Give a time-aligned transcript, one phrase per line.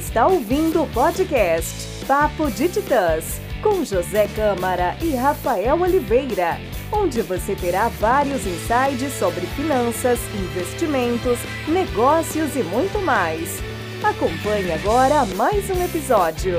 [0.00, 6.56] está ouvindo o podcast Papo de Titãs, com José Câmara e Rafael Oliveira,
[6.90, 11.38] onde você terá vários insights sobre finanças, investimentos,
[11.68, 13.60] negócios e muito mais.
[14.02, 16.56] Acompanhe agora mais um episódio.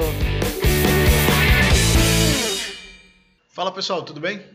[3.50, 4.46] Fala pessoal, tudo bem?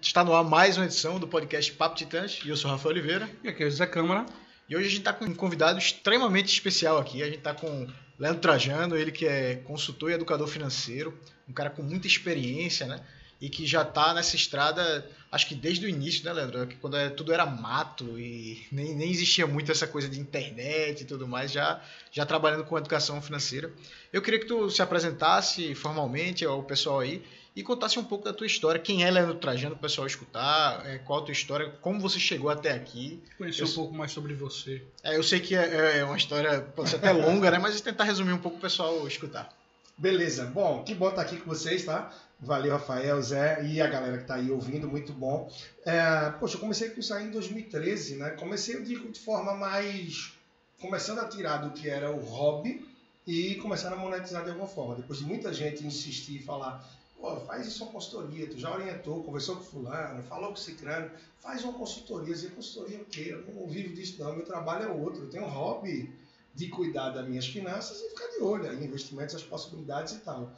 [0.00, 3.28] Está no ar mais uma edição do podcast Papo Titãs e eu sou Rafael Oliveira.
[3.42, 4.24] E aqui é o José Câmara.
[4.68, 7.24] E hoje a gente está com um convidado extremamente especial aqui.
[7.24, 11.70] A gente está com Leandro Trajano, ele que é consultor e educador financeiro, um cara
[11.70, 13.00] com muita experiência, né?
[13.38, 16.66] E que já está nessa estrada, acho que desde o início, né, Leandro?
[16.80, 21.04] Quando é, tudo era mato e nem, nem existia muito essa coisa de internet e
[21.04, 23.70] tudo mais, já, já trabalhando com educação financeira.
[24.10, 27.22] Eu queria que tu se apresentasse formalmente ao pessoal aí
[27.56, 30.98] e contasse um pouco da tua história, quem é Leandro Trajano, o pessoal escutar, é,
[30.98, 33.22] qual a tua história, como você chegou até aqui.
[33.38, 34.82] Conhecer eu, um pouco mais sobre você.
[35.02, 37.58] É, eu sei que é, é, uma história, pode ser até longa, né?
[37.58, 39.50] Mas tentar resumir um pouco o pessoal escutar.
[39.96, 40.44] Beleza.
[40.44, 42.12] Bom, que bom estar aqui com vocês, tá?
[42.38, 45.50] Valeu, Rafael, Zé e a galera que está aí ouvindo, muito bom.
[45.86, 48.30] É, poxa, eu comecei com isso aí em 2013, né?
[48.32, 50.34] Comecei, eu digo, de forma mais...
[50.78, 52.86] Começando a tirar do que era o hobby
[53.26, 54.96] e começando a monetizar de alguma forma.
[54.96, 56.86] Depois de muita gente insistir e falar
[57.20, 61.64] Pô, faz isso uma consultoria, tu já orientou, conversou com fulano, falou com ciclano, faz
[61.64, 62.34] uma consultoria.
[62.34, 63.28] Dizer, consultoria o quê?
[63.30, 65.24] Eu não vivo disso não, meu trabalho é outro.
[65.24, 66.12] Eu tenho um hobby
[66.54, 70.52] de cuidar das minhas finanças e ficar de olho em investimentos, as possibilidades e tal.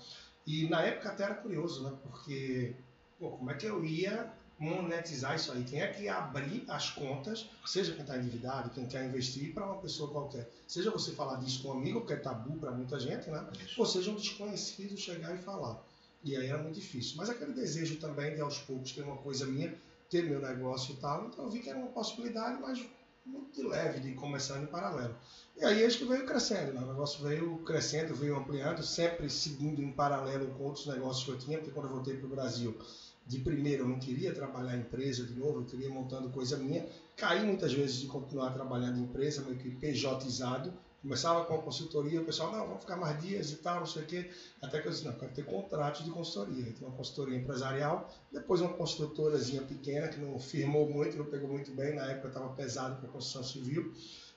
[0.46, 1.92] E na época até era curioso, né?
[2.02, 2.74] Porque,
[3.18, 5.62] pô, como é que eu ia monetizar isso aí?
[5.62, 9.66] Quem é que ia abrir as contas, seja quem está endividado, quem quer investir, para
[9.66, 10.48] uma pessoa qualquer?
[10.66, 13.46] Seja você falar disso com um amigo, que é tabu para muita gente, né?
[13.76, 15.82] Ou seja um desconhecido chegar e falar.
[16.24, 17.16] E aí era muito difícil.
[17.16, 19.74] Mas aquele desejo também de aos poucos ter uma coisa minha,
[20.10, 22.84] ter meu negócio e tal, então eu vi que era uma possibilidade, mas
[23.28, 25.14] muito de leve de começar em paralelo.
[25.56, 26.80] E aí acho que veio crescendo, né?
[26.80, 31.38] o negócio veio crescendo, veio ampliando, sempre seguindo em paralelo com outros negócios que eu
[31.38, 32.76] tinha, porque quando eu voltei para o Brasil,
[33.26, 36.86] de primeiro eu não queria trabalhar em empresa de novo, eu queria montando coisa minha.
[37.16, 42.20] Caí muitas vezes de continuar trabalhando em empresa, meio que PJizado, Começava com a consultoria,
[42.20, 44.30] o pessoal, não, vamos ficar mais dias e tal, não sei o quê.
[44.60, 46.68] Até que eu disse, não, quero ter contrato de consultoria.
[46.68, 51.70] Então, uma consultoria empresarial, depois uma construtorazinha pequena, que não firmou muito, não pegou muito
[51.70, 53.94] bem, na época estava pesado para a construção civil.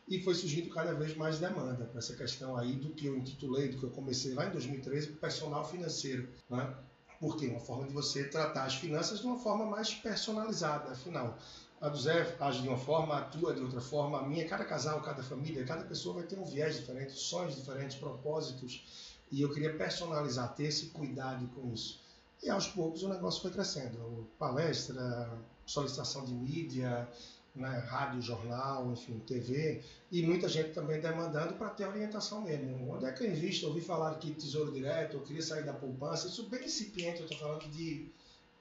[0.08, 3.70] E foi surgindo cada vez mais demanda para essa questão aí do que eu intitulei,
[3.70, 6.28] do que eu comecei lá em 2013, personal financeiro.
[6.48, 6.76] Né?
[7.20, 11.38] Porque uma forma de você tratar as finanças de uma forma mais personalizada, afinal
[11.82, 15.02] a do Zé age de uma forma, atua de outra forma, a minha, cada casal,
[15.02, 19.12] cada família, cada pessoa vai ter um viés diferente, sonhos diferentes, propósitos.
[19.32, 22.00] E eu queria personalizar, ter esse cuidado com isso.
[22.44, 24.28] E aos poucos o negócio foi crescendo.
[24.38, 25.28] Palestra,
[25.66, 27.10] solicitação de mídia,
[27.56, 29.82] né, rádio, jornal, enfim, TV,
[30.12, 32.94] e muita gente também demandando para ter orientação mesmo.
[32.94, 33.66] Onde é que eu invisto?
[33.66, 37.26] Eu ouvi falar que Tesouro Direto, eu queria sair da poupança, isso bem incipiente, eu
[37.26, 38.08] estou falando de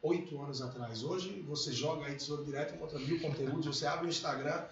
[0.03, 1.03] oito anos atrás.
[1.03, 4.65] Hoje você joga aí Tesouro Direto, encontra mil conteúdos, você abre o Instagram,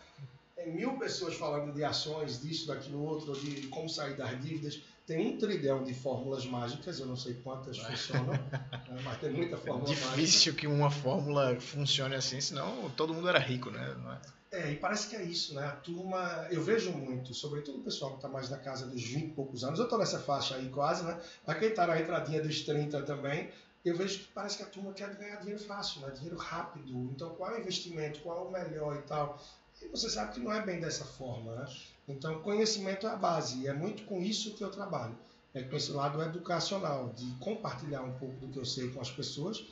[0.54, 4.80] tem mil pessoas falando de ações, disso, daquilo, outro, de como sair das dívidas.
[5.06, 9.56] Tem um trilhão de fórmulas mágicas, eu não sei quantas funcionam, né, mas tem muita
[9.56, 10.20] fórmula Difícil mágica.
[10.20, 13.96] Difícil que uma fórmula funcione assim, senão todo mundo era rico, né?
[14.52, 14.60] É?
[14.60, 15.64] é, e parece que é isso, né?
[15.64, 19.24] A turma, eu vejo muito, sobretudo o pessoal que está mais na casa dos 20
[19.24, 21.18] e poucos anos, eu estou nessa faixa aí quase, né?
[21.42, 23.48] Para quem está na entradinha dos 30 também,
[23.84, 26.10] eu vejo que parece que a turma quer ganhar dinheiro fácil, né?
[26.10, 26.92] dinheiro rápido.
[27.12, 29.40] Então, qual é o investimento, qual é o melhor e tal.
[29.80, 31.54] E você sabe que não é bem dessa forma.
[31.54, 31.76] Né?
[32.08, 33.60] Então, conhecimento é a base.
[33.60, 35.16] E é muito com isso que eu trabalho.
[35.54, 39.10] É com esse lado educacional, de compartilhar um pouco do que eu sei com as
[39.10, 39.64] pessoas,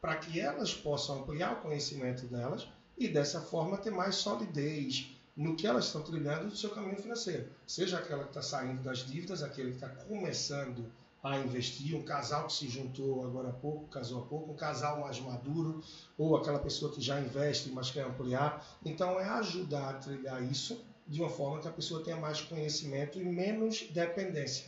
[0.00, 5.56] para que elas possam ampliar o conhecimento delas e dessa forma ter mais solidez no
[5.56, 7.48] que elas estão trilhando do seu caminho financeiro.
[7.66, 10.92] Seja aquela que está saindo das dívidas, aquele que está começando
[11.24, 15.00] a investir, um casal que se juntou agora há pouco, casou há pouco, um casal
[15.00, 15.82] mais maduro,
[16.18, 18.62] ou aquela pessoa que já investe, mas quer ampliar.
[18.84, 23.18] Então, é ajudar a trilhar isso de uma forma que a pessoa tenha mais conhecimento
[23.18, 24.66] e menos dependência.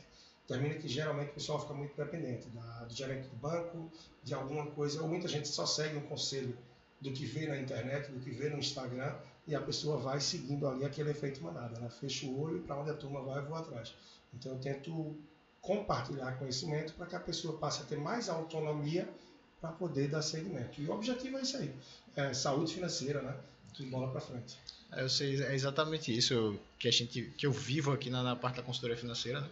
[0.48, 3.90] Termina que geralmente o pessoal fica muito dependente da, do gerente do banco,
[4.24, 6.56] de alguma coisa, ou muita gente só segue um conselho
[7.02, 9.14] do que vê na internet, do que vê no Instagram,
[9.46, 11.90] e a pessoa vai seguindo ali aquele efeito manada, né?
[11.90, 13.94] Fecha o olho para onde a turma vai, eu vou atrás.
[14.32, 15.16] Então eu tento
[15.66, 19.08] compartilhar conhecimento para que a pessoa passe a ter mais autonomia
[19.60, 20.80] para poder dar seguimento.
[20.80, 21.74] E o objetivo é isso aí,
[22.14, 23.34] é saúde financeira, né?
[23.74, 24.56] De bola para frente.
[24.92, 28.36] É, eu sei, é exatamente isso que a gente, que eu vivo aqui na, na
[28.36, 29.48] parte da consultoria financeira, né?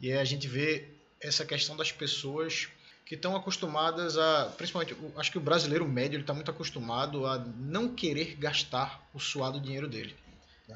[0.00, 0.88] E a gente vê
[1.20, 2.68] essa questão das pessoas
[3.04, 7.94] que estão acostumadas a, principalmente, acho que o brasileiro médio está muito acostumado a não
[7.94, 10.16] querer gastar o suado dinheiro dele.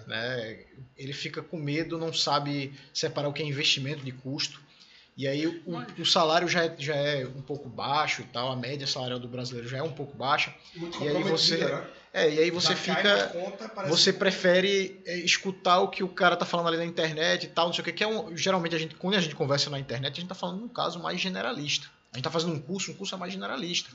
[0.07, 0.59] Né?
[0.97, 4.61] Ele fica com medo, não sabe separar o que é investimento de custo.
[5.17, 5.63] E aí o,
[5.99, 9.27] o salário já é, já é um pouco baixo e tal, a média salarial do
[9.27, 10.55] brasileiro já é um pouco baixa.
[10.77, 11.85] Muito E aí você- né?
[12.11, 13.27] É, e aí você Já fica.
[13.29, 17.45] conta, Você que- prefere é, escutar o que o cara tá falando ali na internet
[17.45, 19.35] e tal, não sei o que, que é um, geralmente a gente, quando a gente
[19.35, 21.87] conversa na internet, a gente tá falando num caso mais generalista.
[22.13, 23.91] A gente tá fazendo um curso, um curso é mais generalista.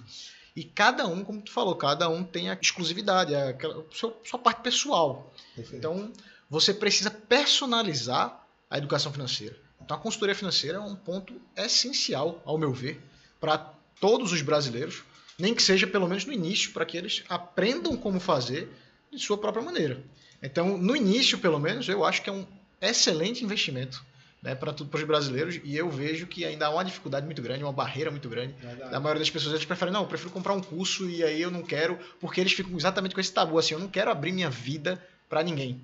[0.55, 3.55] E cada um, como tu falou, cada um tem a exclusividade, a, a
[3.91, 5.32] sua, sua parte pessoal.
[5.55, 5.75] Perfeito.
[5.75, 6.11] Então,
[6.49, 9.55] você precisa personalizar a educação financeira.
[9.81, 13.01] Então, a consultoria financeira é um ponto essencial, ao meu ver,
[13.39, 13.57] para
[13.99, 15.03] todos os brasileiros,
[15.37, 18.71] nem que seja pelo menos no início, para que eles aprendam como fazer
[19.11, 20.03] de sua própria maneira.
[20.41, 22.45] Então, no início, pelo menos, eu acho que é um
[22.81, 24.03] excelente investimento
[24.43, 27.71] né, para os brasileiros e eu vejo que ainda há uma dificuldade muito grande, uma
[27.71, 28.91] barreira muito grande Verdade.
[28.91, 31.49] da maioria das pessoas, eles preferem, não, eu prefiro comprar um curso e aí eu
[31.49, 34.49] não quero, porque eles ficam exatamente com esse tabu, assim, eu não quero abrir minha
[34.49, 35.01] vida
[35.33, 35.81] para ninguém.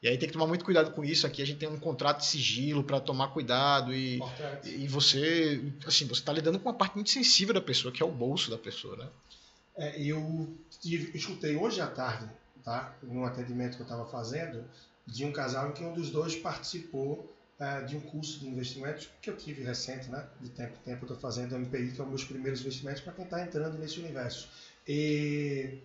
[0.00, 1.26] E aí tem que tomar muito cuidado com isso.
[1.26, 4.68] Aqui a gente tem um contrato de sigilo para tomar cuidado e, Importante.
[4.68, 8.06] e você, assim, você está lidando com uma parte muito sensível da pessoa, que é
[8.06, 9.08] o bolso da pessoa, né?
[9.76, 12.28] É, eu tive, escutei hoje à tarde,
[12.64, 12.94] tá?
[13.02, 14.64] Num atendimento que eu estava fazendo,
[15.04, 19.08] de um casal em que um dos dois participou eh, de um curso de investimentos
[19.20, 20.24] que eu tive recente, né?
[20.40, 23.12] De tempo em tempo eu estou fazendo MPI, que é um dos primeiros investimentos para
[23.12, 24.48] quem está entrando nesse universo.
[24.86, 25.78] E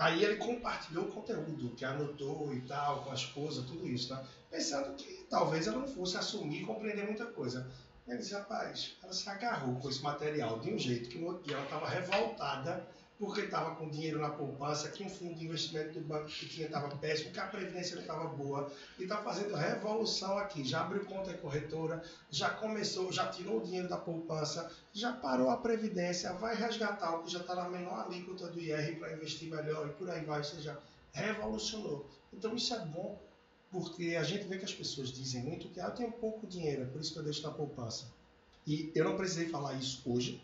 [0.00, 4.24] aí ele compartilhou o conteúdo, que anotou e tal, com a esposa, tudo isso, né?
[4.50, 7.70] Pensando que talvez ela não fosse assumir e compreender muita coisa.
[8.08, 11.86] Ele disse, rapaz, ela se agarrou com esse material de um jeito que ela estava
[11.86, 12.84] revoltada
[13.20, 16.66] porque estava com dinheiro na poupança, que um fundo de investimento do banco que tinha
[16.66, 20.64] estava péssimo, que a previdência não estava boa, e está fazendo revolução aqui.
[20.64, 25.50] Já abriu conta em corretora, já começou, já tirou o dinheiro da poupança, já parou
[25.50, 29.50] a previdência, vai resgatar o que já está na menor alíquota do IR para investir
[29.50, 30.80] melhor e por aí vai, ou seja,
[31.12, 32.08] revolucionou.
[32.32, 33.20] Então isso é bom,
[33.70, 36.84] porque a gente vê que as pessoas dizem muito que ah, eu tenho pouco dinheiro,
[36.84, 38.06] é por isso que eu deixo na poupança.
[38.66, 40.42] E eu não precisei falar isso hoje,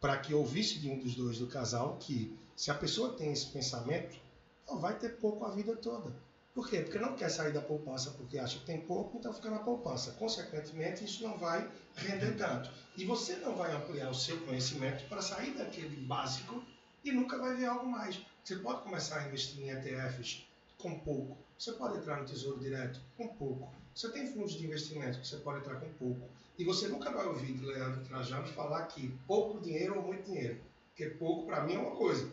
[0.00, 3.46] para que ouvisse de um dos dois do casal que se a pessoa tem esse
[3.46, 4.18] pensamento,
[4.66, 6.14] ela vai ter pouco a vida toda.
[6.54, 6.80] Por quê?
[6.80, 10.12] Porque não quer sair da poupança porque acha que tem pouco, então fica na poupança.
[10.12, 12.70] Consequentemente, isso não vai render tanto.
[12.96, 16.64] E você não vai ampliar o seu conhecimento para sair daquele básico
[17.04, 18.20] e nunca vai ver algo mais.
[18.42, 20.46] Você pode começar a investir em ETFs
[20.76, 21.38] com pouco.
[21.56, 23.79] Você pode entrar no Tesouro Direto com pouco.
[24.00, 26.26] Você tem fundos de investimento que você pode entrar com pouco.
[26.56, 30.58] E você nunca vai ouvir de Leandro Trajano falar que pouco dinheiro ou muito dinheiro.
[30.88, 32.26] Porque pouco para mim é uma coisa.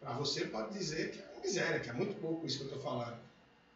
[0.00, 2.82] Para você pode dizer que é miséria, que é muito pouco isso que eu estou
[2.82, 3.16] falando.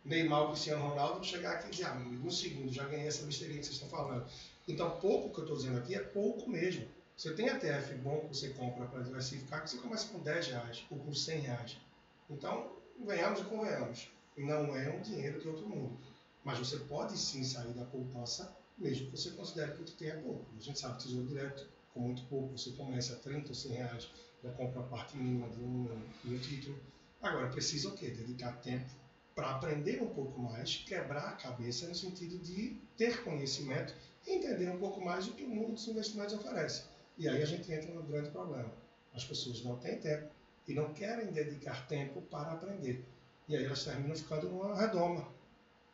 [0.05, 3.67] Neymar Cristiano Ronaldo chegar aqui e dizer, ah, um segundo já ganhei essa besteirinha que
[3.67, 4.27] vocês estão falando.
[4.67, 6.85] Então, pouco que eu estou dizendo aqui é pouco mesmo.
[7.17, 10.85] Você tem ETF bom que você compra para diversificar, que você começa com 10 reais
[10.91, 11.77] ou com 100 reais.
[12.29, 12.73] Então,
[13.07, 14.11] venhamos e convenhamos.
[14.37, 16.08] Não é um dinheiro de outro mundo.
[16.49, 20.09] Mas você pode sim sair da poupança, mesmo que você considere que o que tem
[20.09, 20.47] é pouco.
[20.57, 23.73] A gente sabe que tesouro direto, com muito pouco, você começa a 30 ou 100
[23.73, 24.11] reais,
[24.43, 26.81] já compra a parte mínima de um, de um título.
[27.21, 28.09] Agora, precisa o quê?
[28.09, 28.89] Dedicar tempo
[29.35, 33.93] para aprender um pouco mais, quebrar a cabeça no sentido de ter conhecimento
[34.27, 36.85] e entender um pouco mais o que o mundo dos investimentos oferece.
[37.19, 38.73] E aí a gente entra no grande problema.
[39.13, 40.31] As pessoas não têm tempo
[40.67, 43.05] e não querem dedicar tempo para aprender.
[43.47, 45.37] E aí elas terminam ficando numa redoma,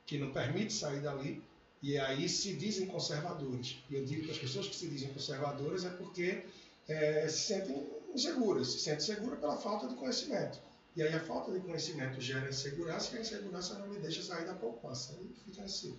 [0.06, 1.42] que não permite sair dali,
[1.82, 3.76] e aí se dizem conservadores.
[3.90, 6.42] E eu digo que as pessoas que se dizem conservadoras é porque
[6.88, 10.58] é, se sentem inseguras, se sentem seguras pela falta de conhecimento.
[10.96, 14.46] E aí a falta de conhecimento gera insegurança, e a insegurança não me deixa sair
[14.46, 15.18] da poupança.
[15.20, 15.96] E fica assim.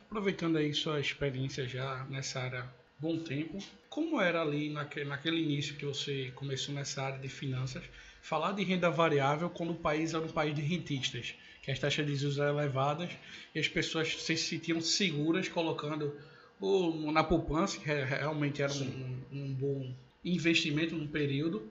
[0.00, 3.58] Aproveitando aí sua experiência já nessa área bom tempo,
[3.90, 7.84] como era ali naque- naquele início que você começou nessa área de finanças,
[8.22, 11.34] falar de renda variável quando o país era um país de rentistas,
[11.68, 13.10] que as taxas de juros eram elevadas
[13.54, 16.16] e as pessoas se sentiam seguras colocando
[16.58, 19.94] o, na poupança, que re- realmente era um, um bom
[20.24, 21.70] investimento no período.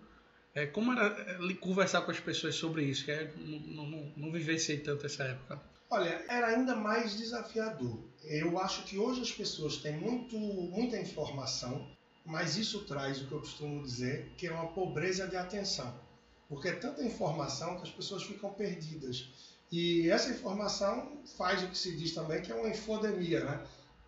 [0.54, 1.08] É, como era
[1.42, 3.06] é, conversar com as pessoas sobre isso?
[3.06, 5.60] Que é, não, não, não, não vivenciei tanto essa época.
[5.90, 7.98] Olha, era ainda mais desafiador.
[8.24, 11.88] Eu acho que hoje as pessoas têm muito, muita informação,
[12.24, 15.92] mas isso traz o que eu costumo dizer, que é uma pobreza de atenção.
[16.48, 19.57] Porque é tanta informação que as pessoas ficam perdidas.
[19.72, 23.64] E essa informação faz o que se diz também que é uma infodemia, né?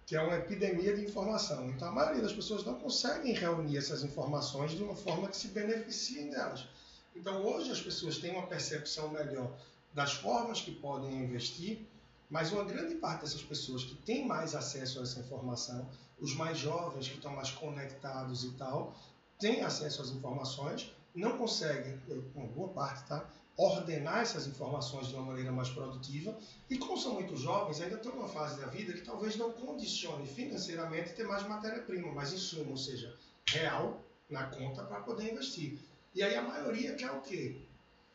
[0.10, 1.70] que é uma epidemia de informação.
[1.70, 5.50] Então a maioria das pessoas não conseguem reunir essas informações de uma forma que se
[5.50, 6.68] beneficiem delas.
[7.16, 9.52] Então hoje as pessoas têm uma percepção melhor
[9.94, 11.86] das formas que podem investir,
[12.28, 15.88] mas uma grande parte dessas pessoas que têm mais acesso a essa informação,
[16.20, 18.96] os mais jovens que estão mais conectados e tal,
[19.38, 22.00] têm acesso às informações, não conseguem,
[22.34, 23.30] uma boa parte, tá?
[23.60, 26.38] Ordenar essas informações de uma maneira mais produtiva.
[26.70, 30.26] E como são muito jovens, ainda estão numa fase da vida que talvez não condicione
[30.26, 33.14] financeiramente ter mais matéria-prima, mais insumo, ou seja,
[33.48, 35.78] real na conta para poder investir.
[36.16, 37.58] E aí a maioria quer o quê?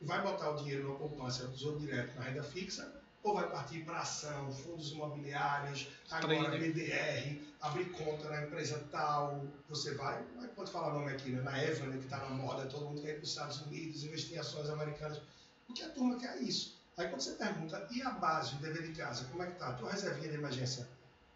[0.01, 2.91] Vai botar o dinheiro na poupança, tesouro direto, na renda fixa,
[3.25, 9.95] ou vai partir para ação, fundos imobiliários, agora BDR, abrir conta na empresa tal, você
[9.95, 10.23] vai,
[10.54, 11.40] pode falar o nome aqui, né?
[11.40, 14.37] na Evelyn, que está na moda, todo mundo quer ir para os Estados Unidos, investir
[14.37, 15.23] em ações americanas,
[15.66, 16.76] porque a turma quer isso.
[16.99, 19.69] Aí quando você pergunta, e a base, o dever de casa, como é que tá?
[19.69, 20.87] A tua reservinha de emergência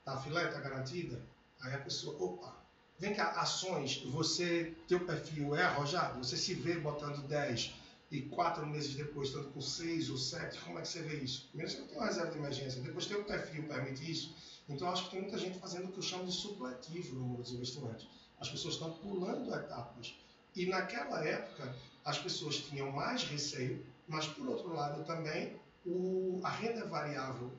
[0.05, 1.19] tá filé, tá garantida?
[1.63, 2.55] Aí a pessoa, opa,
[2.99, 6.19] vem cá, ações, você, teu perfil é arrojado?
[6.23, 10.79] Você se vê botando 10 e quatro meses depois estando com 6 ou 7, como
[10.79, 11.47] é que você vê isso?
[11.49, 14.35] Primeiro você não tem uma reserva de emergência, depois teu perfil permite isso.
[14.69, 17.43] Então acho que tem muita gente fazendo o que eu chamo de supletivo no mundo
[17.43, 18.07] dos investimentos.
[18.41, 20.15] As pessoas estão pulando etapas.
[20.57, 21.75] E naquela época,
[22.05, 27.53] as pessoas tinham mais receio mas, por outro lado, também o, a renda variável,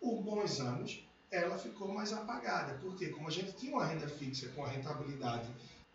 [0.00, 2.74] por bons anos, ela ficou mais apagada.
[2.82, 5.48] Porque, como a gente tinha uma renda fixa com a rentabilidade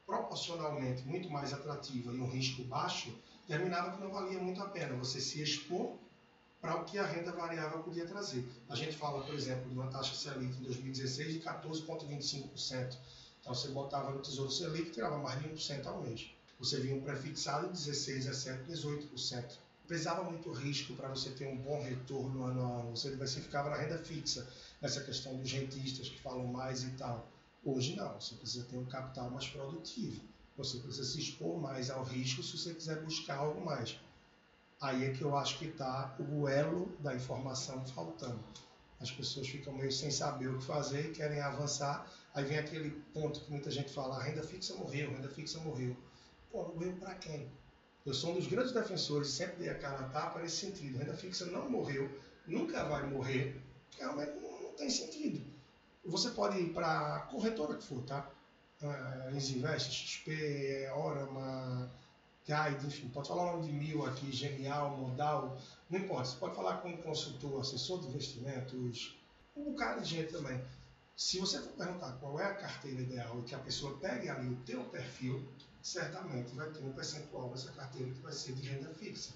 [0.06, 3.14] proporcionalmente muito mais atrativa e um risco baixo,
[3.50, 5.98] terminava que não valia muito a pena você se expor
[6.62, 8.48] para o que a renda variável podia trazer.
[8.70, 12.96] A gente fala, por exemplo, de uma taxa Selic em 2016 de 14,25%.
[13.42, 16.30] Então você botava no Tesouro Selic e tirava mais de 1% ao mês.
[16.60, 21.58] Você vinha um prefixado de 16, 17, 18% pesava muito risco para você ter um
[21.58, 22.96] bom retorno ano a ano.
[22.96, 24.48] Você diversificava na renda fixa,
[24.80, 27.28] nessa questão dos rentistas que falam mais e tal.
[27.66, 30.22] Hoje não, você precisa ter um capital mais produtivo.
[30.60, 33.98] Você precisa se expor mais ao risco se você quiser buscar algo mais.
[34.82, 38.44] Aí é que eu acho que está o elo da informação faltando.
[39.00, 42.12] As pessoas ficam meio sem saber o que fazer, querem avançar.
[42.34, 45.96] Aí vem aquele ponto que muita gente fala: a renda fixa morreu, renda fixa morreu.
[46.52, 47.50] Pô, morreu para quem?
[48.06, 50.98] Eu sou um dos grandes defensores, sempre dei a cara a tapa nesse sentido.
[50.98, 52.10] Renda fixa não morreu,
[52.46, 53.62] nunca vai morrer,
[53.98, 55.42] realmente não, não tem sentido.
[56.04, 58.30] Você pode ir para a corretora que for, tá?
[58.82, 61.92] Uh, Invest, XP, Orama,
[62.46, 65.58] Guide, enfim, pode falar o nome de mil aqui, Genial, Modal,
[65.90, 66.30] não importa.
[66.30, 69.18] Você pode falar com um consultor, assessor de investimentos,
[69.56, 70.60] um bocado de gente também.
[71.16, 74.48] Se você for perguntar qual é a carteira ideal e que a pessoa pegue ali
[74.48, 75.46] o teu perfil,
[75.82, 79.34] certamente vai ter um percentual dessa carteira que vai ser de renda fixa.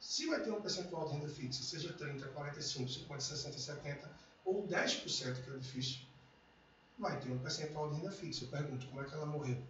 [0.00, 4.10] Se vai ter um percentual de renda fixa, seja 30, 45, 50, 60, 70
[4.44, 6.00] ou 10%, que é difícil,
[6.98, 8.44] vai ter um percentual de renda fixa.
[8.44, 9.62] Eu pergunto, como é que ela morreu?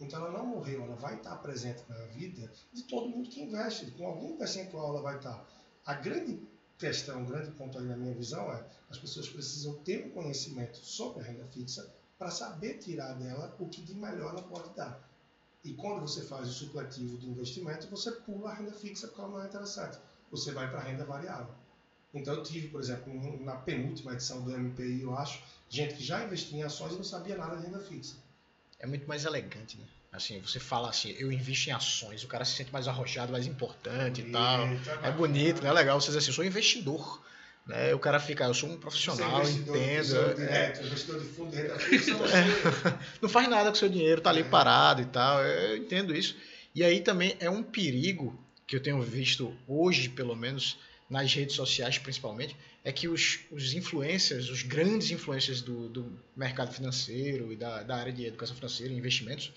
[0.00, 3.90] Então ela não morreu, ela vai estar presente na vida de todo mundo que investe.
[3.92, 5.46] Com algum percentual ela vai estar.
[5.86, 6.40] A grande
[6.78, 10.78] questão, o grande ponto aí na minha visão é as pessoas precisam ter um conhecimento
[10.78, 11.88] sobre a renda fixa
[12.18, 15.08] para saber tirar dela o que de melhor ela pode dar.
[15.62, 19.30] E quando você faz o supletivo do investimento, você pula a renda fixa porque ela
[19.30, 19.98] não é interessante.
[20.30, 21.54] Você vai para a renda variável.
[22.14, 23.12] Então eu tive, por exemplo,
[23.44, 27.04] na penúltima edição do MPI, eu acho, gente que já investia em ações e não
[27.04, 28.14] sabia nada de renda fixa.
[28.78, 29.84] É muito mais elegante, né?
[30.12, 33.46] Assim, você fala assim, eu invisto em ações, o cara se sente mais arrojado, mais
[33.46, 34.60] importante e tal.
[34.64, 35.68] É, é bonito, né?
[35.68, 36.00] É legal.
[36.00, 37.20] Você diz assim, eu sou investidor.
[37.66, 37.92] Né?
[37.94, 40.16] O cara fica, eu sou um profissional, é entendo.
[40.16, 43.88] É, direto, investidor de fundo de renda fixa, é, não faz nada com o seu
[43.88, 45.42] dinheiro, tá ali parado e tal.
[45.42, 46.36] Eu entendo isso.
[46.74, 50.78] E aí também é um perigo que eu tenho visto hoje, pelo menos,
[51.14, 56.74] nas redes sociais principalmente, é que os, os influencers, os grandes influencers do, do mercado
[56.74, 59.52] financeiro e da, da área de educação financeira e investimentos,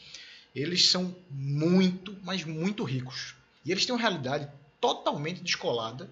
[0.55, 3.33] eles são muito, mas muito ricos.
[3.65, 4.47] E eles têm uma realidade
[4.79, 6.07] totalmente descolada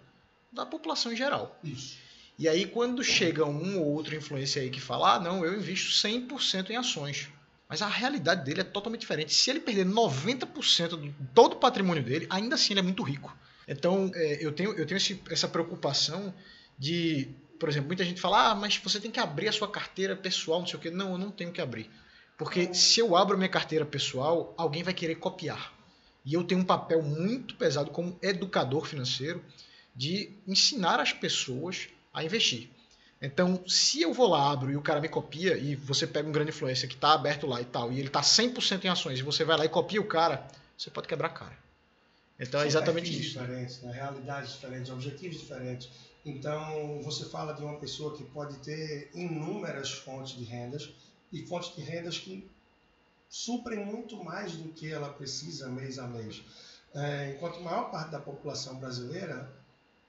[0.51, 1.57] da população em geral.
[1.63, 1.95] Isso.
[2.39, 5.91] E aí, quando chega um ou outro influencer aí que fala, ah, não, eu invisto
[5.91, 7.29] 100% em ações.
[7.69, 9.33] Mas a realidade dele é totalmente diferente.
[9.33, 13.35] Se ele perder 90% de todo o patrimônio dele, ainda assim ele é muito rico.
[13.67, 16.33] Então, é, eu tenho, eu tenho esse, essa preocupação
[16.77, 17.29] de,
[17.59, 20.59] por exemplo, muita gente fala, ah, mas você tem que abrir a sua carteira pessoal,
[20.59, 20.91] não sei o quê.
[20.91, 21.89] Não, eu não tenho que abrir.
[22.37, 25.73] Porque se eu abro minha carteira pessoal, alguém vai querer copiar.
[26.25, 29.43] E eu tenho um papel muito pesado como educador financeiro
[29.95, 32.69] de ensinar as pessoas a investir.
[33.21, 36.31] Então, se eu vou lá, abro e o cara me copia, e você pega um
[36.31, 39.23] grande influência que está aberto lá e tal, e ele está 100% em ações, e
[39.23, 40.45] você vai lá e copia o cara,
[40.77, 41.64] você pode quebrar a cara.
[42.39, 43.39] Então, é é exatamente isso.
[43.39, 43.91] diferentes, né?
[43.91, 45.89] realidades diferentes, objetivos diferentes.
[46.25, 50.93] Então, você fala de uma pessoa que pode ter inúmeras fontes de rendas,
[51.31, 52.49] e fontes de rendas que
[53.29, 56.43] suprem muito mais do que ela precisa mês a mês.
[56.93, 59.51] É, enquanto a maior parte da população brasileira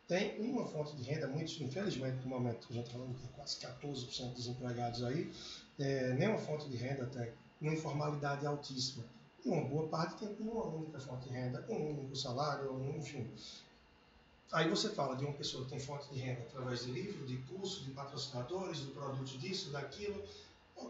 [0.06, 4.34] tem uma fonte de renda, muitos, infelizmente, no momento, a gente falando de quase 14%
[4.34, 5.32] dos empregados aí,
[5.78, 9.04] é, nenhuma fonte de renda tem, uma informalidade altíssima.
[9.46, 13.30] Uma boa parte tem uma única fonte de renda, um único salário, enfim.
[14.50, 17.36] Aí você fala de uma pessoa que tem fonte de renda através de livro, de
[17.42, 20.20] curso, de patrocinadores, do produto disso, daquilo.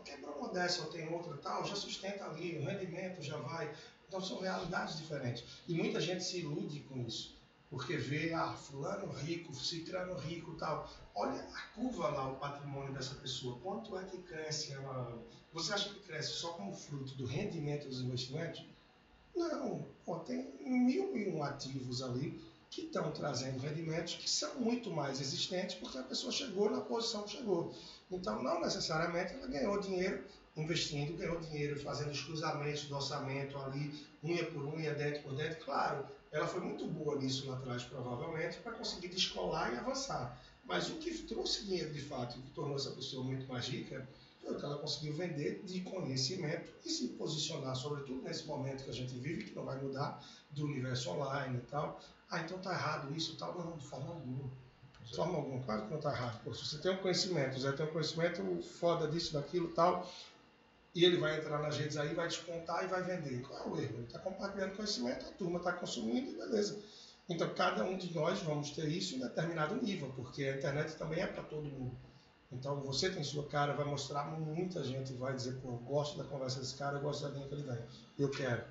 [0.03, 3.71] Quebrou uma dessa ou tem outra tal, já sustenta ali, o rendimento já vai.
[4.09, 5.45] Então são realidades diferentes.
[5.69, 7.36] E muita gente se ilude com isso.
[7.77, 10.89] Porque vê, ah, fulano rico, ciclano rico tal.
[11.15, 13.59] Olha a curva lá, o patrimônio dessa pessoa.
[13.63, 15.23] Quanto é que cresce ela?
[15.53, 18.65] Você acha que cresce só como fruto do rendimento dos investimentos?
[19.37, 19.85] Não.
[20.07, 25.21] Pô, tem mil e um ativos ali que estão trazendo rendimentos que são muito mais
[25.21, 27.75] existentes porque a pessoa chegou na posição que chegou.
[28.11, 30.25] Então, não necessariamente ela ganhou dinheiro
[30.57, 33.93] investindo, ganhou dinheiro fazendo os cruzamentos do orçamento ali,
[34.25, 35.57] unha por unha, dente por dente.
[35.57, 40.39] Claro, ela foi muito boa nisso lá atrás, provavelmente, para conseguir descolar e avançar.
[40.65, 44.07] Mas o que trouxe dinheiro de fato, o que tornou essa pessoa muito mais rica,
[44.43, 48.91] foi o que ela conseguiu vender de conhecimento e se posicionar, sobretudo nesse momento que
[48.91, 52.01] a gente vive, que não vai mudar, do universo online e tal.
[52.31, 53.57] Ah, então tá errado isso e tal.
[53.59, 54.51] Não, de forma alguma.
[55.05, 55.63] De forma alguma.
[55.63, 56.43] Claro que não tá errado.
[56.43, 60.11] Pô, se você tem um conhecimento, você tem um conhecimento foda disso, daquilo e tal,
[60.97, 63.43] e ele vai entrar nas redes aí, vai descontar e vai vender.
[63.43, 63.95] Qual é o erro?
[63.97, 66.81] Ele está compartilhando conhecimento, a turma está consumindo e beleza.
[67.29, 71.21] Então, cada um de nós vamos ter isso em determinado nível, porque a internet também
[71.21, 71.95] é para todo mundo.
[72.51, 76.25] Então, você tem sua cara, vai mostrar, muita gente vai dizer, pô, eu gosto da
[76.25, 77.77] conversa desse cara, eu gosto da linha que ele dá.
[78.19, 78.65] Eu quero.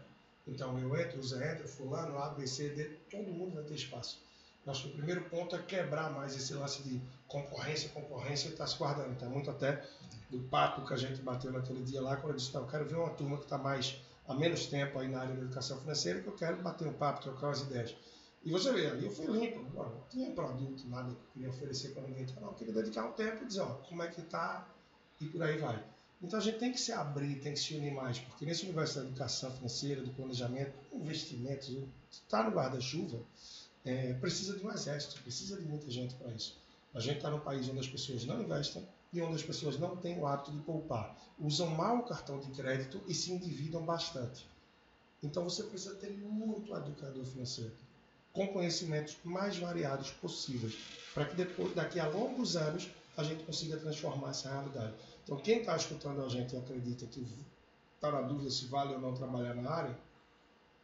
[0.47, 3.75] Então, eu entro, o Zé entra, fulano, A, B, C, D, todo mundo vai ter
[3.75, 4.24] espaço.
[4.65, 9.13] Nosso primeiro ponto é quebrar mais esse lance de concorrência, concorrência, está se guardando.
[9.13, 9.85] Está muito até
[10.29, 12.95] do papo que a gente bateu naquele dia lá, quando eu disse, eu quero ver
[12.95, 16.27] uma turma que está mais há menos tempo aí na área da educação financeira, que
[16.27, 17.95] eu quero bater um papo, trocar umas ideias.
[18.43, 21.89] E você vê, ali eu fui limpo, não tinha produto, nada que eu queria oferecer
[21.89, 22.23] para ninguém.
[22.23, 24.67] Então, não, eu queria dedicar um tempo e dizer, ó, como é que está
[25.19, 25.83] e por aí vai.
[26.21, 28.99] Então a gente tem que se abrir, tem que se unir mais, porque nesse universo
[28.99, 31.75] da educação financeira, do planejamento, investimentos,
[32.09, 33.19] está no guarda-chuva,
[33.85, 36.57] é, precisa de um exército, precisa de muita gente para isso.
[36.93, 39.95] A gente está num país onde as pessoas não investem e onde as pessoas não
[39.95, 41.15] têm o hábito de poupar.
[41.39, 44.47] Usam mal o cartão de crédito e se endividam bastante.
[45.21, 47.73] Então você precisa ter muito educador financeiro,
[48.33, 50.77] com conhecimentos mais variados possíveis,
[51.13, 54.93] para que depois, daqui a longos anos a gente consiga transformar essa realidade.
[55.23, 57.25] Então quem está escutando a gente e acredita que
[57.95, 59.97] está na dúvida se vale ou não trabalhar na área,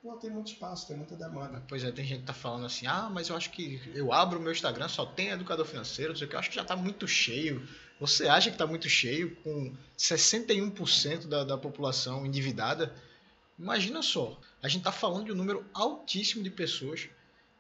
[0.02, 1.64] Pô, tem muito espaço, tem muita demanda.
[1.68, 4.40] Pois é, tem gente que tá falando assim, ah, mas eu acho que eu abro
[4.40, 6.64] o meu Instagram, só tem educador financeiro, não sei o que, eu acho que já
[6.64, 7.68] tá muito cheio.
[8.00, 12.96] Você acha que tá muito cheio, com 61% da, da população endividada?
[13.60, 17.08] Imagina só, a gente tá falando de um número altíssimo de pessoas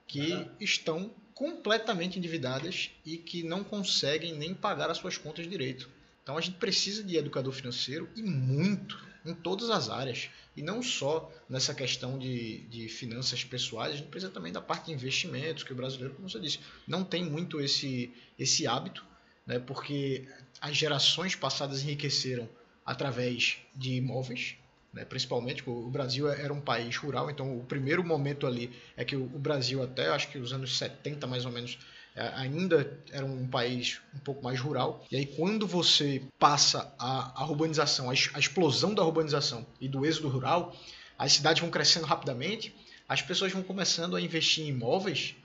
[0.07, 0.49] que uhum.
[0.59, 5.87] estão completamente endividadas e que não conseguem nem pagar as suas contas direito.
[6.23, 10.29] Então a gente precisa de educador financeiro e muito em todas as áreas.
[10.55, 14.87] E não só nessa questão de, de finanças pessoais, a gente precisa também da parte
[14.87, 19.05] de investimentos, que o brasileiro, como você disse, não tem muito esse, esse hábito,
[19.45, 20.27] né, porque
[20.59, 22.49] as gerações passadas enriqueceram
[22.85, 24.55] através de imóveis,
[24.93, 29.15] né, principalmente, o Brasil era um país rural, então o primeiro momento ali é que
[29.15, 33.47] o Brasil, até acho que os anos 70 mais ou menos, é, ainda era um
[33.47, 35.05] país um pouco mais rural.
[35.11, 40.05] E aí, quando você passa a, a urbanização, a, a explosão da urbanização e do
[40.05, 40.75] êxodo rural,
[41.17, 42.75] as cidades vão crescendo rapidamente,
[43.07, 45.35] as pessoas vão começando a investir em imóveis,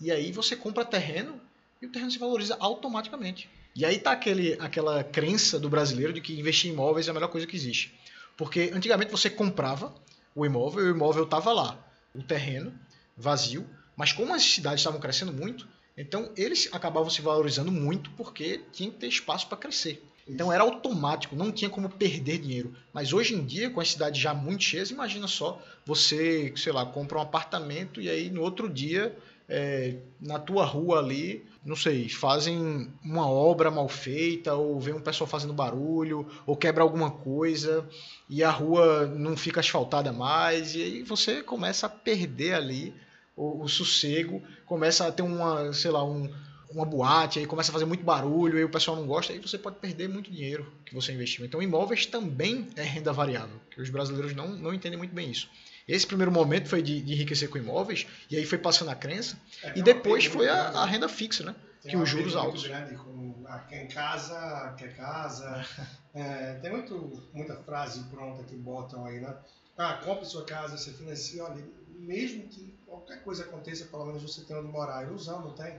[0.00, 1.40] e aí você compra terreno
[1.80, 3.48] e o terreno se valoriza automaticamente.
[3.74, 7.14] E aí tá aquele, aquela crença do brasileiro de que investir em imóveis é a
[7.14, 7.94] melhor coisa que existe.
[8.36, 9.94] Porque antigamente você comprava
[10.34, 11.78] o imóvel e o imóvel estava lá,
[12.14, 12.72] o terreno
[13.16, 18.60] vazio, mas como as cidades estavam crescendo muito, então eles acabavam se valorizando muito porque
[18.72, 20.02] tinha que ter espaço para crescer.
[20.28, 22.74] Então era automático, não tinha como perder dinheiro.
[22.92, 26.84] Mas hoje em dia, com as cidades já muito cheias, imagina só, você, sei lá,
[26.84, 29.16] compra um apartamento e aí no outro dia,
[29.48, 35.00] é, na tua rua ali, não sei, fazem uma obra mal feita, ou vem um
[35.00, 37.88] pessoal fazendo barulho, ou quebra alguma coisa,
[38.28, 42.94] e a rua não fica asfaltada mais, e aí você começa a perder ali
[43.38, 46.28] o, o sossego, começa a ter uma, sei lá, um,
[46.70, 49.56] uma boate, aí começa a fazer muito barulho, aí o pessoal não gosta, aí você
[49.56, 51.44] pode perder muito dinheiro que você investiu.
[51.44, 55.48] Então, imóveis também é renda variável, que os brasileiros não, não entendem muito bem isso.
[55.86, 59.40] Esse primeiro momento foi de, de enriquecer com imóveis, e aí foi passando a crença,
[59.62, 61.54] é, e depois foi a, a, renda fixa, né?
[61.80, 62.66] Tem que os juros altos.
[62.66, 65.64] Grande, como, ah, quem casa, quer casa.
[66.12, 69.34] é, tem muito, muita frase pronta que botam aí, né?
[69.78, 71.64] Ah, compre sua casa, você financia, olha,
[71.98, 75.04] mesmo que qualquer coisa aconteça, pelo menos você tem onde morar.
[75.04, 75.78] Ilusão, não tem?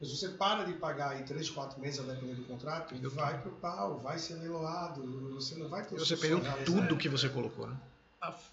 [0.00, 3.40] Mas você para de pagar aí 3, 4 meses, a depender do contrato, e vai
[3.42, 5.02] pro pau, vai ser leiloado,
[5.34, 7.76] você não vai ter Você perdeu tudo que você colocou, né?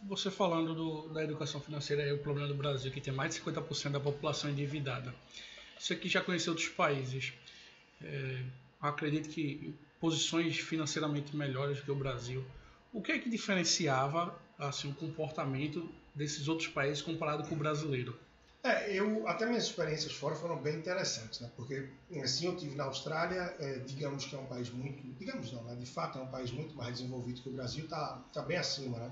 [0.03, 3.41] Você falando do, da educação financeira é o problema do Brasil, que tem mais de
[3.41, 5.13] 50% da população endividada.
[5.77, 7.33] Você que já conheceu outros países,
[8.01, 8.43] é,
[8.81, 12.45] acredito que posições financeiramente melhores que o Brasil.
[12.93, 18.17] O que é que diferenciava assim, o comportamento desses outros países comparado com o brasileiro?
[18.63, 21.49] É, eu até minhas experiências fora foram bem interessantes, né?
[21.55, 21.89] Porque
[22.21, 25.75] assim eu tive na Austrália, é, digamos que é um país muito, digamos não, né?
[25.75, 28.97] De fato é um país muito mais desenvolvido que o Brasil, tá, tá bem acima,
[28.97, 29.11] né?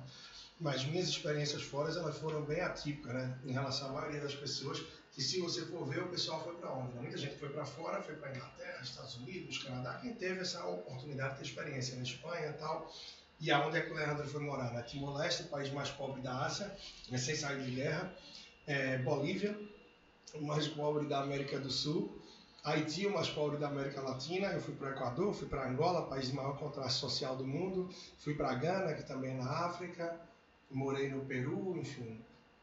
[0.60, 3.38] Mas minhas experiências fora elas foram bem atípicas, né?
[3.46, 4.84] Em relação à maioria das pessoas
[5.16, 6.94] que se você for ver o pessoal foi para onde?
[6.94, 7.02] Né?
[7.04, 9.98] Muita gente foi para fora, foi para Inglaterra, Estados Unidos, Canadá.
[10.02, 12.94] Quem teve essa oportunidade de ter experiência na Espanha, tal.
[13.40, 14.74] E aonde é que o Leandro foi morar?
[14.74, 16.76] Na Timor-Leste, o país mais pobre da Ásia,
[17.10, 18.14] recém saído de guerra
[18.68, 19.58] é, Bolívia,
[20.34, 22.22] o mais pobre da América do Sul,
[22.64, 24.48] Haiti, o mais pobre da América Latina.
[24.48, 27.90] Eu fui para o Equador, fui para Angola, país de maior contraste social do mundo,
[28.18, 30.20] fui para Gana, que também é na África,
[30.72, 32.20] morei no Peru, enfim,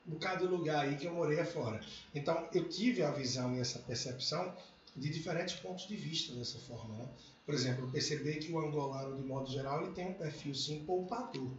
[0.06, 1.80] um bocado de lugar aí que eu morei afora.
[2.14, 4.54] Então, eu tive a visão e essa percepção
[4.96, 6.96] de diferentes pontos de vista dessa forma.
[6.96, 7.08] Né?
[7.44, 11.50] Por exemplo, perceber que o angolano, de modo geral, ele tem um perfil sim poupador.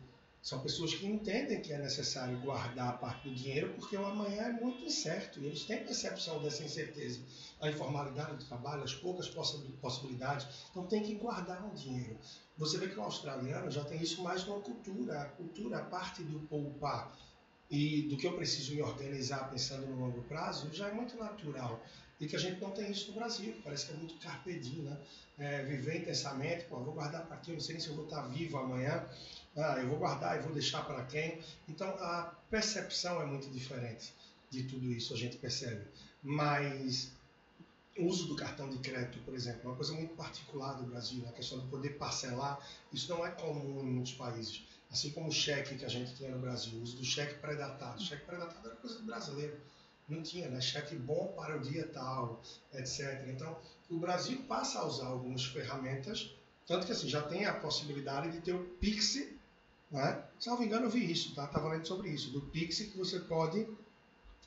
[0.42, 4.52] São pessoas que entendem que é necessário guardar parte do dinheiro porque o amanhã é
[4.52, 7.22] muito incerto e eles têm percepção dessa incerteza.
[7.62, 12.18] A informalidade do trabalho, as poucas possibilidades, então tem que guardar o dinheiro.
[12.58, 16.24] Você vê que o australiano já tem isso mais numa cultura, a cultura, a parte
[16.24, 17.14] do poupar
[17.70, 21.84] e do que eu preciso me organizar pensando no longo prazo já é muito natural.
[22.20, 24.98] E que a gente não tem isso no Brasil, parece que é muito carpedinho, né?
[25.38, 27.52] É, viver intensamente, pô, vou guardar para quê?
[27.52, 29.04] Eu não sei nem se eu vou estar vivo amanhã
[29.56, 31.40] ah, eu vou guardar, eu vou deixar para quem.
[31.68, 34.14] Então a percepção é muito diferente
[34.50, 35.86] de tudo isso, a gente percebe.
[36.22, 37.12] Mas
[37.98, 41.24] o uso do cartão de crédito, por exemplo, é uma coisa muito particular do Brasil,
[41.28, 42.60] a questão de poder parcelar,
[42.92, 44.64] isso não é comum em muitos países.
[44.94, 48.00] Assim como o cheque que a gente tinha no Brasil, o uso do cheque pré-datado.
[48.00, 49.60] O cheque pré-datado era coisa do brasileiro.
[50.08, 50.62] Não tinha, né?
[50.62, 53.26] Cheque bom para o dia tal, etc.
[53.28, 53.58] Então,
[53.90, 56.36] o Brasil passa a usar algumas ferramentas,
[56.68, 59.18] tanto que assim, já tem a possibilidade de ter o Pix
[59.90, 60.24] né?
[60.40, 61.46] Salvo engano, eu vi isso, tá?
[61.46, 63.68] Estava lendo sobre isso, do Pix que você pode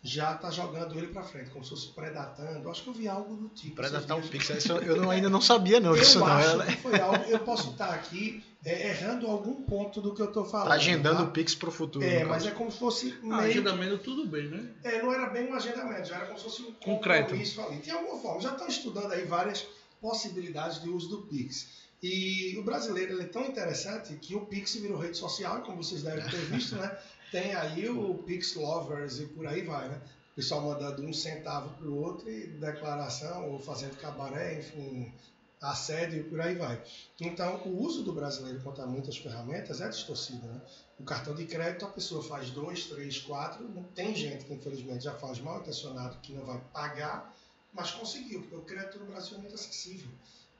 [0.06, 2.70] já tá jogando ele para frente, como se fosse predatando.
[2.70, 3.74] Acho que eu vi algo do tipo.
[3.74, 6.26] Predatar o Pix, isso eu não, ainda não sabia não disso não.
[6.26, 10.26] Acho que foi algo, eu posso estar aqui é, errando algum ponto do que eu
[10.26, 10.68] estou falando.
[10.68, 11.24] Tá agendando tá?
[11.24, 12.04] o Pix para o futuro.
[12.04, 13.40] É, mas é como se fosse ah, meio...
[13.40, 14.70] agendamento tudo bem, né?
[14.84, 17.78] É, não era bem um agendamento, já era como se fosse um concreto ali.
[17.80, 19.66] Tem alguma forma, já estão estudando aí várias
[20.00, 21.86] possibilidades de uso do Pix.
[22.02, 26.02] E o brasileiro ele é tão interessante que o Pix virou rede social, como vocês
[26.02, 26.96] devem ter visto, né?
[27.30, 30.00] Tem aí o Pix Lovers e por aí vai, né?
[30.32, 35.12] O pessoal mandando um centavo para o outro e declaração, ou fazendo cabaré, enfim,
[35.60, 36.82] assédio e por aí vai.
[37.20, 40.60] Então, o uso do brasileiro contra muitas ferramentas é distorcido, né?
[40.98, 43.66] O cartão de crédito, a pessoa faz dois, três, quatro.
[43.94, 47.34] Tem gente que, infelizmente, já faz mal intencionado que não vai pagar,
[47.72, 50.10] mas conseguiu, porque o crédito no Brasil é muito acessível.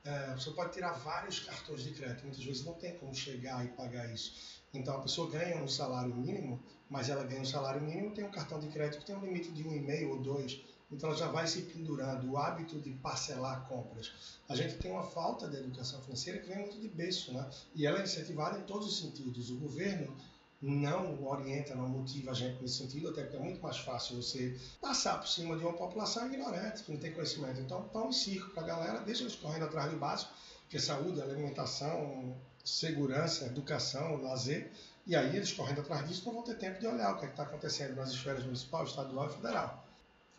[0.03, 3.67] É, você pode tirar vários cartões de crédito, muitas vezes não tem como chegar e
[3.69, 4.56] pagar isso.
[4.77, 6.59] Então a pessoa ganha um salário mínimo,
[6.89, 9.51] mas ela ganha um salário mínimo tem um cartão de crédito que tem um limite
[9.51, 10.61] de um e meio ou dois.
[10.91, 14.39] Então ela já vai se pendurando o hábito de parcelar compras.
[14.47, 17.49] A gente tem uma falta de educação financeira que vem muito de berço, né?
[17.75, 19.49] E ela é incentivada em todos os sentidos.
[19.49, 20.15] O governo
[20.61, 24.57] não orienta, não motiva a gente nesse sentido, até porque é muito mais fácil você
[24.81, 27.59] passar por cima de uma população ignorante, que não tem conhecimento.
[27.59, 30.31] Então, pão e circo para a galera, deixa eles correndo atrás do básico,
[30.69, 32.35] que é saúde, alimentação,
[32.67, 34.69] segurança, educação, lazer,
[35.05, 37.29] e aí eles correndo atrás disso não vão ter tempo de olhar o que é
[37.29, 39.87] está acontecendo nas esferas municipal, estadual e federal.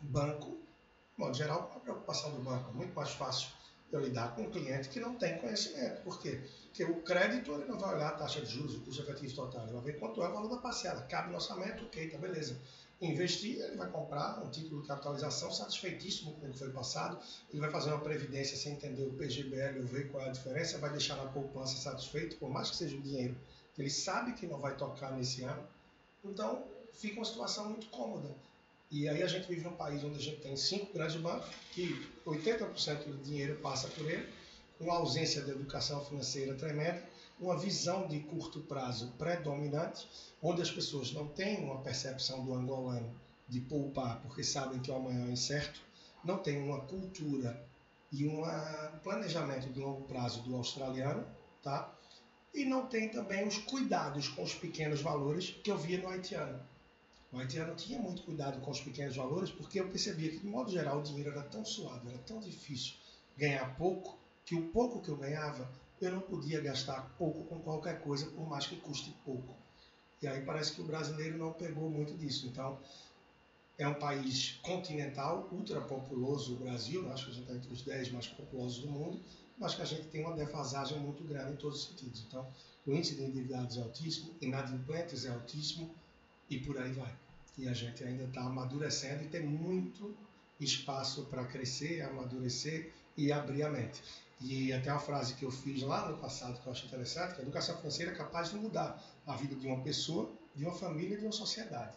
[0.00, 3.48] Banco, de modo geral, a preocupação do banco é muito mais fácil
[3.90, 6.02] eu lidar com um cliente que não tem conhecimento.
[6.02, 6.38] Por quê?
[6.64, 9.62] Porque o crédito ele não vai olhar a taxa de juros, o custo efetivo total,
[9.62, 11.00] ele vai ver quanto é o valor da parcela.
[11.02, 12.60] Cabe no orçamento, ok, tá beleza.
[13.00, 17.18] Investir, ele vai comprar um título de capitalização satisfeitíssimo com o que foi passado,
[17.50, 20.90] ele vai fazer uma previdência sem entender o PGBL, ver qual é a diferença, vai
[20.90, 23.37] deixar na poupança satisfeito, por mais que seja o dinheiro
[23.78, 25.62] ele sabe que não vai tocar nesse ano.
[26.24, 28.28] Então, fica uma situação muito cômoda.
[28.90, 32.06] E aí a gente vive num país onde a gente tem cinco grandes bancos, que
[32.26, 34.28] 80% do dinheiro passa por ele,
[34.80, 37.02] uma ausência de educação financeira tremenda,
[37.40, 40.09] uma visão de curto prazo predominante,
[40.42, 43.14] onde as pessoas não têm uma percepção do angolano
[43.48, 45.81] de poupar, porque sabem que o amanhã é incerto,
[46.24, 47.64] não tem uma cultura
[48.11, 48.42] e um
[49.03, 51.27] planejamento de longo prazo do australiano,
[51.62, 51.94] tá?
[52.53, 56.61] E não tem também os cuidados com os pequenos valores que eu via no haitiano.
[57.31, 60.70] O haitiano tinha muito cuidado com os pequenos valores porque eu percebia que, de modo
[60.70, 62.94] geral, o dinheiro era tão suado, era tão difícil
[63.37, 65.70] ganhar pouco, que o pouco que eu ganhava,
[66.06, 69.54] eu não podia gastar pouco com qualquer coisa, por mais que custe pouco.
[70.20, 72.46] E aí parece que o brasileiro não pegou muito disso.
[72.46, 72.78] Então,
[73.78, 78.11] é um país continental, ultrapopuloso o Brasil, acho que a gente está entre os 10
[78.11, 79.20] mais populosos do mundo,
[79.56, 82.24] mas que a gente tem uma defasagem muito grande em todos os sentidos.
[82.26, 82.46] Então,
[82.87, 85.94] o índice de endividados é altíssimo, inadimplentes é altíssimo
[86.50, 87.14] e por aí vai.
[87.56, 90.14] E a gente ainda está amadurecendo e tem muito
[90.61, 94.02] espaço para crescer, amadurecer e abrir a mente.
[94.40, 97.40] E até uma frase que eu fiz lá no passado que eu acho interessante, que
[97.40, 101.18] a educação financeira é capaz de mudar a vida de uma pessoa, de uma família
[101.18, 101.96] de uma sociedade.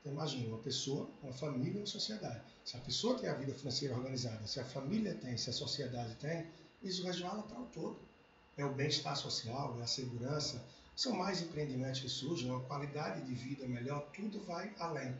[0.00, 2.40] Então imagine, uma pessoa, uma família e uma sociedade.
[2.64, 6.14] Se a pessoa tem a vida financeira organizada, se a família tem, se a sociedade
[6.16, 6.46] tem,
[6.82, 7.98] isso resvala para o todo.
[8.56, 10.62] É o bem-estar social, é a segurança,
[10.94, 15.16] são mais empreendimentos que surgem, uma qualidade de vida melhor, tudo vai além.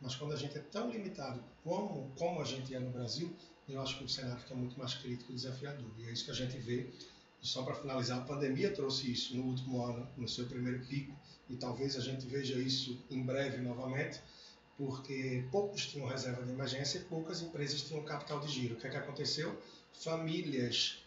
[0.00, 3.34] Mas quando a gente é tão limitado como, como a gente é no Brasil,
[3.68, 5.90] eu acho que o cenário fica muito mais crítico e desafiador.
[5.98, 6.90] E é isso que a gente vê.
[7.42, 11.14] E só para finalizar, a pandemia trouxe isso no último ano, no seu primeiro pico,
[11.48, 14.20] e talvez a gente veja isso em breve novamente,
[14.76, 18.74] porque poucos tinham reserva de emergência e poucas empresas tinham capital de giro.
[18.74, 19.60] O que é que aconteceu?
[19.92, 21.04] Famílias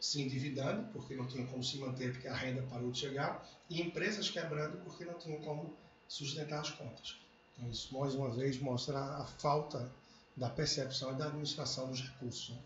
[0.00, 3.80] se endividando, porque não tinham como se manter, porque a renda parou de chegar, e
[3.80, 5.74] empresas quebrando, porque não tinham como
[6.08, 7.16] sustentar as contas.
[7.56, 9.90] Então, isso mais uma vez mostra a falta
[10.36, 12.50] da percepção e da administração dos recursos.
[12.50, 12.58] Né?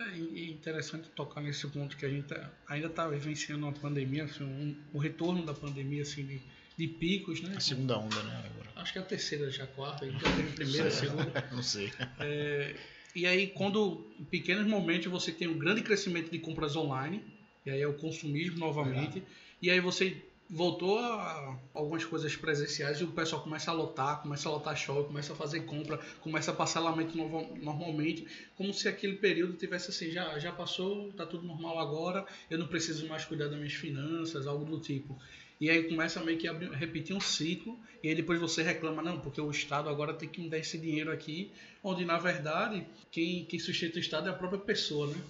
[0.00, 2.32] É interessante tocar nesse ponto que a gente
[2.68, 6.40] ainda está vivenciando uma pandemia, assim, um, o retorno da pandemia assim, de,
[6.76, 7.54] de picos, né?
[7.56, 8.44] A segunda onda, né?
[8.46, 8.70] Agora.
[8.76, 11.32] Acho que é a terceira, já a quarta, teve a primeira, a segunda.
[11.50, 11.92] Não sei.
[12.20, 12.76] É,
[13.12, 17.20] e aí, quando em pequenos momentos você tem um grande crescimento de compras online,
[17.66, 19.22] e aí é o consumismo novamente, é
[19.60, 20.16] e aí você
[20.50, 25.04] voltou a algumas coisas presenciais e o pessoal começa a lotar, começa a lotar show,
[25.04, 30.38] começa a fazer compra, começa a parcelamento normalmente, como se aquele período tivesse assim, já,
[30.38, 34.64] já passou, tá tudo normal agora, eu não preciso mais cuidar das minhas finanças, algo
[34.64, 35.18] do tipo.
[35.60, 39.20] E aí começa meio que a repetir um ciclo, e aí depois você reclama, não,
[39.20, 41.50] porque o Estado agora tem que me dar esse dinheiro aqui,
[41.82, 45.20] onde na verdade quem, quem sustenta o Estado é a própria pessoa, né?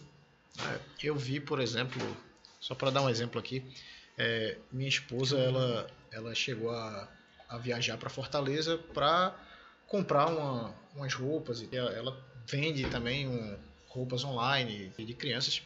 [0.61, 2.01] É, eu vi, por exemplo,
[2.61, 3.63] só para dar um exemplo aqui,
[4.19, 7.09] é, minha esposa ela, ela chegou a,
[7.49, 9.35] a viajar para Fortaleza para
[9.87, 11.63] comprar uma, umas roupas.
[11.63, 13.57] E ela vende também um,
[13.89, 15.63] roupas online de crianças.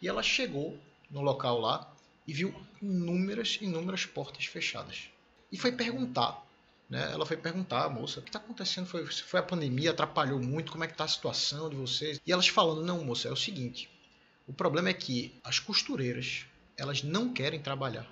[0.00, 0.78] E ela chegou
[1.10, 1.92] no local lá
[2.26, 5.10] e viu inúmeras, inúmeras portas fechadas.
[5.52, 6.44] E foi perguntar,
[6.88, 7.10] né?
[7.12, 8.86] Ela foi perguntar, moça, o que está acontecendo?
[8.86, 12.20] Foi, foi a pandemia, atrapalhou muito, como é que está a situação de vocês?
[12.24, 13.90] E elas falando, não, moça, é o seguinte,
[14.46, 18.06] o problema é que as costureiras, elas não querem trabalhar.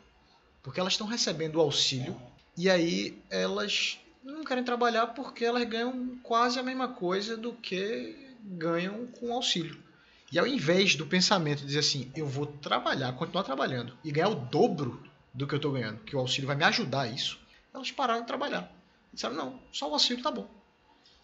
[0.62, 2.20] Porque elas estão recebendo o auxílio
[2.56, 8.34] e aí elas não querem trabalhar porque elas ganham quase a mesma coisa do que
[8.42, 9.82] ganham com o auxílio.
[10.30, 14.28] E ao invés do pensamento de dizer assim, eu vou trabalhar, continuar trabalhando e ganhar
[14.28, 17.38] o dobro do que eu estou ganhando, que o auxílio vai me ajudar a isso,
[17.72, 18.70] elas pararam de trabalhar.
[19.12, 20.57] Disseram, não, só o auxílio tá bom.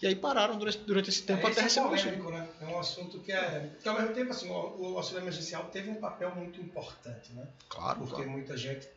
[0.02, 2.30] E aí pararam durante, durante esse tempo é, até receber o auxílio.
[2.30, 2.48] Né?
[2.60, 3.70] É um assunto que é.
[3.80, 7.46] Que ao mesmo tempo, assim, o, o auxílio emergencial teve um papel muito importante, né?
[7.68, 8.00] Claro.
[8.00, 8.30] Porque claro.
[8.30, 8.88] muita gente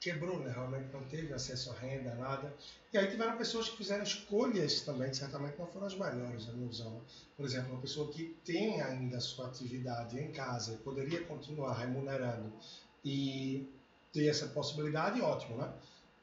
[0.00, 0.50] quebrou, né?
[0.50, 2.52] Realmente não teve acesso à renda, nada.
[2.92, 6.54] E aí tiveram pessoas que fizeram escolhas também, que certamente não foram as melhores, na
[6.54, 7.00] minha visão.
[7.36, 11.74] Por exemplo, uma pessoa que tem ainda a sua atividade em casa e poderia continuar
[11.74, 12.50] remunerando
[13.04, 13.68] e
[14.12, 15.70] ter essa possibilidade, ótimo, né?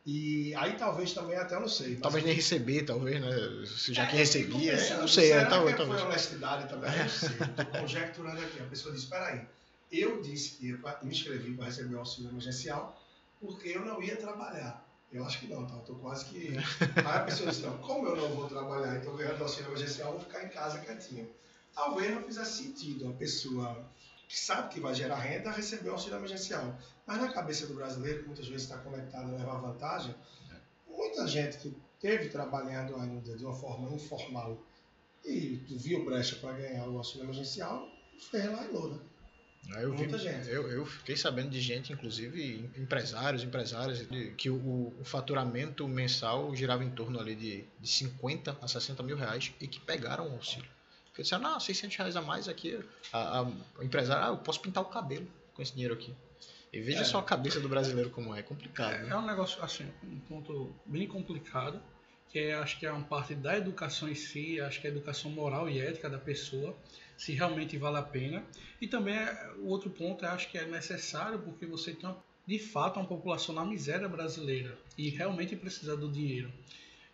[0.09, 1.97] E aí talvez também, até não sei.
[1.97, 3.65] Talvez nem receber, talvez, né?
[3.65, 5.75] Se já é, que recebia, pensando, não sei, é, talvez.
[5.75, 5.99] que talvez.
[5.99, 6.91] foi honestidade também?
[6.93, 7.29] Eu não sei.
[7.29, 8.61] Estou conjecturando aqui.
[8.61, 9.45] A pessoa disse, espera aí,
[9.91, 12.97] eu disse que eu me inscrevi para receber o auxílio emergencial
[13.41, 14.81] porque eu não ia trabalhar.
[15.11, 15.73] Eu acho que não, tá?
[15.73, 16.55] Eu tô quase que.
[16.55, 20.19] Aí a pessoa disse, não, como eu não vou trabalhar, então ganhando auxílio emergencial, eu
[20.19, 21.29] vou ficar em casa quietinho.
[21.75, 23.85] Talvez não fizesse sentido a pessoa
[24.27, 26.77] que sabe que vai gerar renda receber o auxílio emergencial.
[27.05, 30.13] Mas na cabeça do brasileiro, que muitas vezes está conectado a levar vantagem,
[30.87, 34.61] muita gente que teve trabalhando ainda de uma forma informal
[35.25, 37.87] e viu brecha para ganhar o auxílio emergencial,
[38.31, 38.99] fez lá e loura.
[39.81, 40.47] Eu, vi, Muita gente.
[40.49, 46.55] Eu, eu fiquei sabendo de gente, inclusive empresários, empresárias, de- que o, o faturamento mensal
[46.55, 50.33] girava em torno ali de, de 50 a 60 mil reais e que pegaram o
[50.33, 50.69] auxílio.
[51.17, 52.79] Porque disseram, não, 600 reais a mais aqui,
[53.11, 56.13] a, a, o empresário, ah, eu posso pintar o cabelo com esse dinheiro aqui.
[56.71, 57.03] E veja É.
[57.05, 58.93] só a cabeça do brasileiro como é, é complicado.
[58.93, 59.09] É, né?
[59.09, 61.81] é um negócio, assim, um ponto bem complicado,
[62.29, 64.93] que é, acho que é uma parte da educação em si, acho que é a
[64.93, 66.77] educação moral e ética da pessoa,
[67.17, 68.45] se realmente vale a pena.
[68.79, 69.15] E também
[69.57, 73.07] o outro ponto, eu acho que é necessário porque você tem, uma- de fato, uma
[73.07, 76.53] população na miséria brasileira e realmente precisa do dinheiro.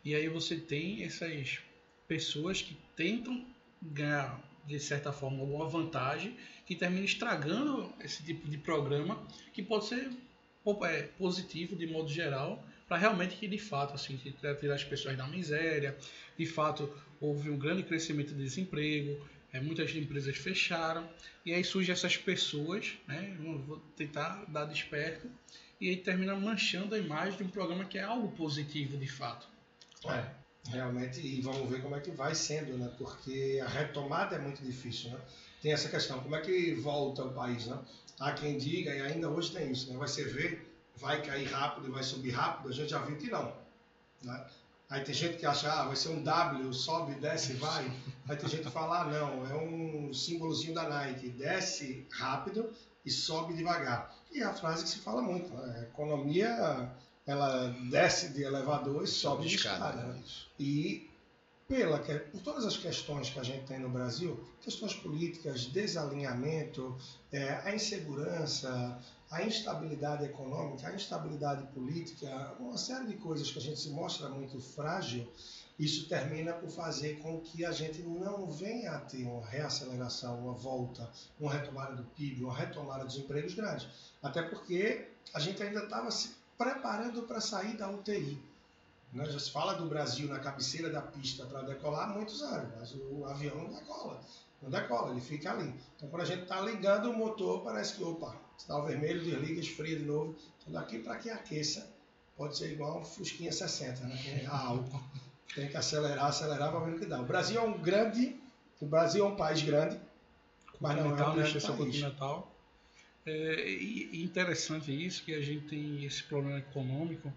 [0.04, 1.60] E aí você tem essas
[2.06, 3.46] pessoas que tentam
[3.92, 9.22] ganhar, de certa forma, alguma vantagem que termina estragando esse tipo de programa
[9.54, 10.10] que pode ser
[10.84, 15.18] é, positivo de modo geral para para realmente que de fato assim tirar as pessoas
[15.18, 15.98] da miséria,
[16.38, 19.20] de fato houve um grande crescimento de desemprego,
[19.52, 21.10] é, muitas empresas fecharam
[21.44, 23.36] e aí surgem essas pessoas, né?
[23.40, 25.28] Vou tentar dar desperto
[25.82, 29.48] e aí termina manchando a imagem de um programa que é algo positivo de fato.
[30.06, 32.92] É, realmente, e vamos ver como é que vai sendo, né?
[32.98, 35.20] Porque a retomada é muito difícil, né?
[35.62, 37.80] Tem essa questão, como é que volta o país, né?
[38.20, 39.98] Há quem diga, e ainda hoje tem isso, né?
[39.98, 43.54] Vai ser ver, vai cair rápido vai subir rápido, a gente já viu que não.
[44.22, 44.46] Né?
[44.90, 47.92] Aí tem gente que acha, ah, vai ser um W, sobe, desce, vai.
[48.28, 52.70] Aí tem gente que fala, ah, não, é um símbolozinho da Nike, desce rápido
[53.06, 54.16] e sobe devagar.
[54.32, 55.80] E é a frase que se fala muito, né?
[55.80, 56.92] a economia,
[57.26, 60.04] ela desce de elevador e sobe de escada.
[60.04, 60.22] Né?
[60.60, 61.10] E
[61.68, 66.96] pela, por todas as questões que a gente tem no Brasil, questões políticas, desalinhamento,
[67.32, 69.00] é, a insegurança,
[69.32, 74.30] a instabilidade econômica, a instabilidade política, uma série de coisas que a gente se mostra
[74.30, 75.28] muito frágil,
[75.80, 80.54] isso termina por fazer com que a gente não venha a ter uma reaceleração, uma
[80.54, 81.10] volta,
[81.40, 83.88] uma retomada do PIB, uma retomada dos empregos grandes.
[84.22, 88.42] Até porque a gente ainda estava se preparando para sair da UTI.
[89.14, 89.26] Né?
[89.26, 92.94] Já se fala do Brasil na cabeceira da pista para decolar há muitos anos, mas
[92.96, 94.20] o avião não decola.
[94.62, 95.74] Não decola, ele fica ali.
[95.96, 99.98] Então, quando a gente está ligando o motor, parece que, opa, sinal vermelho, desliga, esfria
[99.98, 100.36] de novo.
[100.62, 101.88] Então, daqui para que aqueça,
[102.38, 104.18] pode ser igual um Fusquinha 60, né?
[104.18, 105.02] Que é a álcool.
[105.54, 107.20] Tem que acelerar, acelerar para ver o que dá.
[107.20, 108.40] O Brasil é um grande,
[108.82, 110.00] o Brasil é um país grande,
[110.80, 111.66] mas não é um grande país.
[111.66, 112.52] continental.
[113.26, 113.72] É
[114.14, 117.32] interessante isso, que a gente tem esse problema econômico,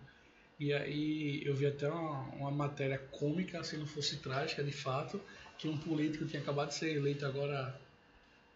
[0.58, 5.20] e aí eu vi até uma, uma matéria cômica, se não fosse trágica de fato,
[5.56, 7.78] que um político tinha acabado de ser eleito agora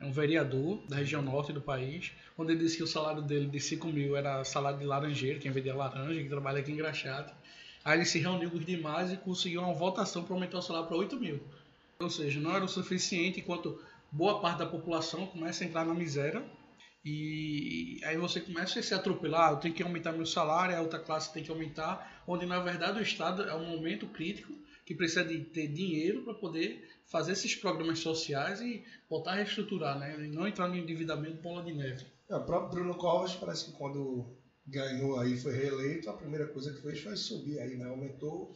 [0.00, 3.46] é um vereador da região norte do país, onde ele disse que o salário dele
[3.46, 7.34] de 5 mil era salário de laranjeiro, quem vendia laranja, que trabalha aqui em Graxate.
[7.84, 10.88] Aí ele se reuniu com os demais e conseguiu uma votação para aumentar o salário
[10.88, 11.40] para 8 mil.
[11.98, 13.78] Ou seja, não era o suficiente enquanto
[14.10, 16.42] boa parte da população começa a entrar na miséria
[17.04, 20.80] e aí você começa a se atropelar, ah, eu tenho que aumentar meu salário, a
[20.80, 24.52] outra classe tem que aumentar, onde na verdade o Estado é um momento crítico
[24.84, 29.98] que precisa de ter dinheiro para poder fazer esses programas sociais e voltar a reestruturar,
[29.98, 30.16] né?
[30.24, 32.04] E não entrar no endividamento bola de neve.
[32.28, 34.36] É, o próprio Bruno Covas parece que quando
[34.66, 37.86] ganhou aí, foi reeleito, a primeira coisa que fez foi subir aí, né?
[37.86, 38.52] Aumentou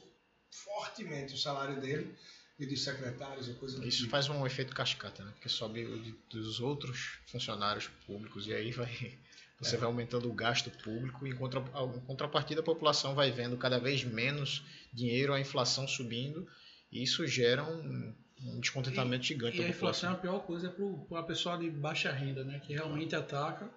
[0.50, 2.14] fortemente o salário dele
[2.58, 4.10] e dos secretários e coisa Isso tipo.
[4.10, 5.32] faz um efeito cascata, né?
[5.32, 9.18] Porque sobe o de, dos outros funcionários públicos e aí vai
[9.58, 9.78] você é.
[9.78, 13.78] vai aumentando o gasto público e em, contra, em contrapartida a população vai vendo cada
[13.78, 14.62] vez menos
[14.92, 16.46] dinheiro, a inflação subindo,
[16.90, 19.58] e isso gera um, um descontentamento e, gigante.
[19.58, 20.74] E a inflação é a pior coisa
[21.08, 22.60] para a pessoa de baixa renda, né?
[22.60, 23.70] que realmente ataca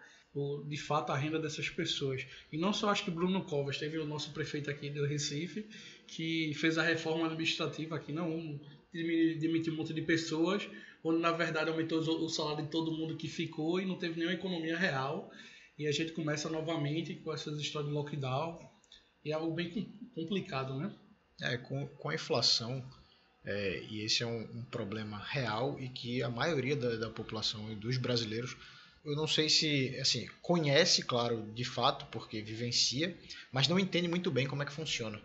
[0.68, 2.26] de fato a renda dessas pessoas.
[2.52, 5.68] E não só acho que Bruno Covas, teve o nosso prefeito aqui do Recife,
[6.08, 8.60] que fez a reforma administrativa aqui, não
[8.92, 10.68] demitiu um monte de pessoas,
[11.04, 14.36] onde na verdade aumentou o salário de todo mundo que ficou e não teve nenhuma
[14.36, 15.32] economia real.
[15.78, 18.58] E a gente começa novamente com essas histórias de lockdown.
[19.24, 19.70] E é algo bem
[20.16, 20.92] complicado, né?
[21.42, 22.84] É, com, com a inflação,
[23.48, 27.72] é, e esse é um, um, problema real e que a maioria da, da população
[27.72, 28.58] e dos brasileiros,
[29.08, 33.18] eu não sei se, assim, conhece, claro, de fato, porque vivencia,
[33.52, 35.20] mas não entende muito bem como é que funciona.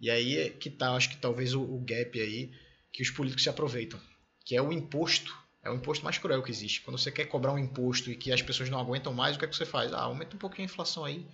[0.00, 2.52] E aí é que tá, acho que talvez o, o gap aí
[2.92, 3.98] que os políticos se aproveitam,
[4.44, 5.34] que é o imposto
[5.64, 6.82] é o imposto mais cruel que existe.
[6.82, 9.46] Quando você quer cobrar um imposto e que as pessoas não aguentam mais, o que
[9.46, 9.94] é que você faz?
[9.94, 11.26] Ah, aumenta um pouquinho a inflação aí.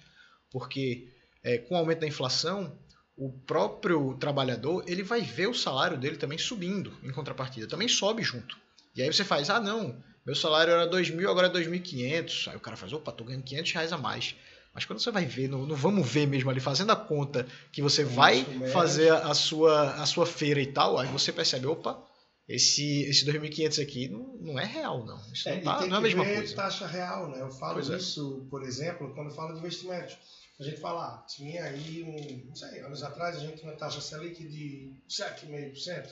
[0.52, 1.08] Porque
[1.42, 2.78] é, com o aumento da inflação,
[3.16, 7.66] o próprio trabalhador ele vai ver o salário dele também subindo em contrapartida.
[7.66, 8.56] Também sobe junto.
[8.94, 10.00] E aí você faz, ah, não,
[10.30, 12.52] meu salário era 2 mil, agora é 2.500.
[12.52, 14.36] Aí o cara faz, opa, tô ganhando 500 reais a mais.
[14.72, 17.82] Mas quando você vai ver, no, no vamos ver mesmo ali, fazendo a conta que
[17.82, 22.00] você vai fazer a sua, a sua feira e tal, aí você percebe, opa,
[22.48, 25.20] esse, esse 2.500 aqui não, não é real, não.
[25.32, 26.54] Isso é, não, tá, não é a mesma coisa.
[26.54, 27.40] taxa real, né?
[27.40, 27.96] Eu falo pois é.
[27.96, 28.50] isso, é.
[28.50, 30.16] por exemplo, quando eu falo de investimentos.
[30.60, 33.78] A gente fala, ah, tinha aí, um, não sei, anos atrás a gente tinha uma
[33.78, 36.08] taxa Selic de 7,5%.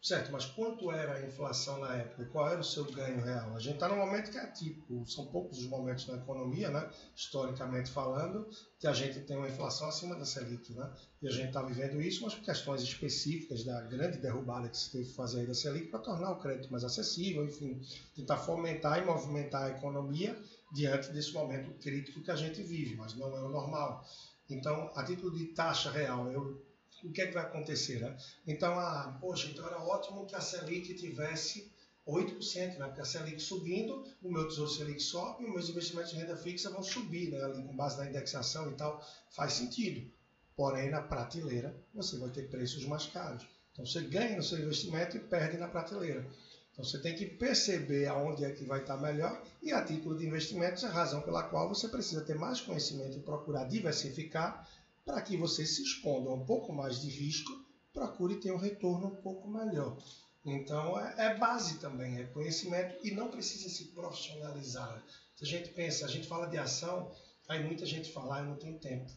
[0.00, 2.24] Certo, mas quanto era a inflação na época?
[2.26, 3.56] Qual era o seu ganho real?
[3.56, 6.88] A gente está num momento que é típico, são poucos os momentos na economia, né?
[7.16, 10.72] historicamente falando, que a gente tem uma inflação acima da Selic.
[10.72, 10.88] Né?
[11.20, 14.92] E a gente está vivendo isso, mas por questões específicas da grande derrubada que se
[14.92, 17.80] teve que fazer aí da Selic para tornar o crédito mais acessível, enfim,
[18.14, 20.40] tentar fomentar e movimentar a economia
[20.72, 24.06] diante desse momento crítico que a gente vive, mas não é o normal.
[24.48, 26.67] Então, a título de taxa real, eu
[27.04, 28.16] o que é que vai acontecer, né?
[28.46, 31.70] Então, ah, poxa, então era ótimo que a Selic tivesse
[32.06, 32.86] 8%, né?
[32.86, 36.70] Porque a Selic subindo, o meu Tesouro Selic sobe, os meus investimentos de renda fixa
[36.70, 37.42] vão subir, né?
[37.44, 40.10] Ali com base na indexação e tal, faz sentido.
[40.56, 43.46] Porém, na prateleira, você vai ter preços mais caros.
[43.72, 46.26] Então, você ganha no seu investimento e perde na prateleira.
[46.72, 50.26] Então, você tem que perceber aonde é que vai estar melhor e, a título de
[50.26, 54.68] investimentos, é a razão pela qual você precisa ter mais conhecimento e procurar diversificar
[55.08, 57.50] para que você se exponda a um pouco mais de risco,
[57.94, 59.96] procure ter um retorno um pouco melhor.
[60.44, 65.02] Então, é, é base também, é conhecimento e não precisa se profissionalizar.
[65.34, 67.10] Se a gente pensa, a gente fala de ação,
[67.48, 69.10] aí muita gente fala, ah, eu não tenho tempo.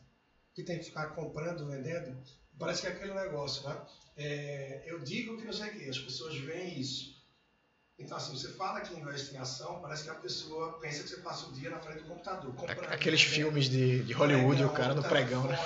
[0.56, 2.18] Que tem que ficar comprando, vendendo.
[2.58, 3.86] Parece que é aquele negócio, né?
[4.16, 7.21] É, eu digo que não sei o quê, as pessoas veem isso.
[8.02, 11.18] Então, assim, você fala que investe em ação, parece que a pessoa pensa que você
[11.18, 12.54] passa o dia na frente do computador.
[12.90, 15.58] Aqueles filmes de, de Hollywood, pregão, o cara no pregão, né?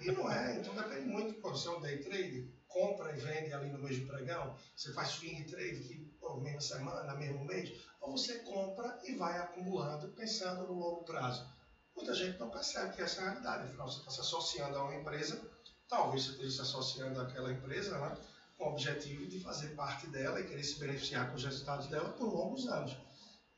[0.00, 1.40] E, e não é, então depende muito.
[1.42, 5.44] Você é um day trade, compra e vende ali no mesmo pregão, você faz swing
[5.44, 10.74] trade, que, pô, mesma semana, mesmo mês, ou você compra e vai acumulando pensando no
[10.74, 11.46] longo prazo.
[11.94, 14.84] Muita gente não percebe que essa é a realidade, afinal você está se associando a
[14.84, 15.40] uma empresa,
[15.88, 18.16] talvez você esteja se associando àquela empresa, né,
[18.60, 22.10] com o objetivo de fazer parte dela e querer se beneficiar com os resultados dela
[22.10, 22.94] por longos anos.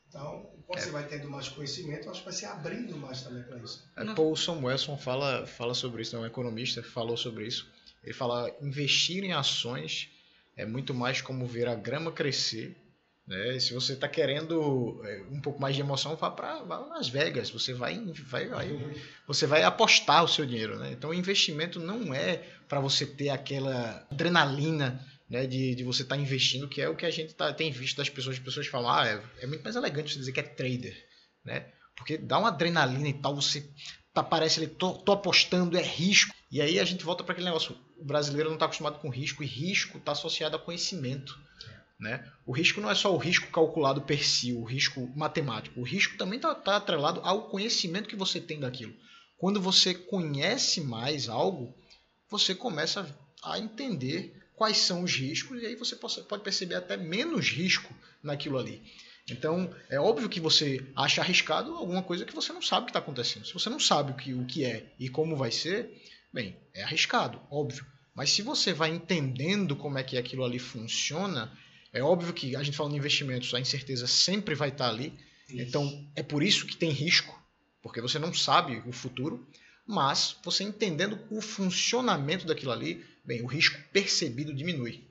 [0.08, 0.82] Então, quando é.
[0.82, 3.84] você vai tendo mais conhecimento, acho que vai se abrindo mais também para isso.
[3.96, 7.68] É, Paul Samuelson fala, fala sobre isso, é um economista falou sobre isso.
[8.04, 10.08] Ele fala investir em ações
[10.56, 12.76] é muito mais como ver a grama crescer
[13.32, 13.58] né?
[13.58, 17.48] Se você está querendo é, um pouco mais de emoção, vá para Las Vegas.
[17.50, 20.78] Você vai, vai, vai, você vai apostar o seu dinheiro.
[20.78, 20.92] Né?
[20.92, 26.14] Então, o investimento não é para você ter aquela adrenalina né, de, de você estar
[26.14, 28.36] tá investindo, que é o que a gente tá, tem visto das pessoas.
[28.36, 30.94] As pessoas falam, ah, é, é, muito mais elegante você dizer que é trader.
[31.42, 31.72] Né?
[31.96, 33.66] Porque dá uma adrenalina e tal, você
[34.12, 36.34] tá, parece ali, tô, tô apostando, é risco.
[36.50, 39.42] E aí a gente volta para aquele negócio, o brasileiro não está acostumado com risco,
[39.42, 41.34] e risco está associado a conhecimento.
[42.02, 42.28] Né?
[42.44, 45.78] O risco não é só o risco calculado per si, o risco matemático.
[45.78, 48.92] O risco também está tá atrelado ao conhecimento que você tem daquilo.
[49.38, 51.72] Quando você conhece mais algo,
[52.28, 53.06] você começa
[53.44, 58.58] a entender quais são os riscos e aí você pode perceber até menos risco naquilo
[58.58, 58.82] ali.
[59.30, 62.90] Então, é óbvio que você acha arriscado alguma coisa que você não sabe o que
[62.90, 63.46] está acontecendo.
[63.46, 66.82] Se você não sabe o que, o que é e como vai ser, bem, é
[66.82, 67.86] arriscado, óbvio.
[68.12, 71.56] Mas se você vai entendendo como é que aquilo ali funciona,
[71.92, 75.12] é óbvio que a gente falando de investimentos, a incerteza sempre vai estar ali.
[75.48, 75.60] Isso.
[75.60, 77.38] Então, é por isso que tem risco,
[77.82, 79.46] porque você não sabe o futuro,
[79.86, 85.04] mas você entendendo o funcionamento daquilo ali, bem, o risco percebido diminui.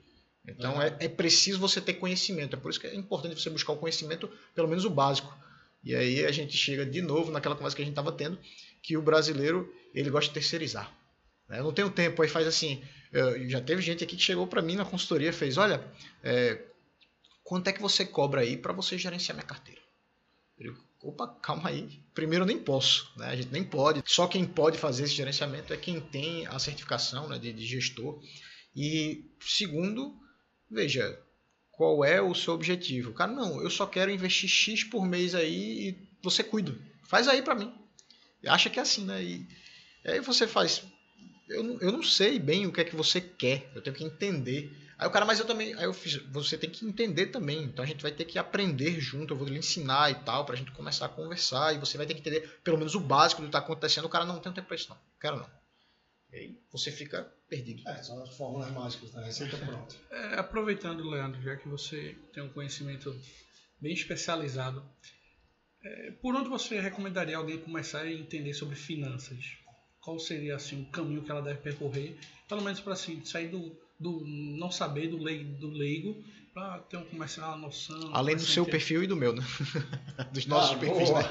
[0.46, 0.82] Então, uhum.
[0.82, 2.56] é, é preciso você ter conhecimento.
[2.56, 5.32] É por isso que é importante você buscar o conhecimento, pelo menos o básico.
[5.84, 8.38] E aí a gente chega de novo naquela conversa que a gente estava tendo,
[8.82, 10.92] que o brasileiro ele gosta de terceirizar.
[11.48, 11.60] Né?
[11.60, 12.82] Eu não tenho tempo, aí faz assim.
[13.48, 15.84] já teve gente aqui que chegou para mim na consultoria fez: olha,
[16.22, 16.60] é,
[17.52, 19.82] quanto é que você cobra aí para você gerenciar minha carteira?
[20.58, 22.02] Eu digo, opa, calma aí.
[22.14, 23.26] Primeiro, eu nem posso, né?
[23.26, 24.02] A gente nem pode.
[24.06, 28.18] Só quem pode fazer esse gerenciamento é quem tem a certificação né, de, de gestor.
[28.74, 30.18] E segundo,
[30.70, 31.20] veja,
[31.70, 33.12] qual é o seu objetivo?
[33.12, 36.74] Cara, não, eu só quero investir X por mês aí e você cuida.
[37.04, 37.70] Faz aí para mim.
[38.46, 39.22] Acha que é assim, né?
[39.22, 39.46] E
[40.06, 40.84] aí você faz.
[41.50, 43.70] Eu, eu não sei bem o que é que você quer.
[43.74, 45.74] Eu tenho que entender Aí o cara, mas eu também.
[45.74, 47.64] Aí eu fiz, você tem que entender também.
[47.64, 50.54] Então a gente vai ter que aprender junto, eu vou lhe ensinar e tal, pra
[50.54, 51.74] gente começar a conversar.
[51.74, 54.04] E você vai ter que entender pelo menos o básico do que tá acontecendo.
[54.04, 54.98] O cara não tem tempo pra isso, não.
[55.20, 55.50] Quero não.
[56.32, 57.82] E aí você fica perdido.
[57.88, 59.96] É, são as fórmulas mágicas da receita pronta.
[60.08, 63.12] É, aproveitando, Leandro, já que você tem um conhecimento
[63.80, 64.88] bem especializado,
[65.82, 69.58] é, por onde você recomendaria alguém começar a entender sobre finanças?
[70.00, 72.16] Qual seria assim o caminho que ela deve percorrer,
[72.48, 76.22] pelo menos para assim, sair do do não saber do leigo, do leigo
[76.52, 78.10] para ter um, começar uma noção.
[78.12, 79.42] Além do seu perfil e do meu, né?
[80.32, 81.22] Dos nossos ah, perfis, né?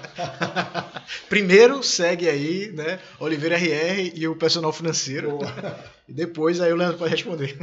[1.29, 2.99] Primeiro segue aí, né?
[3.19, 5.37] Oliveira RR e o personal financeiro.
[5.37, 5.91] Boa.
[6.11, 7.57] E depois aí o Leandro pode responder.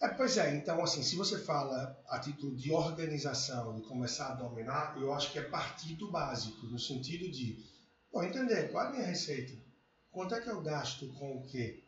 [0.00, 4.34] É, pois é, então assim, se você fala a título de organização, de começar a
[4.34, 7.58] dominar, eu acho que é partir do básico, no sentido de
[8.12, 9.52] bom, entender qual é a minha receita,
[10.12, 11.82] quanto é que eu gasto com o quê,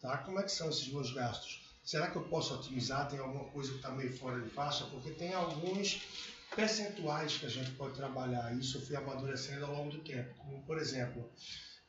[0.00, 0.18] tá?
[0.18, 1.61] Como é que são esses meus gastos?
[1.84, 3.08] Será que eu posso otimizar?
[3.08, 4.86] Tem alguma coisa que está meio fora de faixa?
[4.86, 6.02] Porque tem alguns
[6.54, 8.56] percentuais que a gente pode trabalhar.
[8.56, 10.34] Isso eu fui amadurecendo ao longo do tempo.
[10.36, 11.28] Como, por exemplo,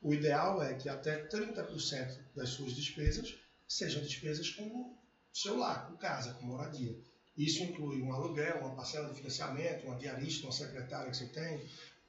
[0.02, 3.36] o ideal é que até 30% das suas despesas
[3.68, 4.98] sejam despesas com
[5.32, 6.96] seu lar, com casa, com moradia.
[7.38, 11.66] Isso inclui um aluguel, uma parcela de financiamento, uma diarista, uma secretária que você tem,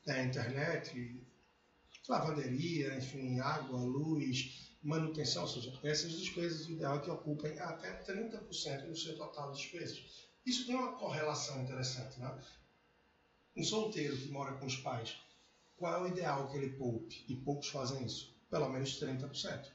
[0.06, 1.18] a internet,
[2.08, 8.02] lavanderia, enfim, água, luz, manutenção, ou seja, essas despesas, o ideal é que ocupem até
[8.04, 10.28] 30% do seu total de despesas.
[10.44, 12.20] Isso tem uma correlação interessante.
[12.20, 12.44] Né?
[13.56, 15.16] Um solteiro que mora com os pais,
[15.76, 17.24] qual é o ideal que ele poupe?
[17.26, 18.36] E poucos fazem isso.
[18.50, 19.70] Pelo menos 30%.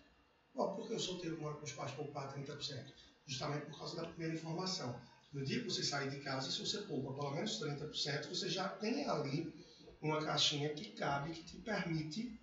[0.53, 2.93] Bom, por que eu solteiro moro com os pais poupar 30%?
[3.25, 4.99] Justamente por causa da primeira informação.
[5.33, 8.69] No dia que você sair de casa, se você poupa pelo menos 30%, você já
[8.69, 9.53] tem ali
[10.01, 12.39] uma caixinha que cabe, que te permite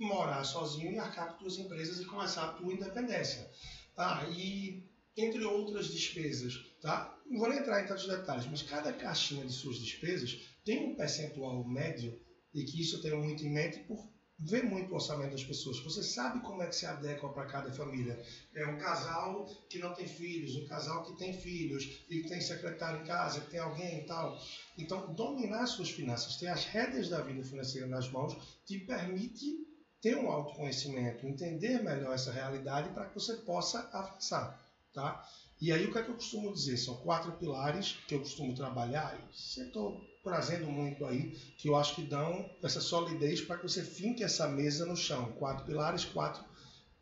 [0.00, 3.48] morar sozinho e arcar com suas empresas e começar a tua independência.
[3.96, 7.16] Ah, e entre outras despesas, tá?
[7.26, 11.62] Não vou entrar em tantos detalhes, mas cada caixinha de suas despesas tem um percentual
[11.64, 12.18] médio
[12.54, 14.08] e que isso eu tenho muito em mente por
[14.42, 15.80] ver muito o orçamento das pessoas.
[15.80, 18.18] Você sabe como é que se adequa para cada família.
[18.54, 22.40] É um casal que não tem filhos, um casal que tem filhos e que tem
[22.40, 24.40] secretário em casa, que tem alguém e tal.
[24.78, 28.34] Então, dominar suas finanças, ter as rédeas da vida financeira nas mãos,
[28.64, 29.69] te permite
[30.00, 34.60] ter um autoconhecimento, entender melhor essa realidade para que você possa avançar,
[34.94, 35.26] tá?
[35.60, 36.78] E aí o que é que eu costumo dizer?
[36.78, 41.94] São quatro pilares que eu costumo trabalhar e estou trazendo muito aí, que eu acho
[41.94, 45.32] que dão essa solidez para que você finque essa mesa no chão.
[45.32, 46.42] Quatro pilares, quatro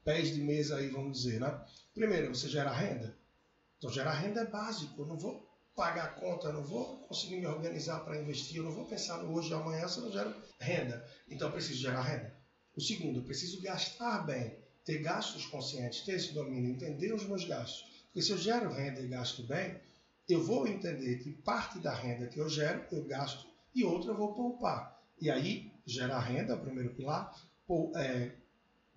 [0.04, 1.60] pés de mesa aí, vamos dizer, né?
[1.94, 3.16] Primeiro, você gera renda.
[3.76, 5.02] Então, gerar renda é básico.
[5.02, 5.46] Eu não vou
[5.76, 9.18] pagar a conta, eu não vou conseguir me organizar para investir, eu não vou pensar
[9.18, 11.06] no hoje e amanhã se eu não gero renda.
[11.28, 12.37] Então, eu preciso gerar renda.
[12.78, 17.44] O segundo, eu preciso gastar bem, ter gastos conscientes, ter esse domínio, entender os meus
[17.44, 17.84] gastos.
[18.04, 19.80] Porque se eu gero renda e gasto bem,
[20.28, 24.16] eu vou entender que parte da renda que eu gero, eu gasto e outra eu
[24.16, 24.96] vou poupar.
[25.20, 27.34] E aí, gerar renda o primeiro pilar,
[27.96, 28.30] é,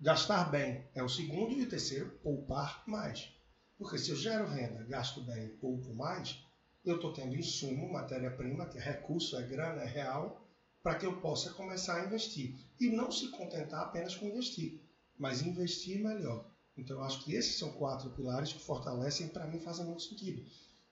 [0.00, 3.34] gastar bem é o segundo e o terceiro, poupar mais.
[3.76, 6.38] Porque se eu gero renda, gasto bem e poupo mais,
[6.84, 10.41] eu estou tendo insumo, matéria-prima, que é recurso, é grana, é real,
[10.82, 12.56] para que eu possa começar a investir.
[12.80, 14.80] E não se contentar apenas com investir,
[15.18, 16.50] mas investir melhor.
[16.76, 20.44] Então, eu acho que esses são quatro pilares que fortalecem, para mim, fazem muito sentido.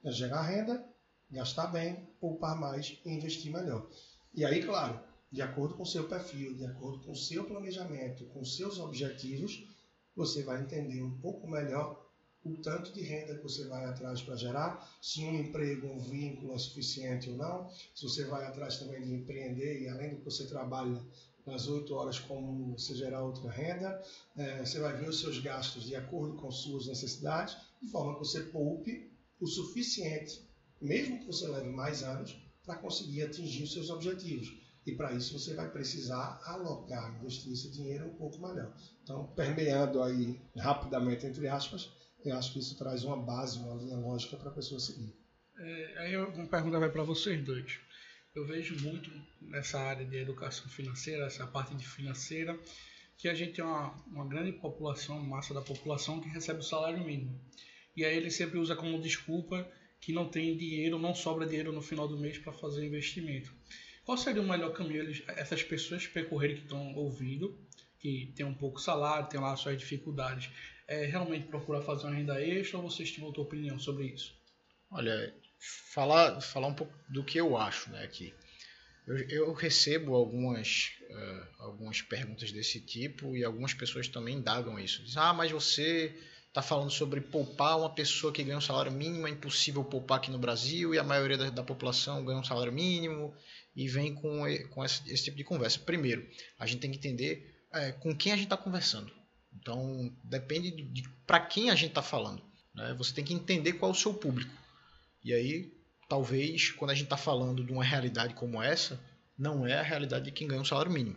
[0.05, 0.87] É gerar renda,
[1.31, 3.89] gastar bem, poupar mais e investir melhor.
[4.35, 5.01] E aí, claro,
[5.33, 9.67] de acordo com o seu perfil, de acordo com o seu planejamento, com seus objetivos,
[10.15, 12.10] você vai entender um pouco melhor
[12.45, 16.55] o tanto de renda que você vai atrás para gerar, se um emprego, um vínculo
[16.55, 20.25] é suficiente ou não, se você vai atrás também de empreender e além do que
[20.25, 21.01] você trabalha
[21.47, 24.03] nas oito horas, como você gerar outra renda,
[24.37, 28.21] é, você vai ver os seus gastos de acordo com suas necessidades, de forma que
[28.21, 29.11] você poupe
[29.41, 30.49] o suficiente,
[30.81, 34.61] mesmo que você leve mais anos, para conseguir atingir os seus objetivos.
[34.87, 38.75] E para isso você vai precisar alocar, investir esse dinheiro um pouco melhor.
[39.03, 41.91] Então, permeando aí rapidamente, entre aspas,
[42.25, 45.15] eu acho que isso traz uma base, uma linha lógica para a pessoa seguir.
[45.59, 47.79] É, aí uma pergunta vai para vocês dois.
[48.35, 49.11] Eu vejo muito
[49.41, 52.59] nessa área de educação financeira, essa parte de financeira,
[53.17, 57.05] que a gente tem uma, uma grande população, massa da população que recebe o salário
[57.05, 57.39] mínimo.
[57.97, 61.83] E aí ele sempre usa como desculpa que não tem dinheiro, não sobra dinheiro no
[61.83, 63.53] final do mês para fazer investimento.
[64.05, 67.59] Qual seria o melhor caminho eles, essas pessoas percorrerem que estão ouvindo,
[67.99, 70.51] que tem um pouco salário, tem lá suas dificuldades,
[70.91, 74.35] é, realmente procurar fazer uma renda extra ou vocês têm outra opinião sobre isso?
[74.91, 75.33] Olha,
[75.95, 78.35] falar, falar um pouco do que eu acho né, aqui.
[79.07, 85.03] Eu, eu recebo algumas, uh, algumas perguntas desse tipo e algumas pessoas também indagam isso.
[85.05, 86.13] Dizem, ah, mas você
[86.49, 90.31] está falando sobre poupar uma pessoa que ganha um salário mínimo, é impossível poupar aqui
[90.33, 93.33] no Brasil e a maioria da, da população ganha um salário mínimo
[93.77, 95.79] e vem com, com esse, esse, tipo de conversa.
[95.79, 96.29] Primeiro,
[96.59, 99.20] a gente tem que entender é, com quem a gente está conversando.
[99.53, 102.43] Então, depende de, de para quem a gente está falando.
[102.75, 102.95] Né?
[102.97, 104.53] Você tem que entender qual é o seu público.
[105.25, 105.73] E aí,
[106.09, 109.01] talvez, quando a gente está falando de uma realidade como essa,
[109.37, 111.17] não é a realidade de quem ganha um salário mínimo.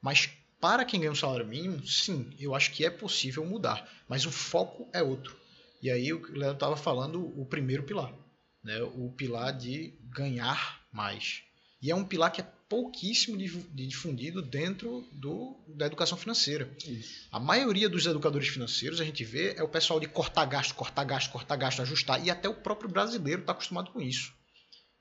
[0.00, 0.30] Mas
[0.60, 3.88] para quem ganha um salário mínimo, sim, eu acho que é possível mudar.
[4.08, 5.36] Mas o foco é outro.
[5.82, 8.12] E aí o Leandro estava falando o primeiro pilar.
[8.62, 8.80] Né?
[8.82, 11.42] O pilar de ganhar mais.
[11.82, 16.74] E é um pilar que é pouquíssimo difundido dentro do, da educação financeira.
[16.86, 17.28] Isso.
[17.30, 21.04] A maioria dos educadores financeiros, a gente vê, é o pessoal de cortar gasto, cortar
[21.04, 22.24] gasto, cortar gasto, ajustar.
[22.24, 24.32] E até o próprio brasileiro está acostumado com isso.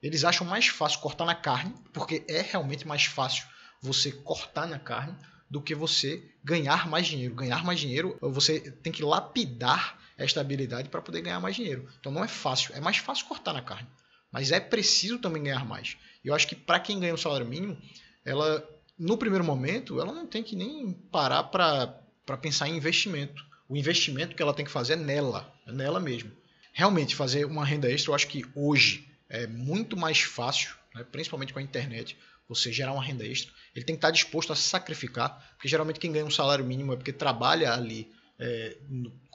[0.01, 3.45] Eles acham mais fácil cortar na carne, porque é realmente mais fácil
[3.81, 5.15] você cortar na carne
[5.49, 7.35] do que você ganhar mais dinheiro.
[7.35, 11.87] Ganhar mais dinheiro, você tem que lapidar esta habilidade para poder ganhar mais dinheiro.
[11.99, 12.73] Então não é fácil.
[12.75, 13.87] É mais fácil cortar na carne.
[14.31, 15.97] Mas é preciso também ganhar mais.
[16.23, 17.77] E eu acho que para quem ganha o um salário mínimo,
[18.23, 18.67] ela,
[18.97, 23.43] no primeiro momento, ela não tem que nem parar para pensar em investimento.
[23.67, 26.31] O investimento que ela tem que fazer é nela, é nela mesmo.
[26.73, 31.53] Realmente, fazer uma renda extra, eu acho que hoje é muito mais fácil, né, principalmente
[31.53, 32.17] com a internet,
[32.47, 33.51] você gerar uma renda extra.
[33.75, 36.95] Ele tem que estar disposto a sacrificar, porque geralmente quem ganha um salário mínimo é
[36.97, 38.77] porque trabalha ali é,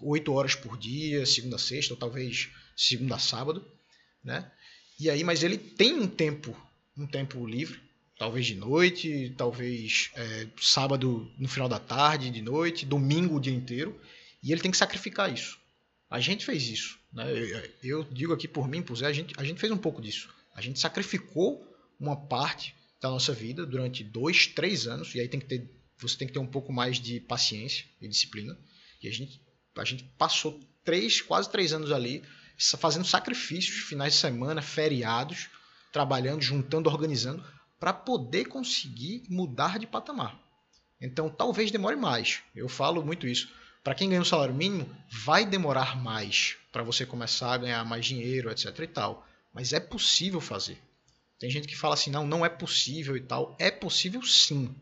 [0.03, 3.67] 8 horas por dia, segunda a sexta, ou talvez segunda a sábado,
[4.23, 4.51] né?
[4.99, 6.57] E aí, mas ele tem um tempo,
[6.97, 7.79] um tempo livre,
[8.19, 13.53] talvez de noite, talvez é, sábado no final da tarde, de noite, domingo o dia
[13.53, 13.99] inteiro.
[14.43, 15.59] E ele tem que sacrificar isso.
[16.09, 16.99] A gente fez isso.
[17.13, 17.25] Né?
[17.83, 20.29] Eu, digo aqui por mim, por Zé, a gente, a gente fez um pouco disso.
[20.55, 21.67] A gente sacrificou
[22.01, 26.17] uma parte da nossa vida durante dois, três anos, e aí tem que ter, você
[26.17, 28.57] tem que ter um pouco mais de paciência e disciplina.
[29.03, 29.41] E a gente,
[29.77, 32.23] a gente passou três, quase três anos ali
[32.79, 35.49] fazendo sacrifícios, finais de semana, feriados,
[35.93, 37.45] trabalhando, juntando, organizando,
[37.79, 40.39] para poder conseguir mudar de patamar.
[41.01, 42.43] Então, talvez demore mais.
[42.55, 43.49] Eu falo muito isso.
[43.85, 48.05] Para quem ganha um salário mínimo, vai demorar mais para você começar a ganhar mais
[48.05, 49.27] dinheiro, etc e tal.
[49.53, 50.79] Mas é possível fazer.
[51.39, 53.55] Tem gente que fala assim, não, não é possível e tal.
[53.59, 54.75] É possível sim.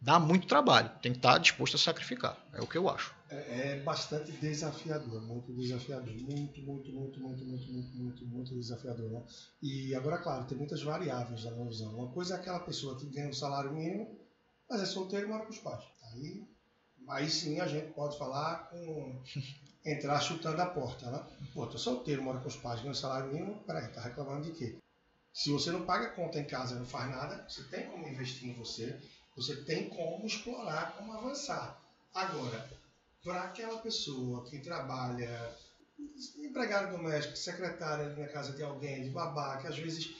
[0.00, 0.90] Dá muito trabalho.
[1.00, 2.36] Tem que estar disposto a sacrificar.
[2.52, 3.14] É o que eu acho.
[3.30, 6.12] É, é bastante desafiador, muito desafiador.
[6.14, 9.08] Muito, muito, muito, muito, muito, muito, muito, muito desafiador.
[9.10, 9.22] Né?
[9.62, 11.94] E agora, claro, tem muitas variáveis na visão.
[11.94, 14.18] Uma coisa é aquela pessoa que ganha um salário mínimo,
[14.68, 15.84] mas é solteiro e mora com os pais.
[16.12, 16.44] Aí,
[17.08, 19.22] aí sim a gente pode falar com.
[19.84, 21.24] entrar chutando a porta, né?
[21.54, 24.52] Pô, tô solteiro, mora com os pais, ganha um salário mínimo, peraí, tá reclamando de
[24.52, 24.76] quê?
[25.32, 28.54] Se você não paga conta em casa não faz nada, você tem como investir em
[28.54, 29.00] você,
[29.34, 31.80] você tem como explorar, como avançar.
[32.12, 32.68] Agora,
[33.22, 35.56] para aquela pessoa que trabalha
[36.38, 40.14] empregada doméstica, secretária na casa de alguém, de babá, que às vezes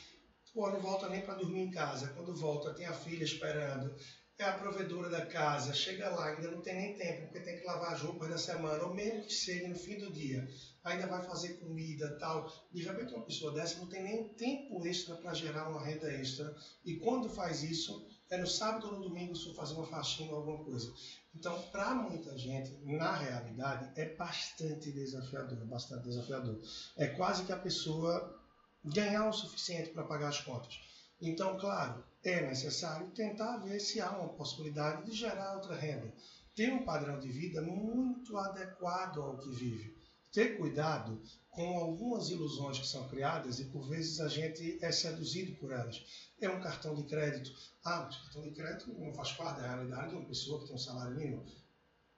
[0.53, 3.95] pô, não volta nem para dormir em casa, quando volta tem a filha esperando,
[4.41, 7.67] é a provedora da casa, chega lá, ainda não tem nem tempo, porque tem que
[7.67, 10.49] lavar as roupas da semana, ou mesmo que seja no fim do dia,
[10.83, 12.51] ainda vai fazer comida tal.
[12.73, 16.57] De repente, uma pessoa dessa não tem nem tempo extra para gerar uma renda extra,
[16.85, 20.39] e quando faz isso, é no sábado ou no domingo se fazer uma faxina ou
[20.39, 20.91] alguma coisa.
[21.35, 26.61] Então, para muita gente, na realidade, é bastante desafiador, bastante desafiador.
[26.97, 28.39] É quase que a pessoa
[28.85, 30.81] ganhar o suficiente para pagar as contas.
[31.21, 36.13] Então, claro, é necessário tentar ver se há uma possibilidade de gerar outra renda.
[36.55, 39.97] Ter um padrão de vida muito adequado ao que vive.
[40.33, 41.21] Ter cuidado
[41.51, 46.30] com algumas ilusões que são criadas e por vezes a gente é seduzido por elas.
[46.41, 47.55] É um cartão de crédito.
[47.85, 50.75] Ah, mas cartão de crédito não faz parte da realidade de uma pessoa que tem
[50.75, 51.45] um salário mínimo.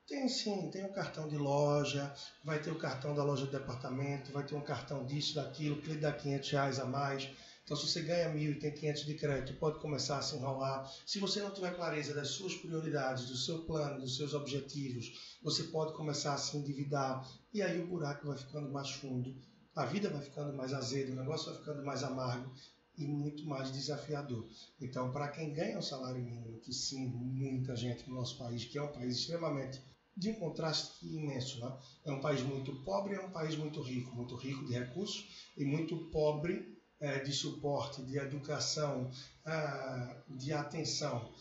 [0.06, 2.14] Tem sim, tem um cartão de loja,
[2.44, 5.92] vai ter o cartão da loja de departamento, vai ter um cartão disso, daquilo, que
[5.92, 7.28] lhe dá 500 reais a mais.
[7.64, 10.88] Então, se você ganha mil e tem 500 de crédito, pode começar a se enrolar.
[11.06, 15.64] Se você não tiver clareza das suas prioridades, do seu plano, dos seus objetivos, você
[15.64, 17.26] pode começar a se endividar.
[17.52, 19.34] E aí o buraco vai ficando mais fundo,
[19.74, 22.52] a vida vai ficando mais azeda, o negócio vai ficando mais amargo
[22.96, 24.46] e muito mais desafiador.
[24.80, 28.78] Então, para quem ganha um salário mínimo, que sim, muita gente no nosso país, que
[28.78, 29.80] é um país extremamente
[30.16, 31.60] de um contraste imenso.
[31.60, 31.78] Né?
[32.04, 35.64] É um país muito pobre, é um país muito rico, muito rico de recursos e
[35.64, 39.10] muito pobre é, de suporte, de educação,
[39.46, 41.32] é, de atenção.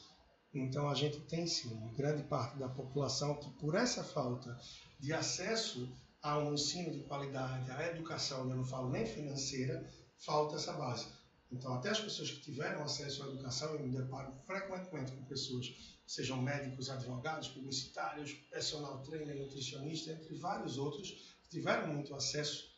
[0.54, 4.58] Então a gente tem sim grande parte da população que por essa falta
[5.00, 5.90] de acesso
[6.22, 9.90] a um ensino de qualidade, à educação, eu não falo nem financeira,
[10.20, 11.08] falta essa base.
[11.52, 16.00] Então até as pessoas que tiveram acesso à educação, eu me deparo frequentemente com pessoas,
[16.08, 22.72] sejam médicos, advogados, publicitários, personal trainer, nutricionista, entre vários outros, que tiveram muito acesso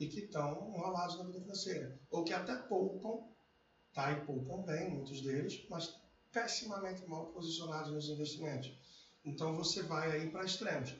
[0.00, 2.00] e que estão enrolados na vida financeira.
[2.10, 3.28] Ou que até poupam,
[3.92, 4.12] tá?
[4.12, 5.94] E poupam bem, muitos deles, mas
[6.32, 8.72] pessimamente mal posicionados nos investimentos.
[9.24, 10.94] Então você vai aí para extremos.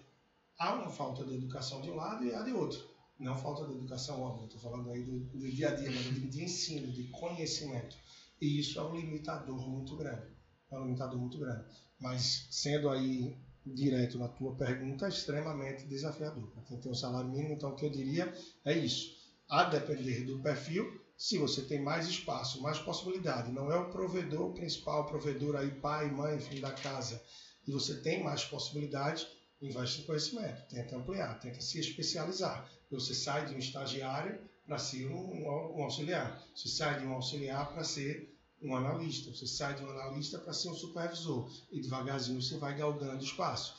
[0.58, 2.87] Há uma falta de educação de um lado e há de outro.
[3.18, 6.28] Não falta de educação, óbvio, estou falando aí do, do, dia a dia, mas de,
[6.28, 7.96] de ensino, de conhecimento.
[8.40, 10.28] E isso é um limitador muito grande.
[10.70, 11.64] É um limitador muito grande.
[11.98, 16.48] Mas sendo aí direto na tua pergunta, é extremamente desafiador.
[16.50, 18.32] Para quem tem um salário mínimo, então o que eu diria
[18.64, 19.16] é isso.
[19.48, 24.52] A depender do perfil, se você tem mais espaço, mais possibilidade, não é o provedor
[24.52, 27.20] principal, provedor aí, pai, mãe, filho da casa,
[27.66, 29.26] e você tem mais possibilidades,
[29.60, 32.70] investe em conhecimento, tenta ampliar, tenta se especializar.
[32.90, 35.46] Você sai de um estagiário para ser um,
[35.76, 39.30] um auxiliar, você sai de um auxiliar para ser um analista.
[39.30, 43.74] Você sai de um analista para ser um supervisor e devagarzinho você vai galgando espaço.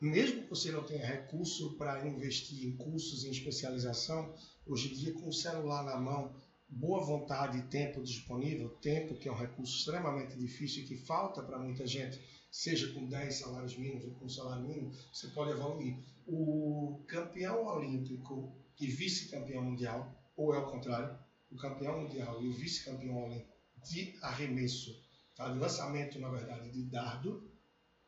[0.00, 4.34] Mesmo que você não tenha recurso para investir em cursos em especialização,
[4.66, 6.34] hoje em dia com o celular na mão,
[6.68, 11.42] boa vontade e tempo disponível, tempo que é um recurso extremamente difícil e que falta
[11.42, 12.20] para muita gente,
[12.54, 15.98] seja com 10 salários mínimos ou com um salário mínimo, você pode evoluir.
[16.24, 21.18] O campeão olímpico e vice-campeão mundial, ou é o contrário,
[21.50, 23.52] o campeão mundial e o vice-campeão olímpico
[23.84, 25.52] de arremesso, tá?
[25.52, 27.50] de lançamento, na verdade, de dardo,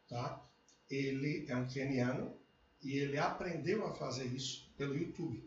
[0.09, 0.49] tá?
[0.89, 2.33] ele é um keniano
[2.81, 5.45] e ele aprendeu a fazer isso pelo YouTube.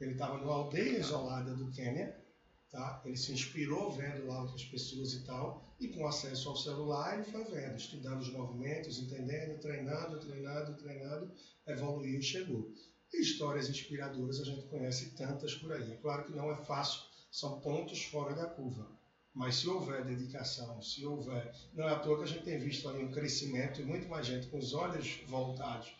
[0.00, 2.26] Ele estava numa aldeia isolada do Quênia
[2.70, 3.00] Tá?
[3.04, 7.30] Ele se inspirou vendo lá outras pessoas e tal, e com acesso ao celular ele
[7.30, 11.32] foi vendo, estudando os movimentos, entendendo, treinando, treinando, treinando,
[11.66, 12.72] evoluiu e chegou.
[13.12, 15.92] E histórias inspiradoras a gente conhece tantas por aí.
[15.92, 18.88] É claro que não é fácil, são pontos fora da curva.
[19.34, 21.54] Mas se houver dedicação, se houver.
[21.74, 24.26] Não é à toa que a gente tem visto ali um crescimento e muito mais
[24.26, 25.94] gente com os olhos voltados,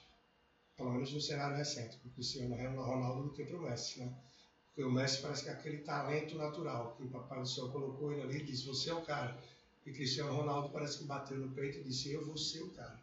[0.75, 4.11] pelo menos no cenário recente, para o Cristiano Ronaldo do que para o Messi, né?
[4.67, 8.13] Porque o Messi parece que é aquele talento natural que o Papai do Céu colocou
[8.13, 9.39] ele ali e disse: Você é o cara.
[9.87, 13.01] E Cristiano Ronaldo parece que bateu no peito e disse: Eu vou ser o cara.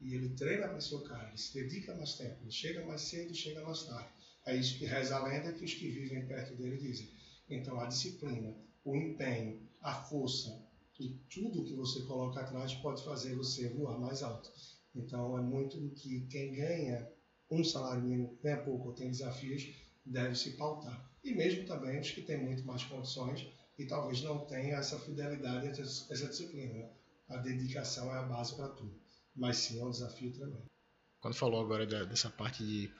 [0.00, 3.02] E ele treina para ser o cara, ele se dedica mais tempo, ele chega mais
[3.02, 4.08] cedo, chega mais tarde.
[4.44, 7.08] É isso que reza a lenda que os que vivem perto dele dizem.
[7.48, 10.64] Então a disciplina, o empenho, a força
[10.98, 14.50] e tudo que você coloca atrás pode fazer você voar mais alto.
[14.94, 17.08] Então é muito do que quem ganha
[17.50, 19.72] um salário mínimo, ganha pouco ou tem desafios,
[20.04, 21.08] deve se pautar.
[21.22, 23.46] E mesmo também os que têm muito mais condições
[23.78, 26.90] e talvez não tenham essa fidelidade, essa disciplina.
[27.28, 28.98] A dedicação é a base para tudo.
[29.36, 30.62] Mas sim, é um desafio também.
[31.20, 32.90] Quando falou agora dessa parte de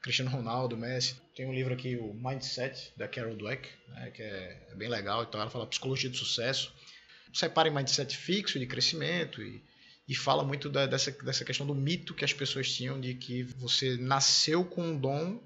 [0.00, 4.68] Cristiano Ronaldo, Messi, tem um livro aqui, o Mindset, da Carol Dweck, né, que é,
[4.70, 5.22] é bem legal.
[5.22, 6.72] Então ela fala psicologia do sucesso.
[7.32, 9.62] Separa em mindset fixo de crescimento e
[10.08, 13.42] e fala muito da, dessa, dessa questão do mito que as pessoas tinham de que
[13.42, 15.40] você nasceu com um dom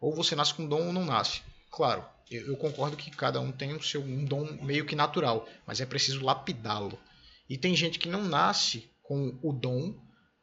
[0.00, 1.40] ou você nasce com um dom ou não nasce.
[1.70, 5.48] Claro, eu, eu concordo que cada um tem o seu um dom meio que natural,
[5.66, 6.98] mas é preciso lapidá-lo.
[7.48, 9.94] E tem gente que não nasce com o dom,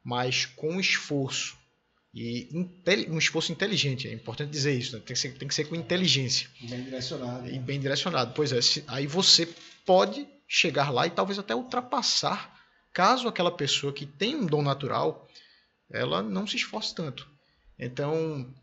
[0.03, 1.57] mas com esforço.
[2.13, 2.49] E
[3.09, 5.03] um esforço inteligente, é importante dizer isso, né?
[5.05, 6.49] tem, que ser, tem que ser com inteligência.
[6.61, 7.49] Bem direcionado.
[7.49, 8.33] E bem direcionado.
[8.33, 9.47] Pois é, se, aí você
[9.85, 12.57] pode chegar lá e talvez até ultrapassar
[12.91, 15.27] caso aquela pessoa que tem um dom natural,
[15.91, 17.29] ela não se esforce tanto.
[17.77, 18.53] Então,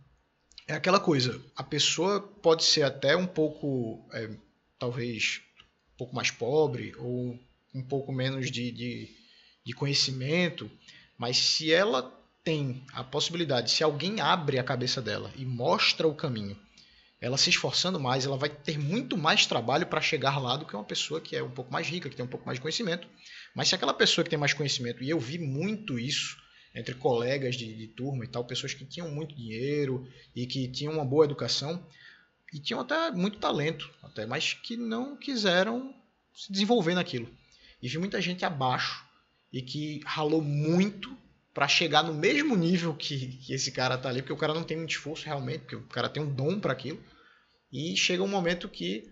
[0.66, 4.30] é aquela coisa, a pessoa pode ser até um pouco, é,
[4.78, 5.40] talvez,
[5.94, 7.38] um pouco mais pobre ou
[7.74, 9.08] um pouco menos de, de,
[9.64, 10.70] de conhecimento,
[11.16, 12.12] mas se ela
[12.42, 16.56] tem a possibilidade, se alguém abre a cabeça dela e mostra o caminho,
[17.20, 20.74] ela se esforçando mais, ela vai ter muito mais trabalho para chegar lá do que
[20.74, 23.08] uma pessoa que é um pouco mais rica, que tem um pouco mais de conhecimento.
[23.54, 26.36] Mas se aquela pessoa que tem mais conhecimento, e eu vi muito isso
[26.76, 30.92] entre colegas de, de turma e tal, pessoas que tinham muito dinheiro e que tinham
[30.92, 31.84] uma boa educação
[32.52, 35.94] e tinham até muito talento, até, mas que não quiseram
[36.34, 37.28] se desenvolver naquilo.
[37.82, 39.04] E vi muita gente abaixo
[39.52, 41.16] e que ralou muito
[41.54, 44.62] para chegar no mesmo nível que, que esse cara tá ali, porque o cara não
[44.62, 47.02] tem muito esforço realmente, porque o cara tem um dom para aquilo.
[47.72, 49.10] E chega um momento que,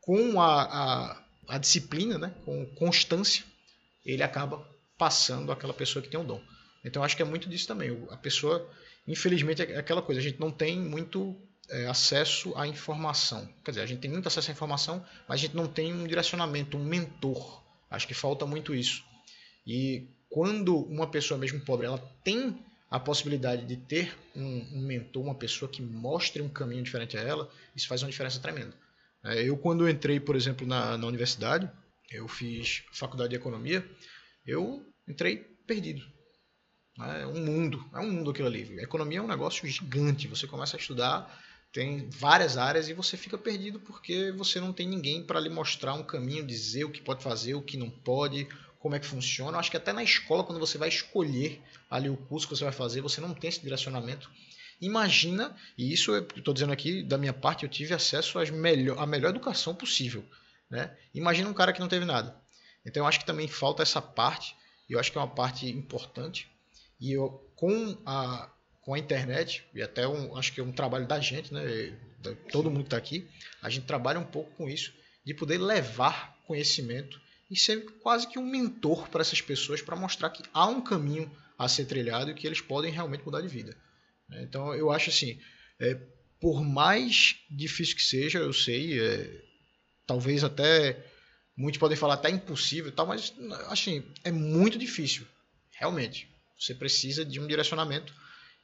[0.00, 3.44] com a, a, a, disciplina, né, com constância,
[4.04, 4.62] ele acaba
[4.98, 6.40] passando aquela pessoa que tem o dom.
[6.86, 8.06] Então acho que é muito disso também.
[8.10, 8.70] A pessoa,
[9.06, 11.36] infelizmente, é aquela coisa, a gente não tem muito
[11.68, 13.48] é, acesso à informação.
[13.64, 16.06] Quer dizer, a gente tem muito acesso à informação, mas a gente não tem um
[16.06, 17.60] direcionamento, um mentor.
[17.90, 19.04] Acho que falta muito isso.
[19.66, 22.56] E quando uma pessoa mesmo pobre ela tem
[22.88, 27.20] a possibilidade de ter um, um, mentor, uma pessoa que mostre um caminho diferente a
[27.20, 28.74] ela, isso faz uma diferença tremenda.
[29.24, 31.68] É, eu, quando entrei, por exemplo, na, na universidade,
[32.12, 33.84] eu fiz faculdade de economia,
[34.46, 36.15] eu entrei perdido.
[36.98, 38.78] É um mundo, é um mundo aquilo ali.
[38.78, 40.28] A economia é um negócio gigante.
[40.28, 41.42] Você começa a estudar,
[41.72, 45.94] tem várias áreas e você fica perdido porque você não tem ninguém para lhe mostrar
[45.94, 49.56] um caminho, dizer o que pode fazer, o que não pode, como é que funciona.
[49.56, 52.64] Eu acho que até na escola, quando você vai escolher ali o curso que você
[52.64, 54.30] vai fazer, você não tem esse direcionamento.
[54.80, 58.98] Imagina, e isso eu estou dizendo aqui da minha parte, eu tive acesso às melhor,
[58.98, 60.24] à melhor educação possível.
[60.70, 60.96] Né?
[61.14, 62.36] Imagina um cara que não teve nada.
[62.84, 64.54] Então eu acho que também falta essa parte,
[64.88, 66.48] e eu acho que é uma parte importante.
[67.00, 68.50] E eu, com a,
[68.82, 71.62] com a internet, e até um, acho que é um trabalho da gente, né?
[72.50, 73.28] todo mundo que está aqui,
[73.62, 74.92] a gente trabalha um pouco com isso,
[75.24, 77.20] de poder levar conhecimento
[77.50, 81.30] e ser quase que um mentor para essas pessoas para mostrar que há um caminho
[81.58, 83.76] a ser trilhado e que eles podem realmente mudar de vida.
[84.30, 85.38] Então eu acho assim,
[85.78, 85.94] é,
[86.40, 89.42] por mais difícil que seja, eu sei, é,
[90.06, 91.04] talvez até
[91.56, 93.32] muitos podem falar até impossível, tal, mas
[93.68, 95.26] assim é muito difícil,
[95.72, 96.28] realmente.
[96.58, 98.14] Você precisa de um direcionamento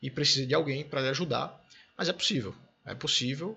[0.00, 1.62] e precisa de alguém para lhe ajudar,
[1.96, 3.56] mas é possível, é possível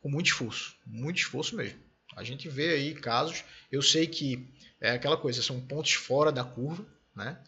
[0.00, 1.78] com muito esforço, muito esforço mesmo.
[2.16, 4.46] A gente vê aí casos, eu sei que
[4.80, 7.38] é aquela coisa, são pontos fora da curva, né?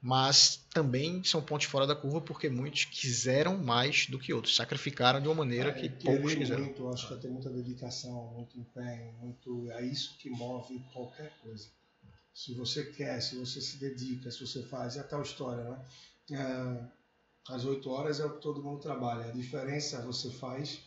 [0.00, 5.20] Mas também são pontos fora da curva porque muitos quiseram mais do que outros, sacrificaram
[5.20, 6.64] de uma maneira é, que poucos quiseram.
[6.64, 11.68] Muito, acho que tem muita dedicação, muito empenho, muito é isso que move qualquer coisa.
[12.34, 15.84] Se você quer, se você se dedica, se você faz, é a tal história, né?
[16.32, 19.26] É, às 8 horas é o que todo mundo trabalha.
[19.26, 20.80] A diferença você faz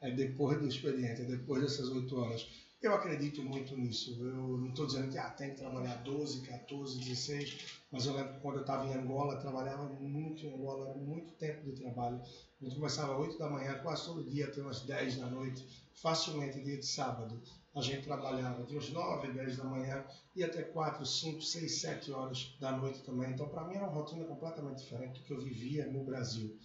[0.00, 2.46] é depois do expediente, é depois dessas oito horas.
[2.80, 4.16] Eu acredito muito nisso.
[4.20, 7.58] Eu não estou dizendo que ah, tem que trabalhar 12, 14, 16,
[7.90, 11.32] mas eu lembro que quando eu estava em Angola, trabalhava muito em Angola, era muito
[11.32, 12.20] tempo de trabalho.
[12.60, 15.66] A gente começava às 8 da manhã, quase todo dia, até umas 10 da noite,
[15.92, 17.42] facilmente dia de sábado.
[17.78, 20.04] A gente trabalhava de uns 9, 10 da manhã
[20.34, 23.30] e até 4, 5, 6, 7 horas da noite também.
[23.30, 26.58] Então, para mim, era uma rotina completamente diferente do que eu vivia no Brasil.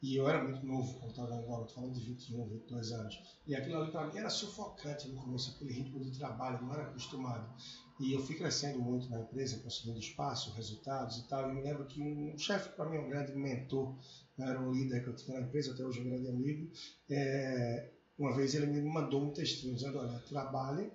[0.00, 3.20] E eu era muito novo quando estava em Angola, falando de 21, 22 anos.
[3.46, 6.84] E aquilo ali para mim era sufocante no começo, aquele ritmo de trabalho, não era
[6.84, 7.52] acostumado.
[8.00, 11.50] E eu fui crescendo muito na empresa, conseguindo espaço, resultados e tal.
[11.50, 13.96] E me lembro que um chefe para mim, um grande mentor,
[14.36, 16.70] né, era um líder que eu tinha na empresa, até hoje um grande amigo.
[17.08, 20.90] É, uma vez ele me mandou um textinho dizendo: Olha, trabalhe,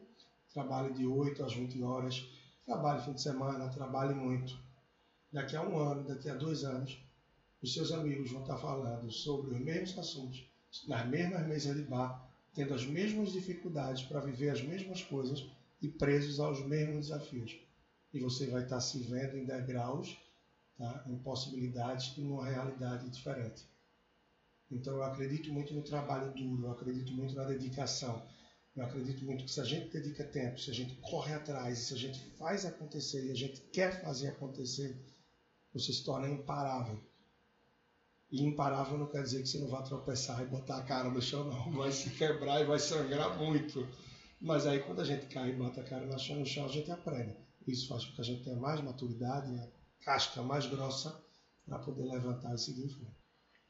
[0.53, 2.25] trabalhe de 8 às 20 horas,
[2.65, 4.57] trabalhe fim de semana, trabalhe muito.
[5.31, 6.97] Daqui a um ano, daqui a dois anos,
[7.61, 10.45] os seus amigos vão estar falando sobre os mesmos assuntos,
[10.87, 15.45] nas mesmas mesas de bar, tendo as mesmas dificuldades para viver as mesmas coisas
[15.81, 17.57] e presos aos mesmos desafios.
[18.13, 20.17] E você vai estar se vendo em degraus,
[20.77, 21.03] tá?
[21.07, 23.65] em possibilidades e numa realidade diferente.
[24.69, 28.21] Então eu acredito muito no trabalho duro, eu acredito muito na dedicação.
[28.75, 31.93] Eu acredito muito que se a gente dedica tempo, se a gente corre atrás, se
[31.93, 34.95] a gente faz acontecer e a gente quer fazer acontecer,
[35.73, 36.99] você se torna imparável.
[38.29, 41.21] E imparável não quer dizer que você não vai tropeçar e botar a cara no
[41.21, 41.71] chão, não.
[41.71, 43.87] Vai se quebrar e vai sangrar muito.
[44.39, 46.69] Mas aí quando a gente cai e bota a cara no chão, no chão a
[46.69, 47.35] gente aprende.
[47.65, 49.67] Isso faz com que a gente tenha mais maturidade, a
[50.05, 51.19] casca mais grossa
[51.65, 53.16] para poder levantar e seguir em frente.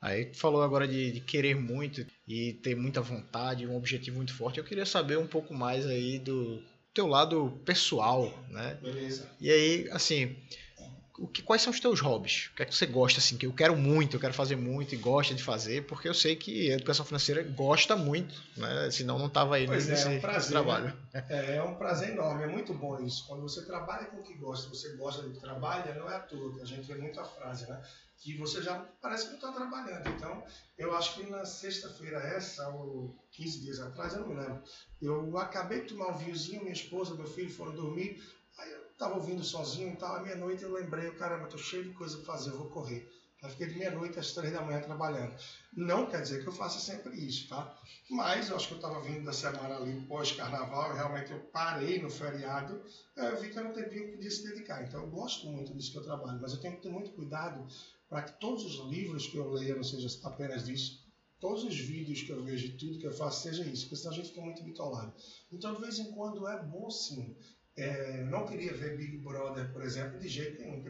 [0.01, 4.33] Aí tu falou agora de, de, querer muito e ter muita vontade, um objetivo muito
[4.33, 4.59] forte.
[4.59, 8.77] Eu queria saber um pouco mais aí do teu lado pessoal, né?
[8.81, 9.29] Beleza.
[9.39, 10.35] E aí, assim,
[11.19, 12.49] o que, quais são os teus hobbies?
[12.51, 14.93] O que é que você gosta, assim, que eu quero muito, eu quero fazer muito
[14.93, 18.91] e gosta de fazer, porque eu sei que a educação financeira gosta muito, né?
[18.91, 20.85] Senão não estava aí pois nesse, é, é um prazer, trabalho.
[21.13, 21.25] Né?
[21.29, 23.25] É, é um prazer enorme, é muito bom isso.
[23.27, 26.19] Quando você trabalha com o que gosta, você gosta do que trabalha, não é à
[26.19, 27.81] toa, que a gente vê muito a frase, né?
[28.19, 30.07] Que você já parece que não está trabalhando.
[30.09, 30.43] Então,
[30.77, 34.61] eu acho que na sexta-feira essa, ou 15 dias atrás, eu não lembro,
[35.01, 38.21] eu acabei de tomar um vinhozinho, minha esposa, meu filho foram dormir,
[38.97, 42.25] Tava ouvindo sozinho e tal, à meia-noite eu lembrei, caramba, tô cheio de coisa para
[42.25, 43.07] fazer, eu vou correr.
[43.43, 45.35] Aí fiquei de meia-noite às três da manhã trabalhando.
[45.71, 47.79] Não quer dizer que eu faça sempre isso, tá?
[48.09, 52.09] Mas eu acho que eu estava vindo da semana ali pós-carnaval, realmente eu parei no
[52.09, 52.83] feriado,
[53.15, 54.83] eu vi que era um tempinho que podia se dedicar.
[54.83, 57.67] Então eu gosto muito disso que eu trabalho, mas eu tenho que ter muito cuidado
[58.09, 61.05] para que todos os livros que eu leia não seja apenas disso,
[61.39, 64.15] todos os vídeos que eu vejo, tudo que eu faço seja isso, porque senão a
[64.15, 65.13] gente fica muito bitolado.
[65.51, 67.37] Então, de vez em quando é bom sim
[67.77, 70.83] é, não queria ver Big Brother, por exemplo, de jeito nenhum.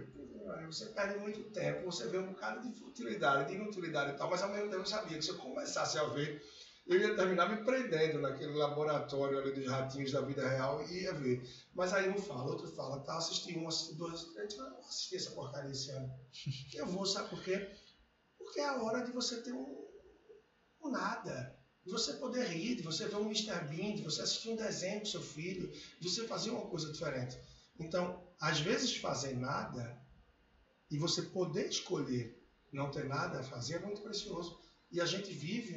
[0.67, 4.41] Você perde muito tempo, você vê um bocado de futilidade, de inutilidade e tal, mas
[4.41, 6.41] ao mesmo tempo eu sabia que se eu começasse a ver,
[6.87, 11.13] eu ia terminar me prendendo naquele laboratório ali dos ratinhos da vida real e ia
[11.13, 11.43] ver.
[11.75, 15.15] Mas aí um fala, outro fala, tá, assisti um, assisti dois, assisti três, não assisti
[15.17, 16.09] essa porcaria esse ano.
[16.73, 17.69] Eu vou, sabe por quê?
[18.37, 19.85] Porque é a hora de você ter um,
[20.81, 21.56] um nada
[21.87, 23.63] de você poder rir, de você ver um Mr.
[23.69, 25.71] Bean, de você assistir um desenho com seu filho,
[26.01, 27.39] de você fazer uma coisa diferente.
[27.79, 29.97] Então, às vezes fazer nada
[30.91, 32.37] e você poder escolher
[32.73, 34.59] não ter nada a fazer é muito precioso.
[34.91, 35.75] E a gente vive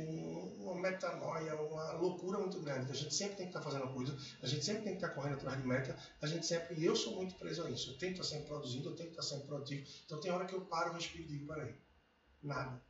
[0.59, 2.91] uma metanoia, uma loucura muito grande.
[2.91, 5.35] A gente sempre tem que estar fazendo coisa, a gente sempre tem que estar correndo
[5.35, 6.75] atrás de meta, a gente sempre.
[6.77, 7.91] E eu sou muito preso a isso.
[7.91, 9.89] Eu tenho que estar sempre produzindo, eu tenho que estar sempre produtivo.
[10.07, 11.75] Então tem hora que eu paro, respiro e digo: peraí,
[12.43, 12.90] nada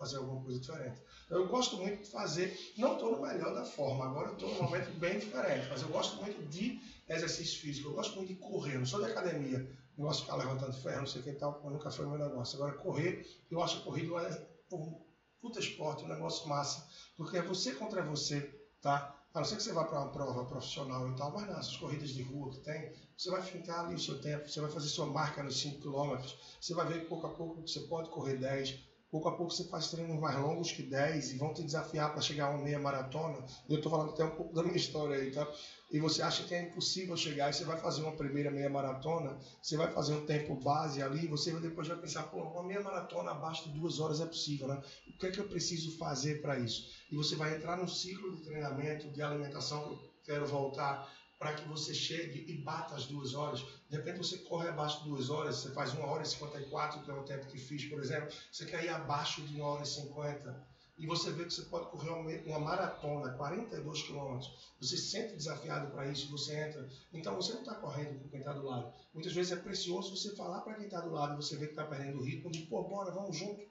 [0.00, 1.02] fazer alguma coisa diferente.
[1.28, 4.62] Eu gosto muito de fazer, não estou no melhor da forma, agora eu estou num
[4.62, 8.76] momento bem diferente, mas eu gosto muito de exercício físico, eu gosto muito de correr,
[8.76, 9.58] eu não sou de academia,
[9.98, 12.18] não gosto de ficar levantando ferro, não sei o que tal, nunca foi o meu
[12.18, 12.56] negócio.
[12.56, 15.04] Agora, correr, eu acho corrida um
[15.38, 16.82] puta esporte, um negócio massa,
[17.14, 18.40] porque é você contra você,
[18.80, 19.14] tá?
[19.34, 21.76] A não ser que você vá para uma prova profissional e tal, mas não, essas
[21.76, 24.88] corridas de rua que tem, você vai ficar ali o seu tempo, você vai fazer
[24.88, 26.26] sua marca nos 5 km,
[26.58, 29.64] você vai ver que pouco a pouco você pode correr 10, pouco a pouco você
[29.64, 32.78] faz treinos mais longos que 10 e vão te desafiar para chegar a uma meia
[32.78, 33.44] maratona.
[33.68, 35.46] Eu estou falando até um pouco da minha história aí, tá?
[35.90, 39.36] E você acha que é impossível chegar e você vai fazer uma primeira meia maratona,
[39.60, 43.32] você vai fazer um tempo base ali, você depois vai pensar, pô, uma meia maratona
[43.32, 44.80] abaixo de duas horas é possível, né?
[45.08, 46.88] O que é que eu preciso fazer para isso?
[47.10, 51.94] E você vai entrar num ciclo de treinamento, de alimentação, quero voltar para que você
[51.94, 53.64] chegue e bata as duas horas.
[53.88, 57.10] De repente você corre abaixo de duas horas, você faz uma hora e 54, que
[57.10, 59.86] é o tempo que fiz, por exemplo, você quer ir abaixo de uma hora e
[59.86, 60.68] 50.
[60.98, 62.10] E você vê que você pode correr
[62.44, 64.70] uma maratona, 42 quilômetros.
[64.78, 66.86] Você se sente desafiado para isso, você entra.
[67.10, 68.92] Então você não está correndo com quem está do lado.
[69.14, 71.86] Muitas vezes é precioso você falar para quem está do lado, você vê que está
[71.86, 73.62] perdendo o ritmo, de pô, bora, vamos junto.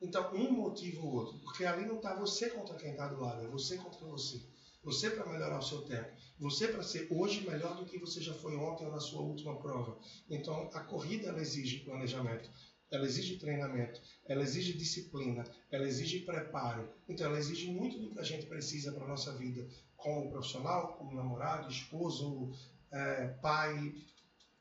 [0.00, 1.38] Então, um motivo ou outro.
[1.38, 4.42] Porque ali não está você contra quem está do lado, é você contra você.
[4.82, 6.10] Você para melhorar o seu tempo.
[6.42, 9.54] Você para ser hoje melhor do que você já foi ontem ou na sua última
[9.60, 9.96] prova.
[10.28, 12.50] Então, a corrida ela exige planejamento,
[12.90, 16.92] ela exige treinamento, ela exige disciplina, ela exige preparo.
[17.08, 19.64] Então, ela exige muito do que a gente precisa para nossa vida,
[19.96, 22.50] como profissional, como namorado, esposo,
[22.90, 23.94] é, pai,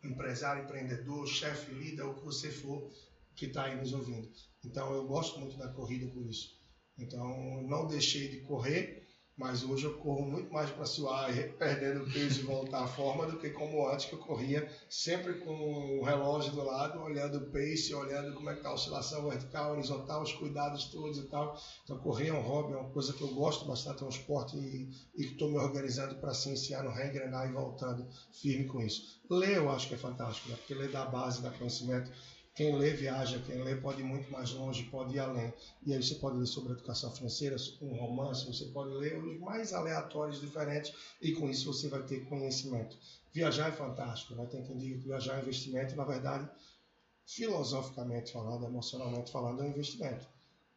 [0.04, 2.92] empresário, empreendedor, chefe, líder, o que você for
[3.36, 4.32] que está aí nos ouvindo.
[4.64, 6.62] Então, eu gosto muito da corrida por isso.
[6.96, 9.01] Então, não deixei de correr
[9.42, 13.38] mas hoje eu corro muito mais para suar, perdendo peso e voltar à forma do
[13.38, 17.92] que como antes que eu corria sempre com o relógio do lado, olhando o pace,
[17.96, 21.60] olhando como é que está a oscilação vertical, horizontal, os cuidados todos e tal.
[21.84, 24.56] Então correr é um hobby, é uma coisa que eu gosto bastante, é um esporte
[24.56, 29.20] e estou me organizando para assim esse ano reengrenar e voltando firme com isso.
[29.28, 30.56] Ler eu acho que é fantástico, né?
[30.56, 32.12] porque ler dá base, dá conhecimento.
[32.62, 35.52] Quem lê viaja, quem lê pode ir muito mais longe, pode ir além.
[35.84, 39.74] E aí você pode ler sobre educação financeira, um romance, você pode ler os mais
[39.74, 42.96] aleatórios, diferentes, e com isso você vai ter conhecimento.
[43.34, 44.46] Viajar é fantástico, né?
[44.46, 46.48] tem quem diga que viajar é investimento, na verdade,
[47.26, 50.28] filosoficamente falando, emocionalmente falando, é um investimento.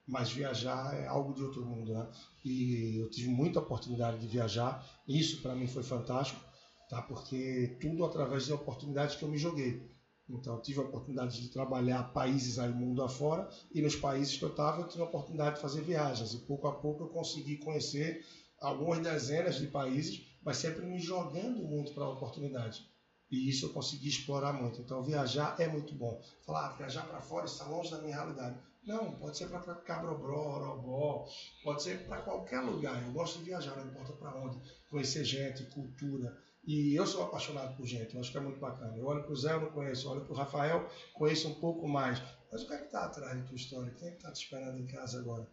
[0.06, 2.08] Mas viajar é algo de outro mundo, né?
[2.42, 6.40] E eu tive muita oportunidade de viajar, isso para mim foi fantástico,
[6.88, 7.02] tá?
[7.02, 9.93] Porque tudo através de oportunidades que eu me joguei.
[10.28, 14.48] Então, tive a oportunidade de trabalhar países aí mundo afora e nos países que eu
[14.48, 16.32] estava, eu tive a oportunidade de fazer viagens.
[16.32, 18.24] E pouco a pouco eu consegui conhecer
[18.60, 22.86] algumas dezenas de países, mas sempre me jogando muito para a oportunidade.
[23.30, 24.80] E isso eu consegui explorar muito.
[24.80, 26.20] Então, viajar é muito bom.
[26.46, 28.58] Falar, ah, viajar para fora está longe da minha realidade.
[28.86, 31.26] Não, pode ser para Cabrobró, Orobó,
[31.62, 33.02] pode ser para qualquer lugar.
[33.02, 34.60] Eu gosto de viajar, não importa para onde.
[34.90, 36.36] Conhecer gente, cultura.
[36.66, 38.96] E eu sou apaixonado por gente, eu acho que é muito bacana.
[38.96, 41.54] Eu olho para o Zé, eu não conheço, eu olho para o Rafael, conheço um
[41.54, 42.22] pouco mais.
[42.50, 43.92] Mas o que é que está atrás da tua história?
[43.92, 45.46] Quem é que está te esperando em casa agora?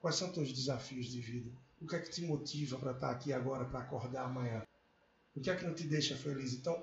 [0.00, 1.50] Quais são os teus desafios de vida?
[1.80, 4.66] O que é que te motiva para estar tá aqui agora, para acordar amanhã?
[5.34, 6.54] O que é que não te deixa feliz?
[6.54, 6.82] Então,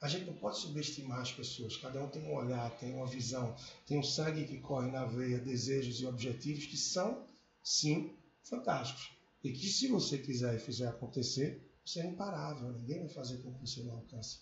[0.00, 1.76] a gente não pode subestimar as pessoas.
[1.76, 5.38] Cada um tem um olhar, tem uma visão, tem um sangue que corre na veia,
[5.38, 7.26] desejos e objetivos que são,
[7.62, 8.14] sim,
[8.44, 9.10] fantásticos.
[9.42, 13.52] E que se você quiser e fizer acontecer, você é imparável, ninguém vai fazer com
[13.52, 14.40] que você não alcance.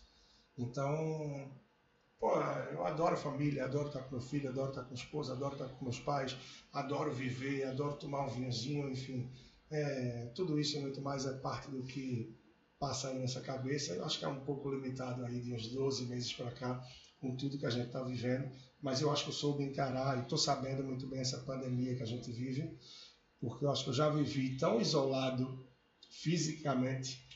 [0.57, 1.51] Então,
[2.19, 2.35] pô,
[2.71, 5.69] eu adoro família, adoro estar com meu filho, adoro estar com a esposa, adoro estar
[5.69, 6.37] com meus pais,
[6.73, 9.31] adoro viver, adoro tomar um vinhozinho, enfim.
[9.71, 12.37] É, tudo isso e muito mais é parte do que
[12.79, 13.93] passa aí nessa cabeça.
[13.93, 16.85] Eu acho que é um pouco limitado aí de uns 12 meses para cá,
[17.21, 20.23] com tudo que a gente está vivendo, mas eu acho que eu soube encarar e
[20.23, 22.77] estou sabendo muito bem essa pandemia que a gente vive,
[23.41, 25.65] porque eu acho que eu já vivi tão isolado
[26.11, 27.32] fisicamente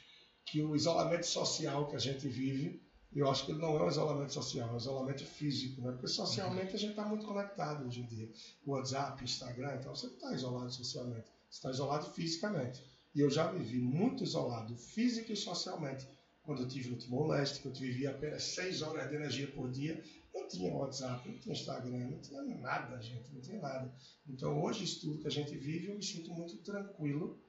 [0.46, 2.80] que o isolamento social que a gente vive,
[3.12, 5.90] eu acho que ele não é um isolamento social, é um isolamento físico, né?
[5.90, 8.30] Porque socialmente a gente está muito conectado hoje em dia.
[8.64, 12.82] WhatsApp, Instagram, então você não está isolado socialmente, você está isolado fisicamente.
[13.14, 16.06] E eu já vivi muito isolado, física e socialmente.
[16.42, 20.00] Quando eu tive no Timor-Leste, que eu vivia apenas 6 horas de energia por dia,
[20.32, 23.92] não tinha WhatsApp, não tinha Instagram, não tinha nada, gente, não tinha nada.
[24.28, 27.40] Então hoje, isso tudo que a gente vive, eu me sinto muito tranquilo,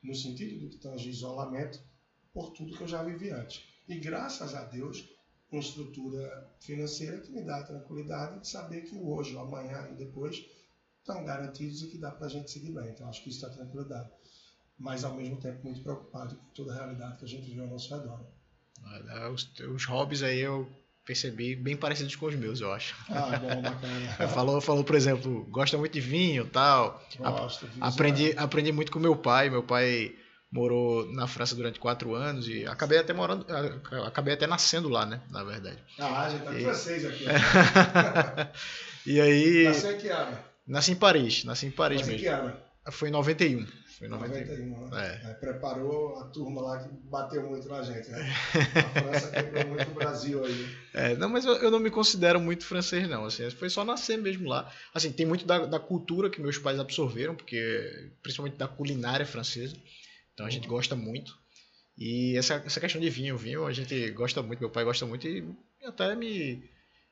[0.00, 1.82] no sentido do que tange isolamento,
[2.34, 3.64] por tudo que eu já vivi antes.
[3.88, 5.08] E graças a Deus,
[5.50, 9.88] uma estrutura financeira que me dá a tranquilidade de saber que o hoje, o amanhã
[9.92, 10.44] e depois
[10.98, 12.90] estão garantidos e que dá para a gente seguir bem.
[12.90, 14.10] Então, acho que isso dá tranquilidade.
[14.76, 17.68] Mas, ao mesmo tempo, muito preocupado com toda a realidade que a gente vê ao
[17.68, 18.26] nosso redor.
[19.32, 20.68] Os, os hobbies aí eu
[21.04, 22.96] percebi bem parecidos com os meus, eu acho.
[23.08, 24.28] Ah, bom, bacana.
[24.34, 27.00] falou, falou, por exemplo, gosta muito de vinho tal.
[27.18, 29.50] Gosto, aprendi, aprendi muito com meu pai.
[29.50, 30.16] Meu pai
[30.54, 33.44] morou na França durante quatro anos e acabei até morando,
[34.06, 35.20] acabei até nascendo lá, né?
[35.28, 35.78] Na verdade.
[35.98, 36.62] Ah, já tá e...
[36.62, 37.24] francês aqui.
[39.04, 39.64] e aí.
[39.64, 40.38] Nasceu em que ano?
[40.64, 42.20] Nasci em Paris, nasci em Paris Mas mesmo.
[42.20, 42.56] Em que ano?
[42.92, 43.66] Foi em 91.
[43.98, 44.70] Foi em 91.
[44.70, 45.20] 91 né?
[45.24, 45.30] é.
[45.30, 48.32] É, preparou a turma lá que bateu muito na gente, né?
[48.76, 50.66] A França quebrou muito o Brasil aí.
[50.94, 53.24] É, não, mas eu, eu, não me considero muito francês, não.
[53.24, 54.70] Assim, foi só nascer mesmo lá.
[54.94, 59.74] Assim, tem muito da, da cultura que meus pais absorveram, porque principalmente da culinária francesa.
[60.34, 61.36] Então a gente gosta muito.
[61.96, 65.28] E essa, essa questão de vinho, vinho, a gente gosta muito, meu pai gosta muito
[65.28, 65.44] e
[65.84, 66.62] até me,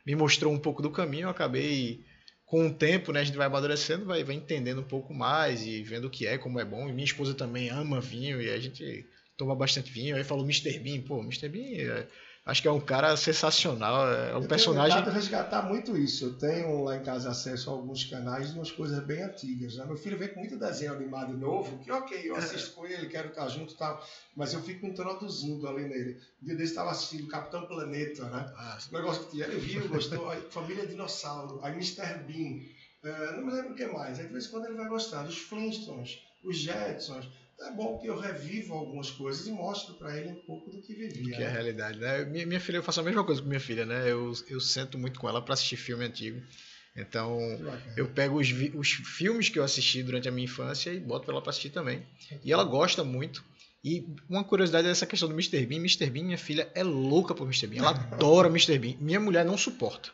[0.04, 1.26] me mostrou um pouco do caminho.
[1.26, 2.04] Eu acabei,
[2.44, 5.82] com o tempo, né, a gente vai amadurecendo, vai, vai entendendo um pouco mais e
[5.82, 6.88] vendo o que é, como é bom.
[6.88, 9.06] E minha esposa também ama vinho e a gente
[9.36, 10.16] toma bastante vinho.
[10.16, 10.78] Aí falou Mr.
[10.80, 11.48] Bean, pô, Mr.
[11.48, 12.08] Bean é
[12.44, 14.98] Acho que é um cara sensacional, é um eu personagem.
[14.98, 16.24] Eu resgatar muito isso.
[16.24, 19.76] Eu tenho lá em casa acesso a alguns canais de umas coisas bem antigas.
[19.76, 19.84] Né?
[19.86, 23.28] Meu filho vem com muito desenho animado novo, que ok, eu assisto com ele, quero
[23.28, 26.18] estar junto e tal, mas eu fico introduzindo ali nele.
[26.42, 28.52] Um dia desse estava assistindo Capitão Planeta, né?
[28.56, 32.24] Ah, o negócio que tinha, ele viu, gostou, aí, Família Dinossauro, aí Mr.
[32.26, 32.60] Bean.
[33.04, 34.18] Uh, não me lembro o que mais.
[34.18, 37.28] Aí de vez em quando ele vai gostar dos Flintstones, os Jetsons.
[37.64, 40.94] É bom que eu revivo algumas coisas e mostro para ele um pouco do que
[40.94, 41.36] vivia.
[41.36, 41.52] Que é a né?
[41.52, 42.24] realidade, né?
[42.24, 44.10] Minha, minha filha, eu faço a mesma coisa com minha filha, né?
[44.10, 46.42] Eu, eu sento muito com ela para assistir filme antigo.
[46.94, 47.38] Então,
[47.96, 51.34] eu pego os, os filmes que eu assisti durante a minha infância e boto pra
[51.34, 52.02] ela pra assistir também.
[52.44, 53.42] E ela gosta muito.
[53.84, 55.64] E uma curiosidade é essa questão do Mr.
[55.64, 55.78] Bean.
[55.78, 56.10] Mr.
[56.10, 57.66] Bean, minha filha, é louca por Mr.
[57.66, 57.80] Bean.
[57.80, 58.78] Ela adora Mr.
[58.78, 58.94] Bean.
[59.00, 60.10] Minha mulher não suporta.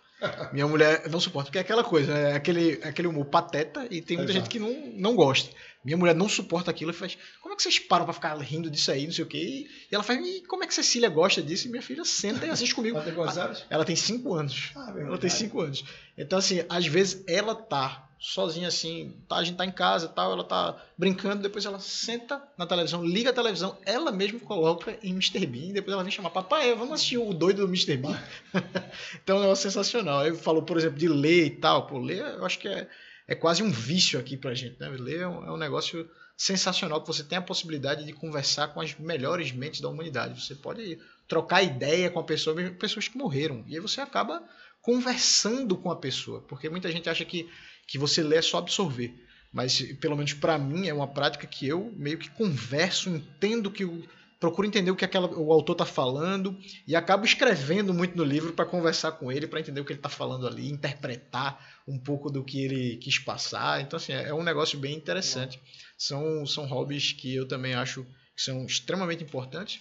[0.52, 2.32] Minha mulher não suporta, porque é aquela coisa, né?
[2.32, 4.44] Aquele, aquele humor pateta e tem muita Exato.
[4.46, 5.54] gente que não, não gosta.
[5.84, 8.70] Minha mulher não suporta aquilo e faz, como é que vocês param pra ficar rindo
[8.70, 9.38] disso aí, não sei o quê?
[9.38, 11.66] E, e ela faz, e como é que Cecília gosta disso?
[11.66, 12.96] E minha filha senta e assiste comigo.
[12.96, 13.64] Ela tem quantos anos?
[13.70, 14.72] Ela tem 5 anos.
[14.76, 15.84] Ah, Ela tem 5 anos.
[16.16, 20.08] Então, assim, às vezes ela tá sozinha assim, tá, a gente tá em casa e
[20.08, 24.98] tal, ela tá brincando, depois ela senta na televisão, liga a televisão, ela mesma coloca
[25.02, 25.46] em Mr.
[25.46, 27.96] Bean, depois ela vem chamar, papai, vamos assistir o doido do Mr.
[27.96, 28.20] Bean.
[29.22, 30.20] então é um negócio sensacional.
[30.20, 32.88] Aí falou, por exemplo, de ler e tal, pô, ler eu acho que é,
[33.28, 34.88] é quase um vício aqui pra gente, né?
[34.88, 38.80] Ler é um, é um negócio sensacional, que você tem a possibilidade de conversar com
[38.80, 40.42] as melhores mentes da humanidade.
[40.42, 40.98] Você pode
[41.28, 43.62] trocar ideia com a pessoa, mesmo pessoas que morreram.
[43.66, 44.42] E aí você acaba
[44.80, 47.46] conversando com a pessoa, porque muita gente acha que,
[47.86, 49.14] que você lê é só absorver.
[49.52, 53.84] Mas, pelo menos para mim, é uma prática que eu meio que converso, entendo que
[53.84, 54.04] o,
[54.40, 58.52] procuro entender o que aquela, o autor está falando e acabo escrevendo muito no livro
[58.52, 62.30] para conversar com ele, para entender o que ele está falando ali, interpretar um pouco
[62.30, 63.80] do que ele quis passar.
[63.80, 65.60] Então, assim, é um negócio bem interessante.
[65.96, 68.04] São, são hobbies que eu também acho
[68.36, 69.80] que são extremamente importantes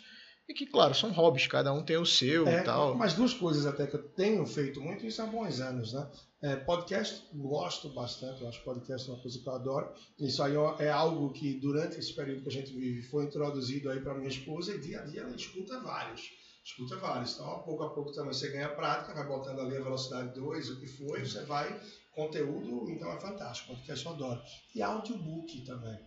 [0.50, 2.96] e que, claro, são hobbies, cada um tem o seu É, e tal.
[2.96, 6.08] Mas duas coisas até que eu tenho feito muito, isso há bons anos, né?
[6.40, 9.92] É, podcast, gosto bastante, eu acho que podcast é uma coisa que eu adoro.
[10.20, 14.00] Isso aí é algo que durante esse período que a gente vive foi introduzido aí
[14.00, 16.30] para minha esposa e dia a dia ela escuta vários.
[16.64, 17.34] Escuta vários.
[17.34, 20.70] Então, a pouco a pouco também você ganha prática, vai botando ali a velocidade 2,
[20.70, 21.82] o que foi, você vai,
[22.12, 23.74] conteúdo, então é fantástico.
[23.74, 24.42] Podcast eu adoro.
[24.76, 25.98] E audiobook também.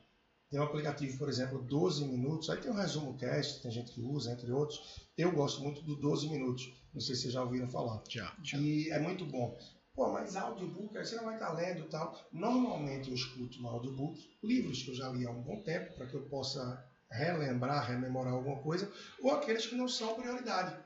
[0.48, 2.50] Tem um aplicativo, por exemplo, 12 minutos.
[2.50, 5.08] Aí tem o Resumo Cast, tem gente que usa, entre outros.
[5.18, 6.72] Eu gosto muito do 12 minutos.
[6.94, 8.02] Não sei se vocês já ouviram falar.
[8.08, 8.58] Já, já.
[8.58, 9.58] E é muito bom.
[9.95, 12.16] Pô, mas audiobook, aí você não vai estar lendo e tal.
[12.32, 16.07] Normalmente eu escuto no audiobook livros que eu já li há um bom tempo, para
[16.07, 20.76] que eu possa relembrar, rememorar alguma coisa, ou aqueles que não são prioridade.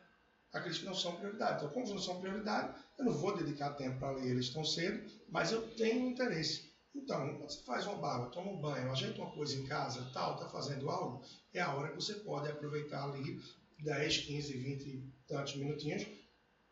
[0.52, 1.56] Aqueles que não são prioridade.
[1.56, 5.04] Então, como não são prioridade, eu não vou dedicar tempo para ler eles tão cedo,
[5.28, 6.72] mas eu tenho interesse.
[6.94, 10.38] Então, quando você faz uma barba, toma um banho, ajeita uma coisa em casa, tal,
[10.38, 13.38] tá fazendo algo, é a hora que você pode aproveitar ali
[13.80, 16.06] 10, 15, 20 e tantos minutinhos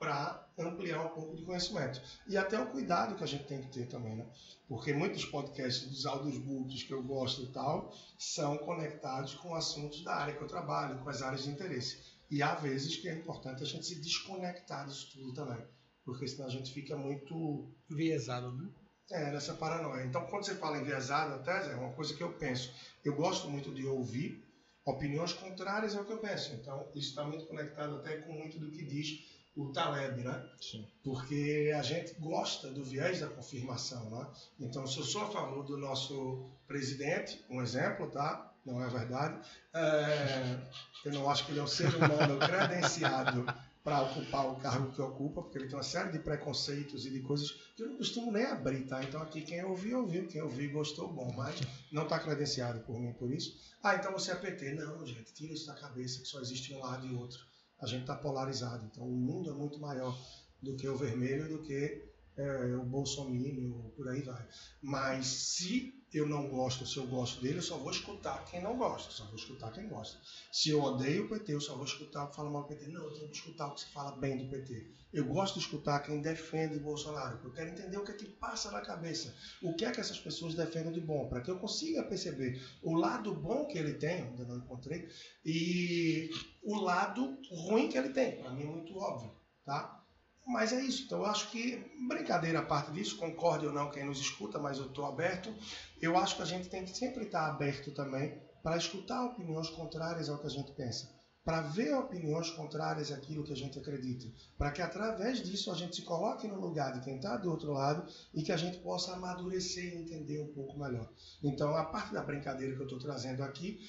[0.02, 2.02] para ampliar um pouco de conhecimento.
[2.26, 4.26] E até o cuidado que a gente tem que ter também, né?
[4.68, 10.16] Porque muitos podcasts dos audiobooks que eu gosto e tal são conectados com assuntos da
[10.16, 12.02] área que eu trabalho, com as áreas de interesse.
[12.28, 15.64] E há vezes que é importante a gente se desconectar disso tudo também.
[16.04, 18.68] Porque senão a gente fica muito Viesado, né?
[19.12, 20.04] é, nessa paranoia.
[20.04, 22.74] Então, quando você fala enviesado, até é uma coisa que eu penso.
[23.04, 24.42] Eu gosto muito de ouvir
[24.84, 26.54] opiniões contrárias ao que eu penso.
[26.54, 30.48] Então, isso está muito conectado até com muito do que diz o Taleb, né?
[30.60, 30.86] Sim.
[31.04, 34.26] Porque a gente gosta do viés da confirmação, né?
[34.58, 38.50] Então, se eu sou a favor do nosso presidente, um exemplo, tá?
[38.64, 39.38] Não é verdade.
[39.74, 40.58] É,
[41.04, 43.44] eu não acho que ele é um ser humano credenciado
[43.84, 47.20] para ocupar o cargo que ocupa, porque ele tem uma série de preconceitos e de
[47.20, 49.02] coisas que eu não costumo nem abrir, tá?
[49.02, 53.12] Então aqui quem ouviu, ouviu, quem ouviu gostou, bom, mas não está credenciado por mim
[53.12, 53.58] por isso.
[53.82, 54.74] Ah, então você é PT.
[54.74, 57.44] Não, gente, tira isso da cabeça que só existe um lado e outro.
[57.82, 60.16] A gente está polarizado, então o mundo é muito maior
[60.62, 64.48] do que o vermelho, do que é, o Bolsonaro, por aí vai.
[64.80, 68.76] Mas se eu não gosto, se eu gosto dele, eu só vou escutar quem não
[68.76, 70.18] gosta, só vou escutar quem gosta.
[70.52, 72.88] Se eu odeio o PT, eu só vou escutar o que fala mal do PT.
[72.88, 74.90] Não, eu tenho que escutar o que se fala bem do PT.
[75.12, 78.26] Eu gosto de escutar quem defende Bolsonaro, porque eu quero entender o que é que
[78.26, 79.34] passa na cabeça.
[79.62, 82.94] O que é que essas pessoas defendem de bom, para que eu consiga perceber o
[82.94, 85.08] lado bom que ele tem, ainda não encontrei,
[85.44, 86.30] e
[86.62, 88.36] o lado ruim que ele tem.
[88.36, 89.32] Para mim é muito óbvio,
[89.64, 90.01] tá?
[90.46, 91.04] Mas é isso.
[91.04, 94.78] Então eu acho que, brincadeira à parte disso, concorde ou não quem nos escuta, mas
[94.78, 95.54] eu estou aberto.
[96.00, 100.28] Eu acho que a gente tem que sempre estar aberto também para escutar opiniões contrárias
[100.28, 101.10] ao que a gente pensa.
[101.44, 104.32] Para ver opiniões contrárias àquilo que a gente acredita.
[104.56, 107.72] Para que através disso a gente se coloque no lugar de quem está do outro
[107.72, 111.10] lado e que a gente possa amadurecer e entender um pouco melhor.
[111.42, 113.80] Então, a parte da brincadeira que eu estou trazendo aqui,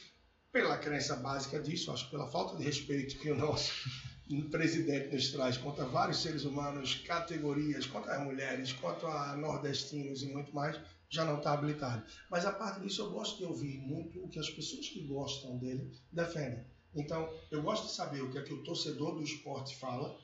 [0.52, 3.72] pela crença básica disso, acho que pela falta de respeito que o nosso
[4.50, 10.28] presidente nos traz contra vários seres humanos, categorias, contra as mulheres, quanto a nordestinos e
[10.28, 10.80] muito mais,
[11.10, 12.04] já não está habilitado.
[12.30, 15.58] Mas a parte disso eu gosto de ouvir muito o que as pessoas que gostam
[15.58, 16.66] dele defendem.
[16.96, 20.18] Então, eu gosto de saber o que é que o torcedor do esporte fala,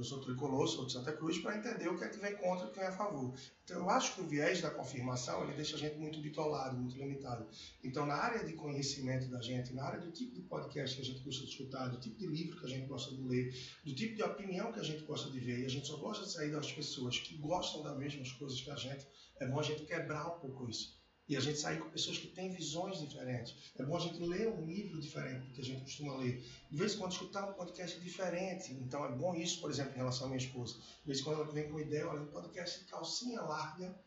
[0.00, 2.66] eu sou tricolor, sou de Santa Cruz, para entender o que é que vem contra
[2.66, 3.34] e o que vem a favor.
[3.64, 6.96] Então, eu acho que o viés da confirmação, ele deixa a gente muito bitolado, muito
[6.96, 7.46] limitado.
[7.82, 11.04] Então, na área de conhecimento da gente, na área do tipo de podcast que a
[11.04, 13.54] gente gosta de escutar, do tipo de livro que a gente gosta de ler,
[13.84, 16.24] do tipo de opinião que a gente gosta de ver, e a gente só gosta
[16.24, 19.06] de sair das pessoas que gostam das mesmas coisas que a gente,
[19.40, 21.03] é bom a gente quebrar um pouco isso.
[21.28, 23.54] E a gente sair com pessoas que têm visões diferentes.
[23.78, 26.44] É bom a gente ler um livro diferente do que a gente costuma ler.
[26.70, 28.72] De vez em quando escutar um podcast diferente.
[28.74, 30.74] Então é bom isso, por exemplo, em relação à minha esposa.
[30.74, 33.98] De vez em quando ela vem com ideia, olha, um podcast de calcinha larga,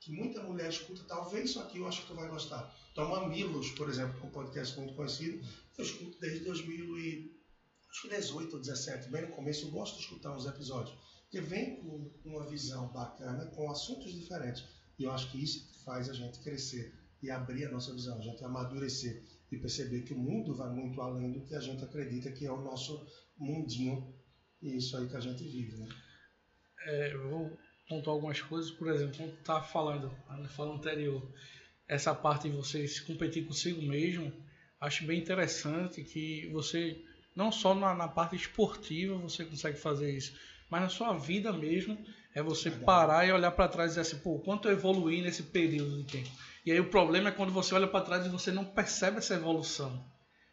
[0.00, 2.74] que muita mulher escuta, talvez isso aqui eu acho que tu vai gostar.
[2.92, 5.44] Então Mamilos, por exemplo, um podcast muito conhecido,
[5.76, 7.34] eu escuto desde 2018
[8.34, 10.96] ou 2017, bem no começo, eu gosto de escutar uns episódios.
[11.22, 14.64] Porque vem com uma visão bacana, com assuntos diferentes.
[14.98, 16.92] E eu acho que isso faz a gente crescer
[17.22, 21.00] e abrir a nossa visão, a gente amadurecer e perceber que o mundo vai muito
[21.00, 23.06] além do que a gente acredita que é o nosso
[23.38, 24.12] mundinho
[24.60, 25.88] e isso aí que a gente vive, né?
[26.80, 27.58] É, eu vou
[27.88, 31.32] pontuar algumas coisas, por exemplo, quando tá falando na fala anterior,
[31.86, 34.32] essa parte de você se competir consigo mesmo,
[34.80, 37.00] acho bem interessante que você
[37.34, 40.36] não só na, na parte esportiva você consegue fazer isso,
[40.68, 41.96] mas na sua vida mesmo
[42.36, 45.42] é você parar e olhar para trás e dizer assim, pô, quanto eu evoluí nesse
[45.42, 46.28] período de tempo.
[46.66, 49.34] E aí o problema é quando você olha para trás e você não percebe essa
[49.34, 50.04] evolução.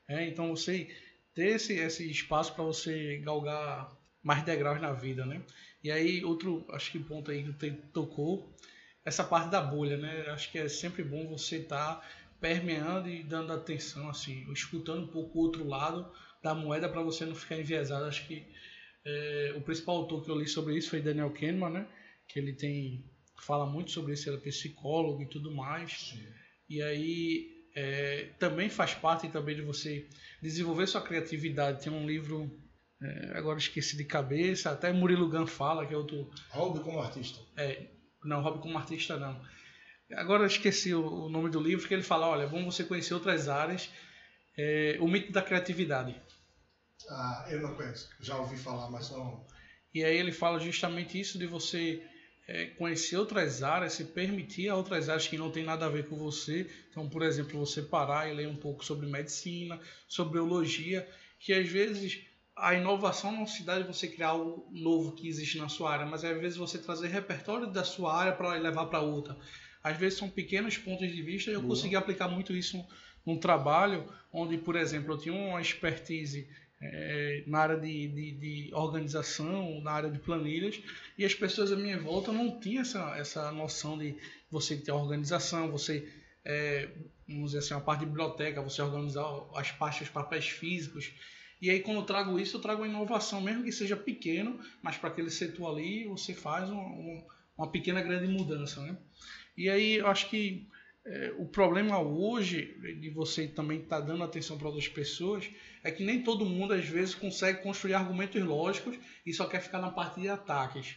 [0.07, 0.87] É, então você
[1.35, 3.91] ter esse, esse espaço para você galgar
[4.23, 5.41] mais degraus na vida, né?
[5.83, 8.55] E aí outro, acho que ponto aí que tocou,
[9.03, 10.27] essa parte da bolha, né?
[10.29, 15.07] Acho que é sempre bom você estar tá permeando e dando atenção, assim, escutando um
[15.07, 16.09] pouco o outro lado
[16.41, 18.05] da moeda para você não ficar enviesado.
[18.05, 18.47] Acho que
[19.05, 21.87] é, o principal autor que eu li sobre isso foi Daniel Kahneman, né?
[22.27, 23.03] Que ele tem
[23.43, 26.11] fala muito sobre isso, ele é psicólogo e tudo mais.
[26.11, 26.25] Sim.
[26.69, 30.07] E aí é, também faz parte também de você
[30.41, 31.83] desenvolver sua criatividade.
[31.83, 32.49] Tem um livro,
[33.01, 36.29] é, agora esqueci de cabeça, até Murilo Gun fala, que é outro...
[36.49, 37.39] Hobby como artista.
[37.57, 37.87] É,
[38.23, 39.39] não, Hobby como artista não.
[40.13, 43.49] Agora esqueci o, o, nome do livro, que ele fala, olha, vamos você conhecer outras
[43.49, 43.89] áreas,
[44.57, 46.15] é, o mito da criatividade.
[47.09, 48.09] Ah, eu não conheço.
[48.19, 49.45] Já ouvi falar, mas não.
[49.93, 52.01] E aí ele fala justamente isso de você
[52.47, 56.07] é, conhecer outras áreas, se permitir a outras áreas que não tem nada a ver
[56.07, 56.69] com você.
[56.89, 61.07] Então, por exemplo, você parar e ler um pouco sobre medicina, sobre biologia,
[61.39, 62.25] que às vezes
[62.55, 66.05] a inovação não se dá de você criar algo novo que existe na sua área,
[66.05, 69.35] mas às vezes você trazer repertório da sua área para levar para outra.
[69.83, 71.75] Às vezes são pequenos pontos de vista e eu Boa.
[71.75, 72.83] consegui aplicar muito isso
[73.25, 76.47] num trabalho onde, por exemplo, eu tinha uma expertise
[76.85, 80.81] é, na área de, de, de, organização, na área de planilhas,
[81.17, 84.15] e as pessoas à minha volta não tinham essa, essa noção de
[84.51, 86.07] você ter organização, você,
[86.43, 86.89] é,
[87.27, 91.11] vamos dizer assim, uma parte de biblioteca, você organizar as pastas, papéis físicos.
[91.61, 94.97] E aí, quando eu trago isso, eu trago uma inovação, mesmo que seja pequeno, mas
[94.97, 97.23] para aquele setor ali, você faz uma,
[97.57, 98.81] uma pequena, grande mudança.
[98.81, 98.97] Né?
[99.55, 100.67] E aí, eu acho que
[101.05, 105.49] é, o problema hoje, de você também estar tá dando atenção para outras pessoas,
[105.83, 109.79] é que nem todo mundo às vezes consegue construir argumentos lógicos e só quer ficar
[109.79, 110.95] na parte de ataques.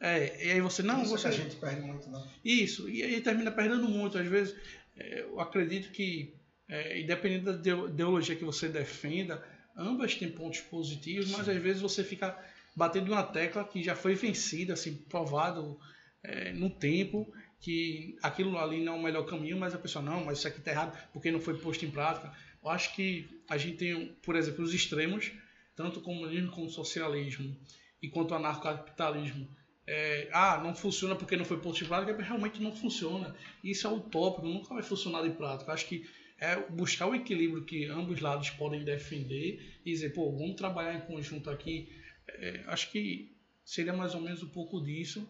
[0.00, 1.02] É, e aí você não.
[1.02, 1.28] Isso você...
[1.28, 2.28] a gente perde muito, não.
[2.44, 4.18] Isso, e aí termina perdendo muito.
[4.18, 4.56] Às vezes,
[4.96, 6.34] é, eu acredito que,
[6.68, 9.40] é, independente da ideologia que você defenda,
[9.76, 11.36] ambas têm pontos positivos, Sim.
[11.38, 12.36] mas às vezes você fica
[12.74, 15.78] batendo uma tecla que já foi vencida, assim, provado
[16.24, 17.32] é, no tempo
[17.64, 20.58] que aquilo ali não é o melhor caminho, mas a pessoa, não, mas isso aqui
[20.58, 22.30] está errado porque não foi posto em prática.
[22.62, 25.32] Eu acho que a gente tem, por exemplo, os extremos,
[25.74, 27.56] tanto o comunismo como o socialismo
[28.02, 29.48] e quanto o anarcocapitalismo.
[29.86, 33.34] É, ah, não funciona porque não foi posto em prática, realmente não funciona.
[33.62, 35.70] Isso é utópico, nunca vai funcionar de prática.
[35.70, 36.06] Eu acho que
[36.38, 41.00] é buscar o equilíbrio que ambos lados podem defender e dizer, pô, vamos trabalhar em
[41.00, 41.88] conjunto aqui.
[42.28, 43.34] É, acho que
[43.64, 45.26] seria mais ou menos um pouco disso.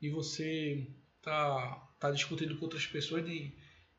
[0.00, 0.86] E você
[1.24, 3.52] tá, tá discutindo com outras pessoas de,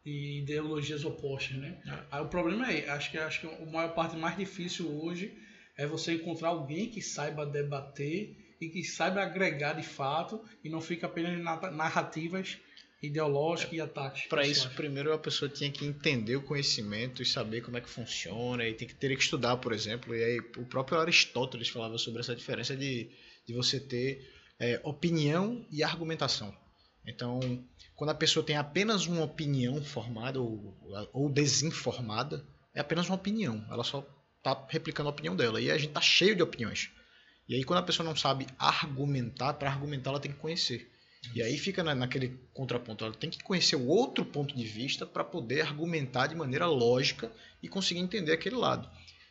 [0.03, 1.81] de ideologias opostas, né?
[1.85, 2.03] É.
[2.11, 5.35] Aí o problema é, acho que acho que a maior parte mais difícil hoje
[5.77, 10.79] é você encontrar alguém que saiba debater e que saiba agregar de fato e não
[10.79, 11.43] fica apenas em
[11.75, 12.57] narrativas
[13.01, 14.27] ideológicas é, e ataques.
[14.27, 17.89] Para isso, primeiro a pessoa tinha que entender o conhecimento e saber como é que
[17.89, 20.15] funciona, e tem que ter que estudar, por exemplo.
[20.15, 23.09] E aí o próprio Aristóteles falava sobre essa diferença de,
[23.45, 26.55] de você ter é, opinião e argumentação.
[27.07, 27.39] Então,
[27.95, 30.75] quando a pessoa tem apenas uma opinião formada ou,
[31.13, 33.65] ou desinformada, é apenas uma opinião.
[33.69, 34.05] Ela só
[34.37, 35.61] está replicando a opinião dela.
[35.61, 36.91] E a gente está cheio de opiniões.
[37.47, 40.91] E aí, quando a pessoa não sabe argumentar, para argumentar ela tem que conhecer.
[41.33, 43.05] E aí fica na, naquele contraponto.
[43.05, 47.31] Ela tem que conhecer o outro ponto de vista para poder argumentar de maneira lógica
[47.63, 48.89] e conseguir entender aquele lado.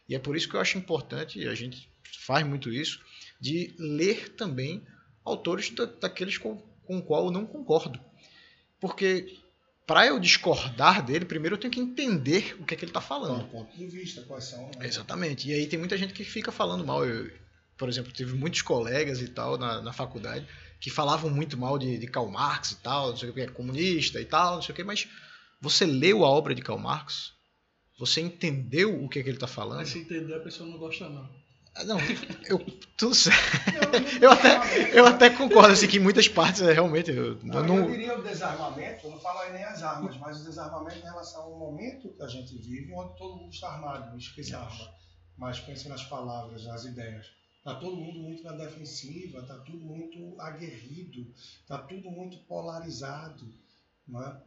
[0.09, 1.89] E é por isso que eu acho importante, e a gente
[2.27, 3.01] faz muito isso,
[3.41, 4.85] de ler também
[5.25, 6.37] autores da, daqueles
[6.86, 8.01] com, o qual eu não concordo.
[8.81, 9.39] Porque
[9.86, 13.01] para eu discordar dele, primeiro eu tenho que entender o que, é que ele está
[13.01, 13.48] falando.
[13.48, 14.65] Qual ponto de vista, quais são.
[14.78, 14.86] Né?
[14.86, 15.48] Exatamente.
[15.48, 17.05] E aí tem muita gente que fica falando mal.
[17.05, 17.31] Eu,
[17.77, 20.47] por exemplo, tive muitos colegas e tal na, na faculdade
[20.81, 23.47] que falavam muito mal de, de Karl Marx e tal, não sei o que, é
[23.47, 25.09] comunista e tal, não sei o que, mas
[25.59, 27.32] você leu a obra de Karl Marx?
[27.98, 29.78] Você entendeu o que, é que ele está falando?
[29.78, 31.27] Mas se entender, a pessoa não gosta, não.
[31.83, 31.99] Não,
[32.47, 32.59] eu,
[32.97, 33.41] tudo certo.
[34.21, 37.11] Eu até, eu até concordo assim, que em muitas partes é, realmente.
[37.11, 37.77] Eu, não, não...
[37.79, 41.43] eu diria o desarmamento, eu não falo nem as armas, mas o desarmamento em relação
[41.43, 44.95] ao momento que a gente vive, onde todo mundo está armado, não esqueça arma.
[45.37, 47.27] Mas pense nas palavras, nas ideias.
[47.59, 51.27] Está todo mundo muito na defensiva, está tudo muito aguerrido,
[51.61, 53.53] está tudo muito polarizado.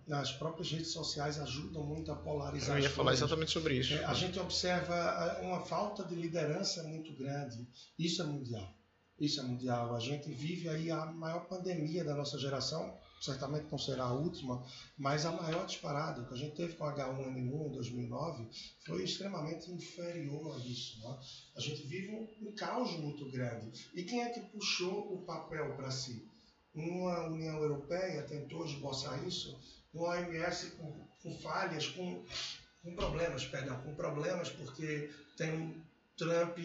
[0.08, 0.14] É?
[0.14, 2.78] As próprias redes sociais ajudam muito a polarizar.
[2.78, 3.94] Eu ia falar exatamente sobre isso.
[3.94, 7.68] É, a gente observa uma falta de liderança muito grande.
[7.98, 8.72] Isso é mundial.
[9.20, 9.96] Isso é mundial.
[9.96, 12.96] A gente vive aí a maior pandemia da nossa geração.
[13.20, 14.64] Certamente não será a última,
[14.96, 18.48] mas a maior disparada que a gente teve com H1N1 em 2009
[18.86, 21.02] foi extremamente inferior a isso.
[21.04, 21.20] É?
[21.58, 23.90] A gente vive um, um caos muito grande.
[23.96, 26.30] E quem é que puxou o papel para si?
[26.78, 29.60] Uma União Europeia tentou esboçar isso,
[29.94, 32.24] uma OMS com, com falhas, com,
[32.84, 35.84] com problemas, perdão, com problemas porque tem
[36.16, 36.58] Trump,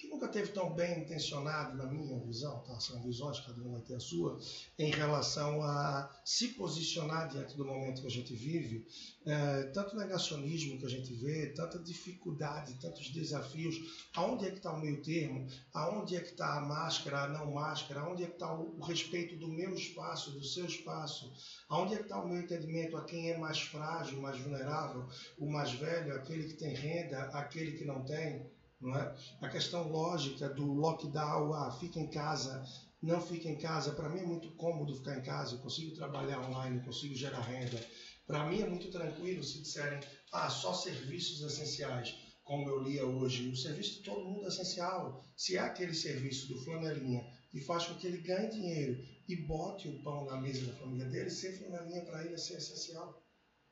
[0.00, 2.80] que nunca teve tão bem intencionado, na minha visão, tá?
[2.80, 4.38] são visões, cada um vai ter a sua,
[4.78, 8.86] em relação a se posicionar diante do momento que a gente vive,
[9.26, 14.72] é, tanto negacionismo que a gente vê, tanta dificuldade, tantos desafios, aonde é que está
[14.72, 18.32] o meio termo, aonde é que está a máscara, a não máscara, aonde é que
[18.32, 21.30] está o, o respeito do meu espaço, do seu espaço,
[21.68, 25.06] aonde é que está o meu entendimento a quem é mais frágil, mais vulnerável,
[25.38, 28.50] o mais velho, aquele que tem renda, aquele que não tem,
[28.82, 29.14] é?
[29.42, 32.64] A questão lógica do lockdown, ah, fica em casa,
[33.02, 36.40] não fica em casa, para mim é muito cômodo ficar em casa, eu consigo trabalhar
[36.48, 37.78] online, consigo gerar renda.
[38.26, 40.00] Para mim é muito tranquilo se disserem,
[40.32, 43.48] ah, só serviços essenciais, como eu lia hoje.
[43.50, 45.22] O serviço de todo mundo é essencial.
[45.36, 49.88] Se é aquele serviço do flanelinha que faz com que ele ganhe dinheiro e bote
[49.88, 53.20] o pão na mesa da família dele, ser flanelinha para ele é ser essencial.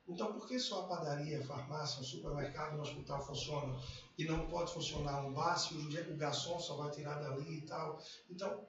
[0.09, 3.78] Então, por que só a padaria, a farmácia, o supermercado, o hospital funcionam
[4.16, 8.02] e não pode funcionar um bar se o garçom só vai tirar dali e tal?
[8.30, 8.66] Então,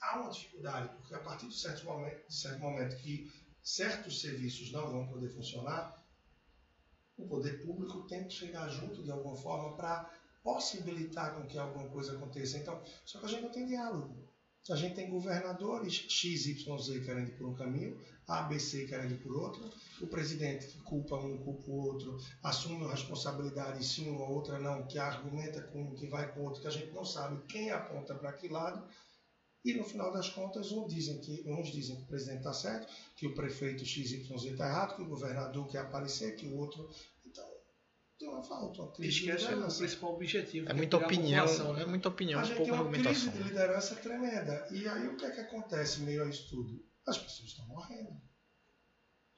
[0.00, 3.32] há uma dificuldade, porque a partir de certo momento, de certo momento que
[3.62, 6.04] certos serviços não vão poder funcionar,
[7.16, 10.10] o poder público tem que chegar junto de alguma forma para
[10.42, 12.58] possibilitar com que alguma coisa aconteça.
[12.58, 14.23] Então, só que a gente não tem diálogo.
[14.70, 18.86] A gente tem governadores X, Y, Z querendo ir por um caminho, A, B, C
[18.86, 19.70] querendo ir por outro,
[20.00, 24.98] o presidente que culpa um, culpa o outro, assume responsabilidade sim, uma outra não, que
[24.98, 28.32] argumenta com um, que vai com outro, que a gente não sabe quem aponta para
[28.32, 28.88] que lado,
[29.64, 32.92] e no final das contas, uns dizem que, uns dizem que o presidente está certo,
[33.16, 36.88] que o prefeito XYZ está errado, que o governador quer aparecer, que o outro
[38.24, 39.76] tem uma falta, uma crise Esquece de liderança.
[39.76, 40.68] o principal objetivo.
[40.68, 41.82] É, é muita opinião, né?
[41.82, 44.66] é muita opinião, a gente tem uma crise de liderança tremenda.
[44.70, 46.82] E aí o que é que acontece meio a isso tudo?
[47.06, 48.20] As pessoas estão morrendo.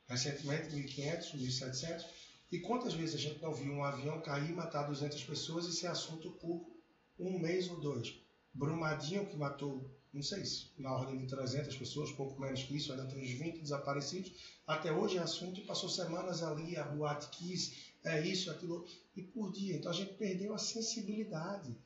[0.08, 2.04] Recentemente, 1.500, 1.700.
[2.52, 5.88] E quantas vezes a gente não viu um avião cair, matar 200 pessoas e ser
[5.88, 6.64] assunto por
[7.18, 8.14] um mês ou dois?
[8.54, 12.92] Brumadinho, que matou, não sei se na ordem de 300 pessoas, pouco menos que isso,
[12.92, 14.32] ainda tem uns 20 desaparecidos.
[14.64, 19.22] Até hoje é assunto e passou semanas ali, a Boate Kiss, é isso, aquilo, e
[19.22, 19.76] por dia.
[19.76, 21.76] Então a gente perdeu a sensibilidade.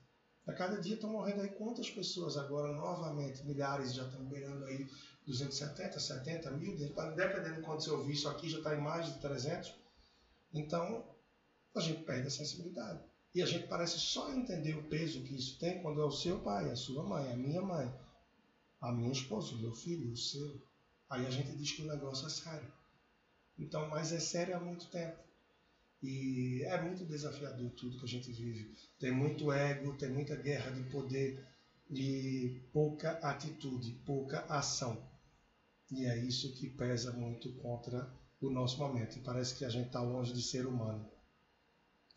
[0.47, 4.87] A cada dia estão morrendo aí quantas pessoas agora, novamente, milhares já estão beirando aí
[5.27, 9.21] 270, 70 mil, dependendo de quando você ouvir isso aqui, já está em mais de
[9.21, 9.75] 300.
[10.53, 11.05] Então,
[11.75, 13.01] a gente perde a sensibilidade.
[13.33, 16.41] E a gente parece só entender o peso que isso tem quando é o seu
[16.41, 17.95] pai, a sua mãe, a minha mãe,
[18.81, 20.61] a minha esposa, o meu filho, o seu.
[21.09, 22.73] Aí a gente diz que o negócio é sério.
[23.57, 25.30] Então, mas é sério há muito tempo.
[26.03, 28.75] E é muito desafiador tudo que a gente vive.
[28.99, 31.45] Tem muito ego, tem muita guerra de poder
[31.91, 35.03] e pouca atitude, pouca ação.
[35.91, 38.09] E é isso que pesa muito contra
[38.41, 39.19] o nosso momento.
[39.19, 41.07] E parece que a gente está longe de ser humano.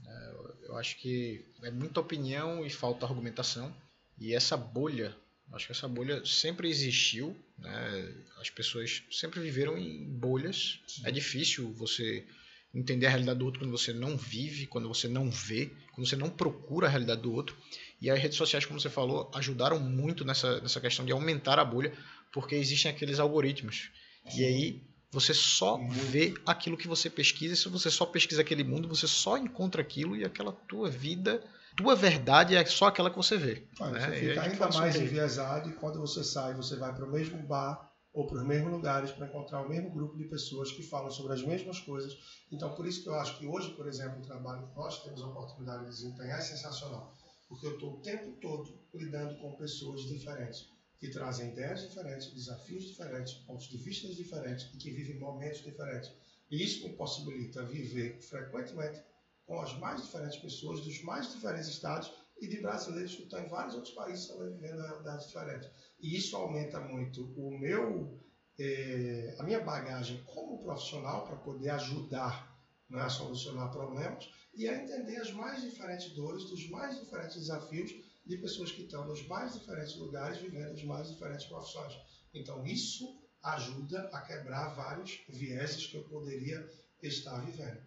[0.06, 0.34] É,
[0.68, 3.76] eu acho que é muita opinião e falta argumentação.
[4.18, 5.16] E essa bolha,
[5.52, 7.36] acho que essa bolha sempre existiu.
[7.58, 8.26] Né?
[8.40, 10.80] As pessoas sempre viveram em bolhas.
[10.88, 11.02] Sim.
[11.06, 12.26] É difícil você
[12.74, 16.16] entender a realidade do outro quando você não vive, quando você não vê, quando você
[16.16, 17.56] não procura a realidade do outro.
[18.02, 21.66] E as redes sociais, como você falou, ajudaram muito nessa, nessa questão de aumentar a
[21.66, 21.94] bolha,
[22.32, 23.92] porque existem aqueles algoritmos.
[24.36, 24.82] E aí
[25.12, 25.78] você só
[26.10, 29.82] vê aquilo que você pesquisa, e se você só pesquisa aquele mundo, você só encontra
[29.82, 31.44] aquilo e aquela tua vida
[31.76, 33.64] tua verdade é só aquela que você vê.
[33.80, 34.00] Ah, né?
[34.00, 37.92] Você fica ainda mais enviesado e quando você sai, você vai para o mesmo bar
[38.14, 41.34] ou para os mesmos lugares para encontrar o mesmo grupo de pessoas que falam sobre
[41.34, 42.16] as mesmas coisas.
[42.52, 45.22] Então, por isso que eu acho que hoje, por exemplo, o trabalho que nós temos
[45.22, 47.12] a oportunidade de desempenhar é sensacional,
[47.50, 50.70] porque eu estou o tempo todo lidando com pessoas diferentes,
[51.00, 56.12] que trazem ideias diferentes, desafios diferentes, pontos de vista diferentes e que vivem momentos diferentes.
[56.50, 59.02] E isso me possibilita viver frequentemente
[59.46, 63.50] com as mais diferentes pessoas dos mais diferentes estados e de brasileiros que estão em
[63.50, 65.70] vários outros países também vivendo realidades diferentes.
[66.04, 68.20] E isso aumenta muito o meu,
[68.60, 74.84] é, a minha bagagem como profissional para poder ajudar né, a solucionar problemas e a
[74.84, 77.94] entender as mais diferentes dores, dos mais diferentes desafios
[78.26, 81.98] de pessoas que estão nos mais diferentes lugares vivendo as mais diferentes profissões.
[82.34, 86.70] Então isso ajuda a quebrar vários vieses que eu poderia
[87.02, 87.82] estar vivendo.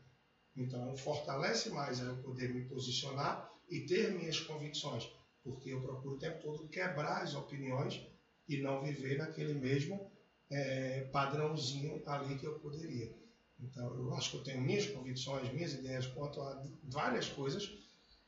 [0.56, 5.06] Então fortalece mais eu poder me posicionar e ter minhas convicções
[5.46, 8.04] porque eu procuro o tempo todo quebrar as opiniões
[8.48, 10.10] e não viver naquele mesmo
[10.50, 13.14] é, padrãozinho ali que eu poderia.
[13.60, 17.72] Então, eu acho que eu tenho minhas convicções, minhas ideias quanto a várias coisas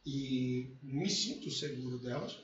[0.06, 2.38] e me sinto seguro delas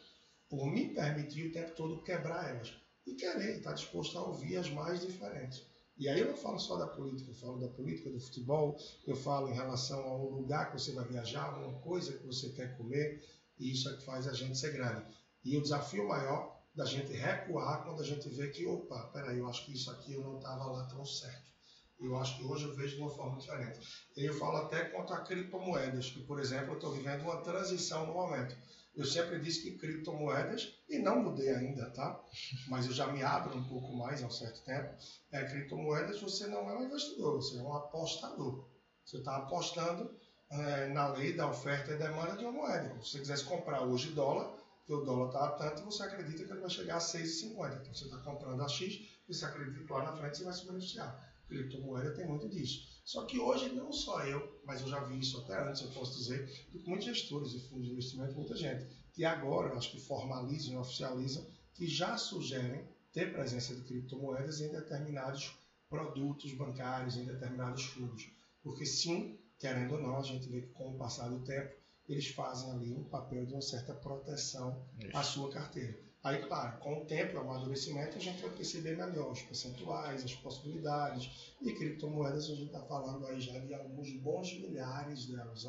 [0.50, 2.74] por me permitir o tempo todo quebrar elas
[3.06, 5.64] e querer estar disposto a ouvir as mais diferentes.
[5.96, 8.76] E aí eu não falo só da política, eu falo da política, do futebol,
[9.06, 12.76] eu falo em relação ao lugar que você vai viajar, uma coisa que você quer
[12.76, 13.22] comer,
[13.58, 15.04] e isso é que faz a gente ser grande.
[15.44, 19.48] E o desafio maior da gente recuar quando a gente vê que, opa, peraí, eu
[19.48, 21.52] acho que isso aqui eu não estava lá tão certo.
[22.00, 23.80] Eu acho que hoje eu vejo de uma forma diferente.
[24.16, 28.14] Eu falo até quanto a criptomoedas, que, por exemplo, eu estou vivendo uma transição no
[28.14, 28.56] momento.
[28.96, 32.20] Eu sempre disse que criptomoedas, e não mudei ainda, tá?
[32.68, 34.94] Mas eu já me abro um pouco mais há um certo tempo.
[35.32, 38.68] É, criptomoedas, você não é um investidor, você é um apostador.
[39.04, 40.16] Você está apostando
[40.50, 42.94] é, na lei da oferta e demanda de uma moeda.
[43.02, 44.54] Se você quisesse comprar hoje dólar,
[44.86, 47.80] que o dólar está a tanto, você acredita que ele vai chegar a 6,50.
[47.80, 50.66] Então você está comprando a X, você acredita que lá na frente você vai se
[50.66, 51.34] beneficiar.
[51.48, 53.02] Criptomoeda tem muito disso.
[53.04, 56.16] Só que hoje, não só eu, mas eu já vi isso até antes, eu posso
[56.16, 60.74] dizer, de muitos gestores de fundos de investimento, muita gente, que agora, acho que formalizam
[60.74, 65.54] e oficializam, que já sugerem ter presença de criptomoedas em determinados
[65.88, 68.30] produtos bancários, em determinados fundos.
[68.62, 71.74] Porque sim, querendo ou não, a gente vê que com o passar do tempo,
[72.06, 75.16] eles fazem ali um papel de uma certa proteção Isso.
[75.16, 75.98] à sua carteira.
[76.22, 80.34] Aí, claro, com o tempo, o amadurecimento, a gente vai perceber melhor os percentuais, as
[80.34, 81.54] possibilidades.
[81.62, 85.66] E criptomoedas, a gente está falando aí já de alguns bons milhares delas,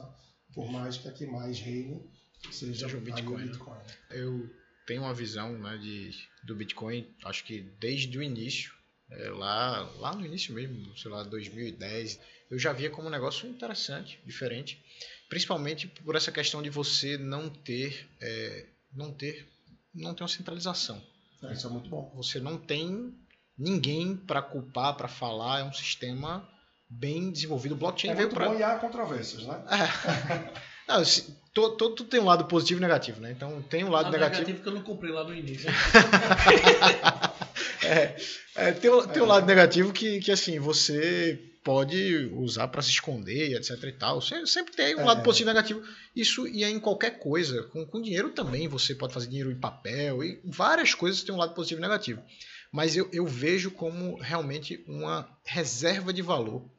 [0.54, 2.06] por mais que a que mais reine
[2.52, 3.44] seja, seja o Bitcoin.
[3.44, 3.78] O Bitcoin.
[3.78, 3.96] Né?
[4.10, 4.50] Eu
[4.86, 6.12] tenho uma visão né, de,
[6.44, 8.74] do Bitcoin, acho que desde o início,
[9.10, 12.20] é, lá, lá no início mesmo, sei lá, 2010,
[12.50, 14.84] eu já via como um negócio interessante, diferente,
[15.30, 19.48] principalmente por essa questão de você não ter, é, não ter,
[19.94, 21.02] não ter uma centralização.
[21.44, 22.12] É, isso é muito bom.
[22.16, 23.14] Você não tem
[23.58, 26.48] ninguém para culpar, para falar, é um sistema
[26.90, 27.74] bem desenvolvido.
[27.74, 28.54] O blockchain é veio para.
[28.54, 29.64] e há controvérsias, né?
[29.70, 30.66] É.
[30.88, 31.02] Não,
[31.52, 33.32] todo, todo, tem um lado positivo e negativo, né?
[33.32, 34.42] Então tem um lado, lado negativo.
[34.42, 35.68] negativo que eu não comprei lá no início.
[37.84, 38.16] é,
[38.56, 43.58] é, tem, tem um lado negativo que, que assim, você pode usar para se esconder,
[43.58, 44.22] etc e tal.
[44.22, 45.06] Sempre tem um é.
[45.06, 45.82] lado positivo e negativo.
[46.16, 47.64] Isso e é em qualquer coisa.
[47.64, 51.40] Com, com dinheiro também você pode fazer dinheiro em papel e várias coisas têm um
[51.40, 52.22] lado positivo e negativo.
[52.72, 56.70] Mas eu, eu vejo como realmente uma reserva de valor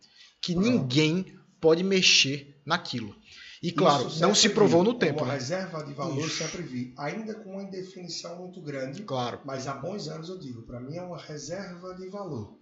[0.41, 3.13] que ninguém pode mexer naquilo.
[3.61, 5.25] E claro, não se provou no tempo.
[5.25, 5.35] Uma né?
[5.35, 6.37] reserva de valor Isso.
[6.37, 9.03] sempre vi, ainda com uma indefinição muito grande.
[9.03, 9.41] Claro.
[9.45, 12.57] Mas há bons anos eu digo, para mim é uma reserva de valor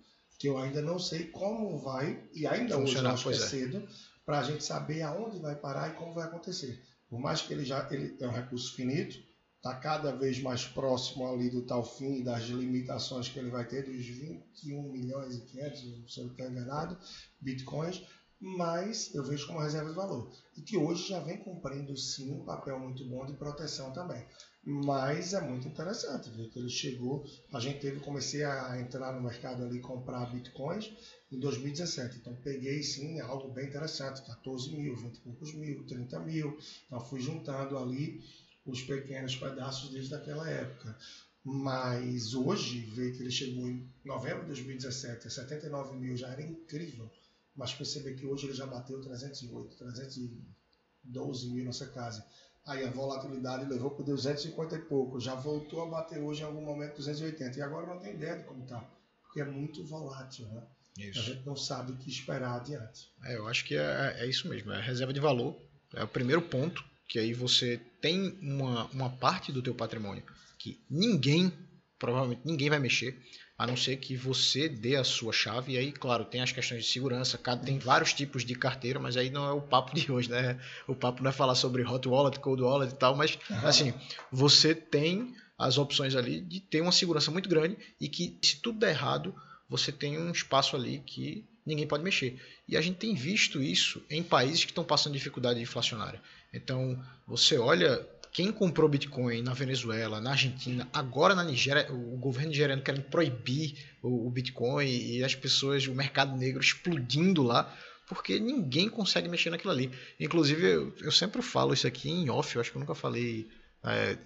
[0.44, 3.88] que eu ainda não sei como vai, e ainda hoje acho que é, é cedo,
[4.26, 6.84] para a gente saber aonde vai parar e como vai acontecer.
[7.08, 9.16] Por mais que ele já ele é um recurso finito,
[9.56, 13.66] está cada vez mais próximo ali do tal fim e das limitações que ele vai
[13.66, 16.98] ter, dos 21 milhões e 500, se eu não estou enganado,
[17.40, 18.02] bitcoins,
[18.38, 20.30] mas eu vejo como reserva de valor.
[20.58, 24.22] E que hoje já vem cumprindo sim um papel muito bom de proteção também.
[24.66, 27.26] Mas é muito interessante ver que ele chegou.
[27.52, 30.90] A gente teve, comecei a entrar no mercado ali comprar bitcoins
[31.30, 32.18] em 2017.
[32.18, 36.58] Então peguei sim algo bem interessante, 14 mil, 20 e poucos mil, 30 mil.
[36.86, 38.22] Então fui juntando ali
[38.64, 40.96] os pequenos pedaços desde aquela época.
[41.44, 46.40] Mas hoje, ver que ele chegou em novembro de 2017 a 79 mil já era
[46.40, 47.10] incrível.
[47.54, 52.24] Mas perceber que hoje ele já bateu 308, 312 mil nessa casa.
[52.66, 56.62] Aí a volatilidade levou para 250 e pouco, já voltou a bater hoje em algum
[56.62, 57.58] momento 280.
[57.58, 58.80] E agora não tem ideia de como está,
[59.22, 60.62] porque é muito volátil, né?
[60.98, 61.18] Isso.
[61.18, 63.10] A gente não sabe o que esperar adiante.
[63.24, 65.56] É, eu acho que é, é isso mesmo, é reserva de valor,
[65.92, 70.24] é o primeiro ponto que aí você tem uma, uma parte do teu patrimônio
[70.58, 71.52] que ninguém,
[71.98, 73.20] provavelmente ninguém vai mexer,
[73.56, 75.74] a não ser que você dê a sua chave.
[75.74, 79.30] E aí, claro, tem as questões de segurança, tem vários tipos de carteira, mas aí
[79.30, 80.60] não é o papo de hoje, né?
[80.88, 83.66] O papo não é falar sobre hot wallet, cold wallet e tal, mas uhum.
[83.66, 83.94] assim,
[84.30, 88.80] você tem as opções ali de ter uma segurança muito grande e que se tudo
[88.80, 89.34] der errado,
[89.68, 92.40] você tem um espaço ali que ninguém pode mexer.
[92.68, 96.20] E a gente tem visto isso em países que estão passando dificuldade inflacionária.
[96.52, 102.50] Então, você olha quem comprou Bitcoin na Venezuela, na Argentina, agora na Nigéria, o governo
[102.50, 107.72] nigeriano querendo proibir o, Bitcoin e as pessoas, o mercado negro explodindo lá,
[108.08, 109.88] porque ninguém consegue mexer naquilo ali.
[110.18, 113.48] Inclusive, eu, eu sempre falo isso aqui em off, eu acho que eu nunca falei
[113.84, 114.18] é,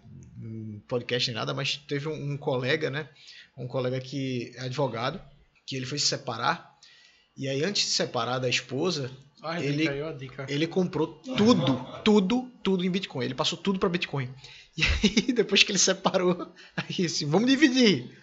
[0.88, 3.10] podcast nem nada, mas teve um, um colega, né?
[3.58, 5.20] Um colega que é advogado,
[5.66, 6.78] que ele foi se separar,
[7.36, 9.10] e aí antes de se separar da esposa,
[9.42, 13.24] ah, ele, dica, ele comprou tudo, tudo, tudo em Bitcoin.
[13.24, 14.32] Ele passou tudo para Bitcoin.
[14.78, 18.16] E aí, depois que ele separou, aí assim, vamos dividir.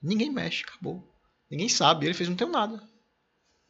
[0.00, 1.02] Ninguém mexe, acabou.
[1.50, 2.06] Ninguém sabe.
[2.06, 2.80] Ele fez, não tem nada.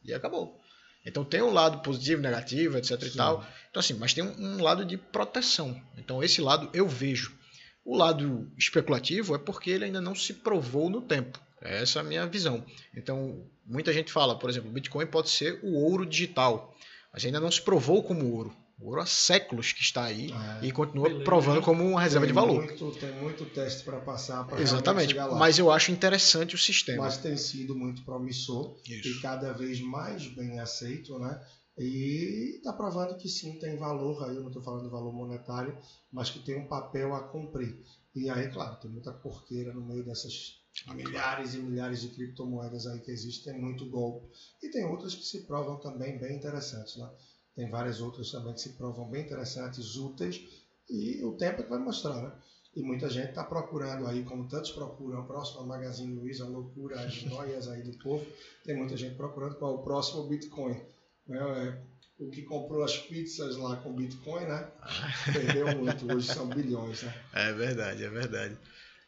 [0.05, 0.60] E acabou.
[1.06, 3.06] Então tem um lado positivo, negativo, etc Sim.
[3.06, 3.47] e tal.
[3.70, 5.81] Então assim, mas tem um, um lado de proteção.
[5.97, 7.35] Então esse lado eu vejo.
[7.82, 11.40] O lado especulativo é porque ele ainda não se provou no tempo.
[11.66, 12.64] Essa é a minha visão.
[12.94, 16.74] Então, muita gente fala, por exemplo, o Bitcoin pode ser o ouro digital,
[17.12, 18.55] mas ainda não se provou como ouro.
[18.78, 21.24] O ouro há séculos que está aí é, e continua beleza.
[21.24, 22.62] provando como uma reserva tem de valor.
[22.62, 27.05] Muito, tem muito teste para passar para Exatamente, mas eu acho interessante o sistema.
[27.05, 29.09] Mas tem sido muito promissor Isso.
[29.09, 31.40] e cada vez mais bem aceito, né?
[31.78, 35.76] E está provando que sim, tem valor, aí eu não estou falando valor monetário,
[36.12, 37.82] mas que tem um papel a cumprir.
[38.14, 43.01] E aí, claro, tem muita porqueira no meio dessas milhares e milhares de criptomoedas aí
[43.01, 44.28] que existem, tem muito golpe.
[44.62, 47.11] E tem outras que se provam também bem interessantes, né?
[47.55, 50.40] Tem várias outras também que se provam bem interessantes, úteis,
[50.89, 52.32] e o tempo é que vai mostrar, né?
[52.74, 57.01] E muita gente está procurando aí, como tantos procuram, o próximo Magazine Luiza, a loucura,
[57.01, 58.24] as noias aí do povo,
[58.65, 60.78] tem muita gente procurando qual é o próximo Bitcoin.
[61.27, 61.39] Né?
[61.39, 64.70] É, o que comprou as pizzas lá com Bitcoin, né?
[65.32, 67.15] Perdeu muito, hoje são bilhões, né?
[67.32, 68.59] É verdade, é verdade.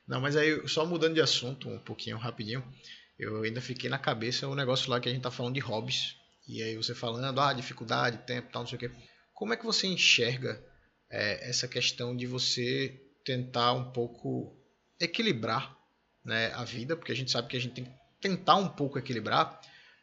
[0.09, 2.64] Não, mas aí, só mudando de assunto um pouquinho, rapidinho,
[3.18, 6.16] eu ainda fiquei na cabeça o negócio lá que a gente tá falando de hobbies.
[6.48, 8.90] E aí você falando, ah, dificuldade, tempo, tal, não sei o quê.
[9.35, 10.64] Como é que você enxerga
[11.10, 14.56] é, essa questão de você tentar um pouco
[14.98, 15.76] equilibrar
[16.24, 16.97] né, a vida?
[16.97, 19.60] Porque a gente sabe que a gente tem que tentar um pouco equilibrar,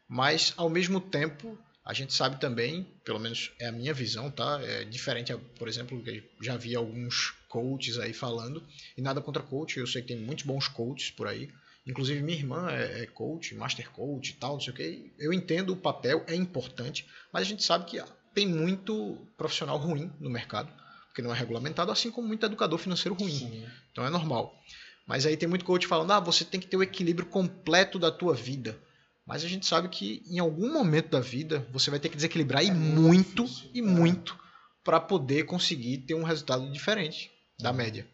[0.08, 4.60] mas ao mesmo tempo a gente sabe também, pelo menos é a minha visão, tá?
[4.64, 6.04] É diferente, por exemplo,
[6.42, 8.64] já vi alguns coaches aí falando,
[8.98, 11.50] e nada contra coach, eu sei que tem muitos bons coaches por aí.
[11.86, 15.14] Inclusive minha irmã é, é coach, master coach e tal, não sei o que.
[15.20, 18.02] Eu entendo o papel, é importante, mas a gente sabe que
[18.34, 20.74] tem muito profissional ruim no mercado,
[21.08, 23.32] porque não é regulamentado, assim como muito educador financeiro ruim.
[23.32, 23.66] Sim.
[23.92, 24.60] Então é normal.
[25.06, 28.12] Mas aí tem muito coach falando, ah, você tem que ter o equilíbrio completo da
[28.12, 28.76] tua vida.
[29.26, 32.62] Mas a gente sabe que em algum momento da vida você vai ter que desequilibrar
[32.64, 33.82] é e muito, difícil, e é.
[33.82, 34.38] muito
[34.84, 38.08] para poder conseguir ter um resultado diferente da média.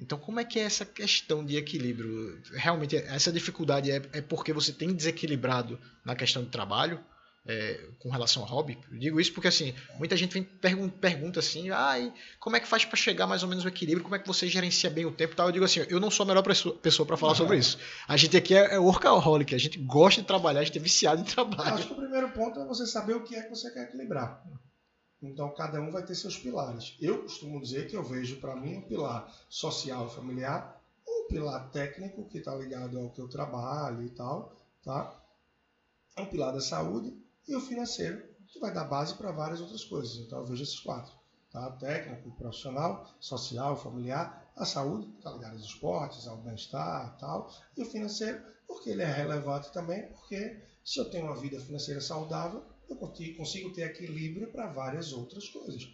[0.00, 2.40] Então, como é que é essa questão de equilíbrio?
[2.54, 7.00] Realmente, essa dificuldade é, é porque você tem desequilibrado na questão do trabalho?
[7.44, 8.78] É, com relação ao hobby.
[8.90, 11.94] Eu digo isso porque assim, muita gente vem pergun pergunta assim, ah,
[12.38, 14.02] como é que faz para chegar mais ou menos o equilíbrio?
[14.04, 15.48] Como é que você gerencia bem o tempo tal?
[15.48, 17.78] Eu digo assim, eu não sou a melhor pessoa para falar sobre isso.
[18.06, 21.20] A gente aqui é, é workaholic, a gente gosta de trabalhar, a gente é viciado
[21.20, 21.74] em trabalho.
[21.74, 24.42] Acho que o primeiro ponto é você saber o que é que você quer equilibrar.
[25.20, 26.96] Então cada um vai ter seus pilares.
[27.00, 31.70] Eu costumo dizer que eu vejo para mim um pilar social e familiar, um pilar
[31.70, 35.16] técnico que está ligado ao que eu trabalho e tal, tá?
[36.18, 40.16] Um pilar da saúde e o financeiro, que vai dar base para várias outras coisas.
[40.18, 41.12] Então eu vejo esses quatro.
[41.50, 41.70] Tá?
[41.72, 47.86] Técnico, profissional, social, familiar, a saúde, está ligado aos esportes, ao bem-estar tal, e o
[47.86, 52.96] financeiro, porque ele é relevante também, porque se eu tenho uma vida financeira saudável, eu
[52.96, 55.88] consigo ter equilíbrio para várias outras coisas.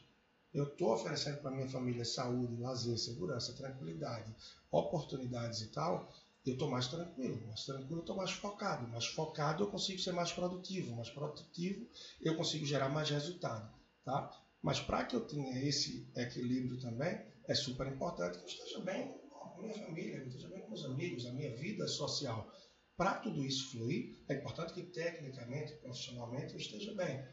[0.53, 4.35] Eu estou oferecendo para minha família saúde, lazer, segurança, tranquilidade,
[4.71, 6.09] oportunidades e tal,
[6.45, 10.13] eu estou mais tranquilo, mais tranquilo eu estou mais focado, mais focado eu consigo ser
[10.13, 11.87] mais produtivo, mais produtivo
[12.21, 13.73] eu consigo gerar mais resultado,
[14.05, 14.31] tá?
[14.63, 19.09] Mas para que eu tenha esse equilíbrio também, é super importante que eu esteja bem
[19.31, 22.53] com a minha família, eu esteja bem com meus amigos, a minha vida social.
[22.97, 27.25] Para tudo isso fluir, é importante que tecnicamente, profissionalmente, eu esteja bem.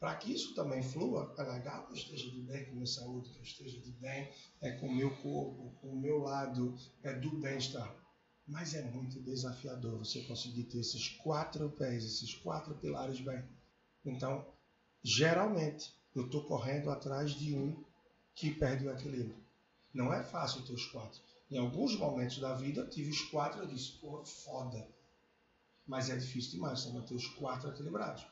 [0.00, 2.86] Para que isso também flua, é legal que eu esteja de bem com a minha
[2.86, 4.30] saúde, que eu esteja de bem
[4.62, 8.03] é, com o meu corpo, com o meu lado é, do bem-estar.
[8.46, 13.42] Mas é muito desafiador você conseguir ter esses quatro pés, esses quatro pilares bem.
[14.04, 14.46] Então,
[15.02, 17.82] geralmente, eu estou correndo atrás de um
[18.34, 19.42] que perde o equilíbrio.
[19.94, 21.20] Não é fácil ter os quatro.
[21.50, 24.86] Em alguns momentos da vida, tive os quatro e disse, pô, foda.
[25.86, 28.26] Mas é difícil demais você manter os quatro equilibrados.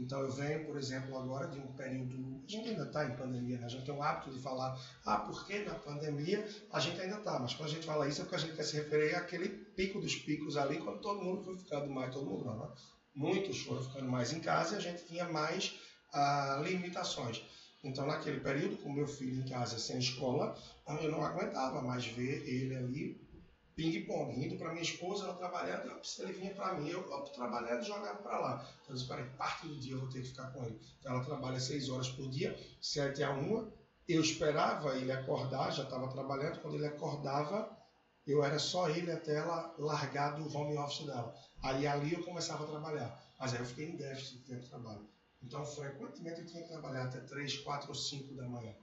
[0.00, 2.42] Então eu venho, por exemplo, agora de um período.
[2.46, 3.66] A gente ainda está em pandemia, né?
[3.66, 7.38] A gente tem o hábito de falar, ah, porque na pandemia a gente ainda está.
[7.38, 10.00] Mas quando a gente fala isso é porque a gente quer se referir àquele pico
[10.00, 12.68] dos picos ali, quando todo mundo foi ficando mais, todo mundo não, né?
[13.14, 15.78] Muitos foram ficando mais em casa e a gente tinha mais
[16.12, 17.42] ah, limitações.
[17.82, 20.56] Então, naquele período, com meu filho em casa sem escola,
[21.00, 23.27] eu não aguentava mais ver ele ali
[23.78, 27.86] ping-pong, indo para minha esposa, ela trabalhando, ele vinha para mim, eu, eu trabalhando e
[27.86, 28.68] jogava para lá.
[28.82, 30.80] Então, eu disse, peraí, parte do dia eu vou ter que ficar com ele.
[30.98, 33.72] Então, ela trabalha seis horas por dia, sete a uma.
[34.08, 36.60] Eu esperava ele acordar, já estava trabalhando.
[36.60, 37.70] Quando ele acordava,
[38.26, 41.32] eu era só ele até ela largar do home office dela.
[41.62, 43.22] Aí ali eu começava a trabalhar.
[43.38, 45.08] Mas aí eu fiquei em déficit de tempo de trabalho.
[45.40, 48.74] Então, frequentemente eu tinha que trabalhar até três, quatro ou cinco da manhã.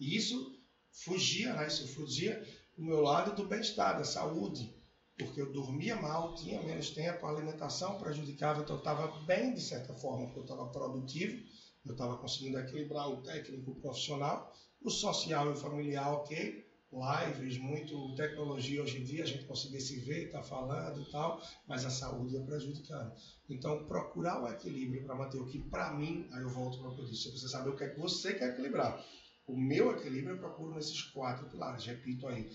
[0.00, 0.60] E isso
[0.90, 1.68] fugia, né?
[1.68, 2.44] Isso fugia
[2.76, 4.74] do meu lado do bem-estar, da saúde,
[5.16, 9.60] porque eu dormia mal, tinha menos tempo, a alimentação prejudicava, então eu estava bem de
[9.60, 11.42] certa forma, porque eu estava produtivo,
[11.84, 17.56] eu estava conseguindo equilibrar o técnico o profissional, o social e o familiar, ok, lives,
[17.56, 21.40] muito tecnologia hoje em dia, a gente conseguir se ver, estar tá falando e tal,
[21.66, 23.12] mas a saúde ia prejudicando.
[23.48, 26.94] Então, procurar o equilíbrio para manter o que, para mim, aí eu volto para o
[26.94, 29.02] que eu disse, você saber o que é que você quer equilibrar.
[29.46, 32.48] O meu equilíbrio eu procuro nesses quatro pilares, repito aí,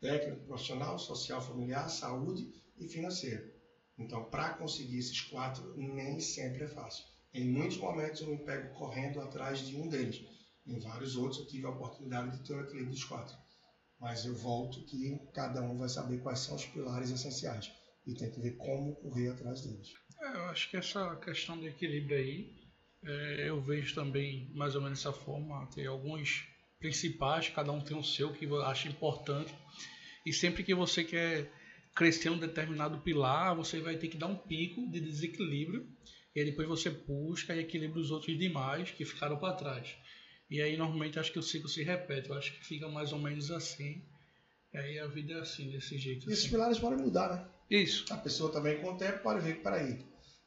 [0.00, 3.52] técnico, profissional, social, familiar, saúde e financeiro.
[3.98, 7.04] Então, para conseguir esses quatro, nem sempre é fácil.
[7.34, 10.24] Em muitos momentos eu me pego correndo atrás de um deles.
[10.66, 13.36] Em vários outros eu tive a oportunidade de ter o equilíbrio dos quatro.
[14.00, 17.70] Mas eu volto que cada um vai saber quais são os pilares essenciais
[18.06, 19.92] e tem que ver como correr atrás deles.
[20.18, 22.59] É, eu acho que essa questão do equilíbrio aí
[23.04, 25.66] é, eu vejo também mais ou menos dessa forma.
[25.74, 26.46] Tem alguns
[26.78, 29.54] principais, cada um tem o seu que eu acho importante.
[30.24, 31.50] E sempre que você quer
[31.94, 35.86] crescer um determinado pilar, você vai ter que dar um pico de desequilíbrio.
[36.34, 39.96] E aí depois você busca e equilibra os outros demais que ficaram para trás.
[40.48, 42.28] E aí normalmente acho que o ciclo se repete.
[42.28, 44.02] Eu acho que fica mais ou menos assim.
[44.72, 46.28] E aí a vida é assim, desse jeito.
[46.28, 46.54] E esses assim.
[46.54, 47.48] pilares podem mudar, né?
[47.70, 48.12] Isso.
[48.12, 50.04] A pessoa também com o tempo pode ver que, peraí,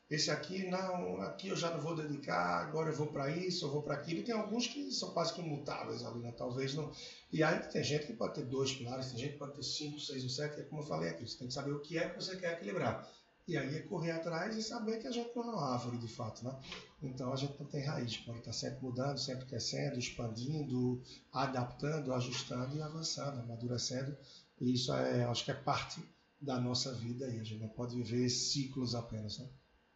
[0.09, 3.71] esse aqui não, aqui eu já não vou dedicar, agora eu vou para isso, eu
[3.71, 4.23] vou para aquilo.
[4.23, 6.31] Tem alguns que são quase que imutáveis ali, né?
[6.37, 6.91] Talvez não.
[7.31, 9.99] E aí tem gente que pode ter dois pilares, tem gente que pode ter cinco,
[9.99, 12.09] seis ou sete, é como eu falei aqui, você tem que saber o que é
[12.09, 13.09] que você quer equilibrar.
[13.45, 16.07] E aí é correr atrás e saber que a gente não é uma árvore de
[16.07, 16.57] fato, né?
[17.01, 21.01] Então a gente não tem raiz, pode estar sempre mudando, sempre crescendo, expandindo,
[21.31, 24.15] adaptando, ajustando e avançando, amadurecendo.
[24.61, 26.01] E isso é, acho que é parte
[26.39, 29.49] da nossa vida e a gente não pode viver ciclos apenas, né?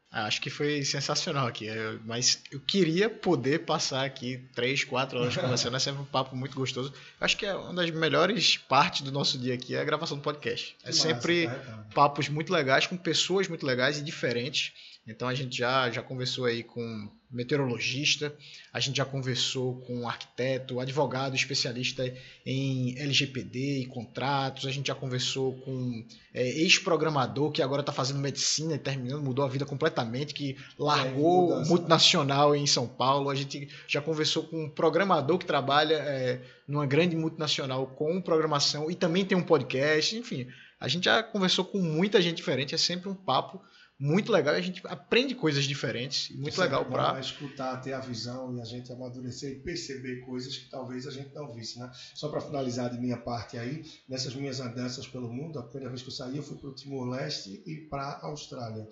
[0.09, 5.19] Ah, acho que foi sensacional aqui, é, mas eu queria poder passar aqui três, quatro
[5.19, 6.93] horas conversando, é sempre um papo muito gostoso.
[7.19, 10.23] Acho que é uma das melhores partes do nosso dia aqui é a gravação do
[10.23, 10.77] podcast.
[10.83, 11.49] É sempre
[11.93, 14.71] papos muito legais, com pessoas muito legais e diferentes.
[15.07, 18.33] Então a gente já, já conversou aí com meteorologista,
[18.71, 22.13] a gente já conversou com arquiteto, advogado, especialista
[22.45, 28.19] em LGPD e contratos, a gente já conversou com é, ex-programador que agora está fazendo
[28.19, 33.35] medicina e terminando, mudou a vida completamente, que largou é, multinacional em São Paulo, a
[33.35, 38.95] gente já conversou com um programador que trabalha é, numa grande multinacional com programação e
[38.95, 40.47] também tem um podcast, enfim,
[40.79, 43.61] a gente já conversou com muita gente diferente, é sempre um papo
[43.99, 46.29] muito legal e a gente aprende coisas diferentes.
[46.29, 50.21] Muito Isso legal é para escutar, ter a visão e a gente amadurecer e perceber
[50.21, 51.91] coisas que talvez a gente não visse, né?
[52.13, 56.03] Só para finalizar de minha parte aí, nessas minhas andanças pelo mundo, a primeira vez
[56.03, 58.87] que eu saí, eu fui para o Timor-Leste e para a Austrália.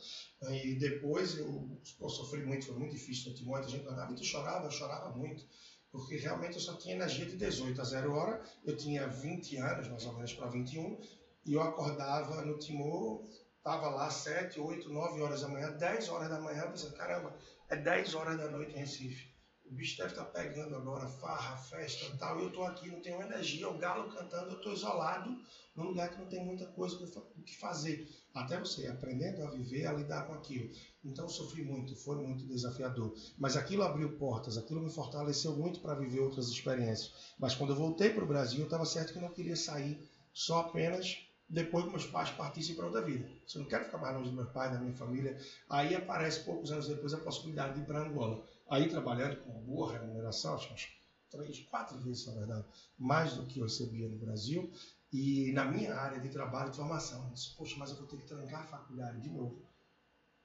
[0.50, 4.24] E depois eu, eu sofri muito, foi muito difícil no Timor, a gente andava tu
[4.24, 5.46] chorava, eu chorava muito
[5.92, 9.88] porque realmente eu só tinha energia de 18 a 0 hora, eu tinha 20 anos,
[9.88, 11.00] mais ou menos para 21,
[11.46, 13.26] e eu acordava no Timor
[13.66, 17.36] Estava lá 7, 8, 9 horas da manhã, 10 horas da manhã, pensando, caramba,
[17.68, 19.28] é 10 horas da noite em Recife.
[19.66, 23.02] O bicho deve estar tá pegando agora, farra, festa tal, e eu estou aqui, não
[23.02, 25.36] tenho energia, o galo cantando, eu estou isolado
[25.76, 28.08] num lugar que não tem muita coisa o que fazer.
[28.36, 30.70] Até você aprendendo a viver, a lidar com aquilo.
[31.04, 33.16] Então sofri muito, foi muito desafiador.
[33.36, 37.34] Mas aquilo abriu portas, aquilo me fortaleceu muito para viver outras experiências.
[37.40, 40.08] Mas quando eu voltei para o Brasil, eu estava certo que eu não queria sair
[40.32, 43.30] só apenas depois que meus pais partissem para outra vida.
[43.48, 45.38] Se eu não quero ficar mais longe do meu pai, da minha família,
[45.70, 48.44] aí aparece poucos anos depois a possibilidade de ir para Angola.
[48.70, 50.96] Aí trabalhando com boa remuneração, acho que
[51.30, 52.66] três, quatro vezes, na verdade,
[52.98, 54.72] mais do que eu recebia no Brasil,
[55.12, 57.24] e na minha área de trabalho de formação.
[57.28, 59.62] Eu disse, poxa, mas eu vou ter que trancar a faculdade de novo.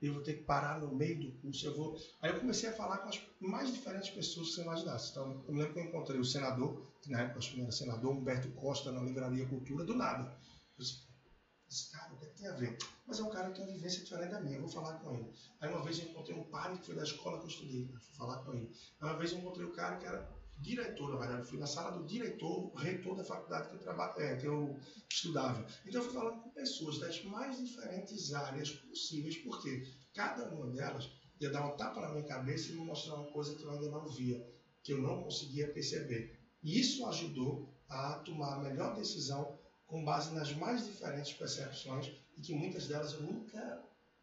[0.00, 1.98] eu vou ter que parar no meio do curso, eu vou...
[2.22, 5.10] Aí eu comecei a falar com as mais diferentes pessoas que você imaginasse.
[5.10, 8.12] Então, eu me lembro que eu encontrei o senador, que na época que era senador,
[8.12, 10.32] Humberto Costa, na Livraria Cultura, do nada.
[10.80, 12.76] Disse, cara, o que tem a ver?
[13.06, 15.12] Mas é um cara que tem uma vivência diferente da minha, eu vou falar com
[15.12, 15.32] ele.
[15.60, 18.00] Aí uma vez eu encontrei um padre que foi da escola que eu estudei, eu
[18.00, 18.72] fui falar com ele.
[19.00, 21.66] Aí uma vez eu encontrei um cara que era diretor, na verdade, eu fui na
[21.66, 24.78] sala do diretor, reitor da faculdade que eu, traba, é, que eu
[25.08, 25.66] estudava.
[25.86, 31.10] Então eu fui falando com pessoas das mais diferentes áreas possíveis, porque cada uma delas
[31.40, 33.90] ia dar um tapa na minha cabeça e me mostrar uma coisa que eu ainda
[33.90, 34.44] não via,
[34.82, 36.38] que eu não conseguia perceber.
[36.62, 39.58] E isso ajudou a tomar a melhor decisão
[39.90, 43.82] com base nas mais diferentes percepções e que muitas delas eu nunca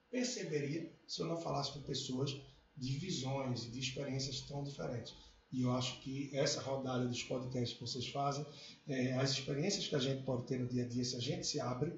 [0.10, 2.36] perceberia se eu não falasse com pessoas
[2.76, 5.14] de visões e de experiências tão diferentes.
[5.52, 8.46] E eu acho que essa rodada dos podcasts que vocês fazem,
[8.88, 11.46] é, as experiências que a gente pode ter no dia a dia, se a gente
[11.46, 11.94] se abre,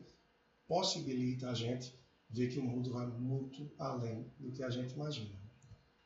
[0.67, 1.93] possibilita a gente
[2.29, 5.37] ver que o mundo vai muito além do que a gente imagina.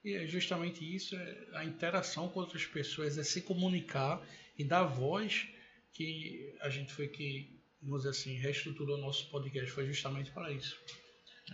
[0.03, 4.26] E é justamente isso, é a interação com outras pessoas, é se comunicar
[4.57, 5.48] e dar voz
[5.94, 7.53] que a gente foi que,
[7.84, 10.76] vamos dizer assim, reestruturou nosso podcast, foi justamente para isso.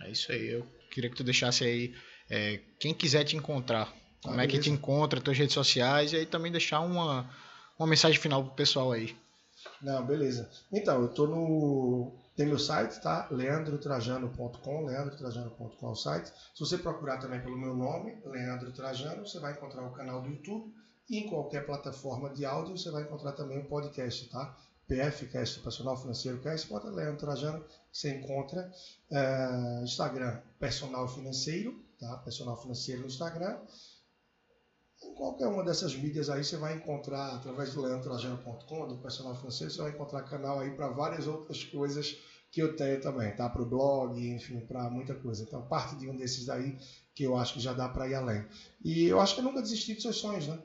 [0.02, 1.94] É isso aí, eu queria que tu deixasse aí,
[2.28, 3.92] é, quem quiser te encontrar,
[4.22, 7.28] como ah, é que te encontra, tuas redes sociais, e aí também deixar uma,
[7.78, 9.16] uma mensagem final pro pessoal aí.
[9.82, 10.50] Não, beleza.
[10.72, 12.14] Então, eu tô no.
[12.36, 13.28] Tem meu site, tá?
[13.30, 16.28] leandrotrajano.com, leandrotrajano.com é o site.
[16.54, 20.30] Se você procurar também pelo meu nome, Leandro Trajano, você vai encontrar o canal do
[20.30, 20.72] YouTube
[21.10, 24.56] e em qualquer plataforma de áudio você vai encontrar também o podcast, tá?
[24.90, 28.72] PFcast, Personal Financeiro Cast, bota Leandro Trajano, você encontra.
[29.08, 32.16] Uh, Instagram, Personal Financeiro, tá?
[32.18, 33.56] Personal Financeiro no Instagram.
[35.00, 39.72] Em qualquer uma dessas mídias aí você vai encontrar, através do leandrotrajano.com, do personal financeiro,
[39.72, 42.18] você vai encontrar canal aí para várias outras coisas
[42.50, 43.48] que eu tenho também, tá?
[43.48, 45.42] Para o blog, enfim, para muita coisa.
[45.42, 46.76] Então, parte de um desses daí
[47.14, 48.44] que eu acho que já dá para ir além.
[48.84, 50.58] E eu acho que eu nunca desisti dos seus sonhos, né?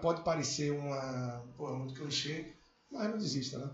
[0.00, 2.54] Pode parecer uma, pô, muito clichê,
[2.94, 3.70] mas não desista, né?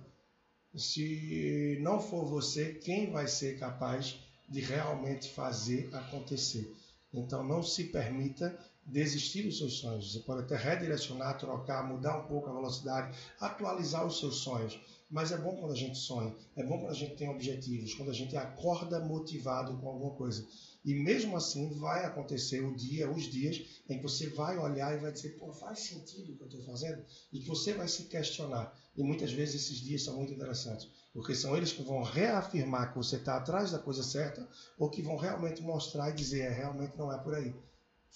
[0.75, 4.19] Se não for você, quem vai ser capaz
[4.49, 6.75] de realmente fazer acontecer?
[7.13, 8.57] Então, não se permita
[8.87, 10.13] desistir dos seus sonhos.
[10.13, 14.81] Você pode até redirecionar, trocar, mudar um pouco a velocidade, atualizar os seus sonhos.
[15.11, 18.11] Mas é bom quando a gente sonha, é bom quando a gente tem objetivos, quando
[18.11, 20.47] a gente acorda motivado com alguma coisa.
[20.85, 25.01] E mesmo assim vai acontecer o dia, os dias em que você vai olhar e
[25.01, 27.05] vai dizer, pô, faz sentido o que eu estou fazendo?
[27.32, 28.74] E que você vai se questionar.
[28.97, 32.98] E muitas vezes esses dias são muito interessantes, porque são eles que vão reafirmar que
[32.98, 34.48] você está atrás da coisa certa
[34.78, 37.55] ou que vão realmente mostrar e dizer, é, realmente não é por aí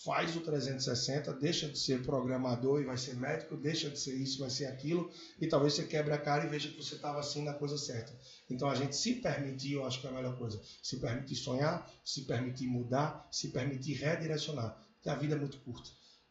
[0.02, 4.40] faz o 360, deixa de ser programador e vai ser médico, deixa de ser isso,
[4.40, 5.10] vai ser aquilo,
[5.40, 8.12] e talvez você quebre a cara e veja que você estava assim na coisa certa.
[8.50, 10.60] Então a gente se permitir, eu acho que é a melhor coisa.
[10.82, 14.76] Se permitir sonhar, se permitir mudar, se permitir redirecionar.
[14.94, 15.88] Porque a vida é muito curta.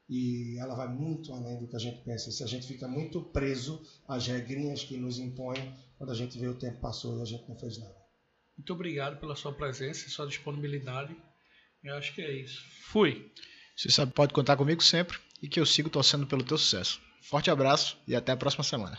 [0.10, 2.30] E ela vai muito além do que a gente pensa.
[2.32, 6.48] Se a gente fica muito preso às regrinhas que nos impõem, quando a gente vê
[6.48, 7.96] o tempo passou e a gente não fez nada.
[8.58, 11.16] Muito obrigado pela sua presença e sua disponibilidade.
[11.84, 12.64] Eu acho que é isso.
[12.84, 13.32] Fui!
[13.76, 17.02] Você sabe, pode contar comigo sempre e que eu sigo torcendo pelo teu sucesso.
[17.22, 18.98] Forte abraço e até a próxima semana.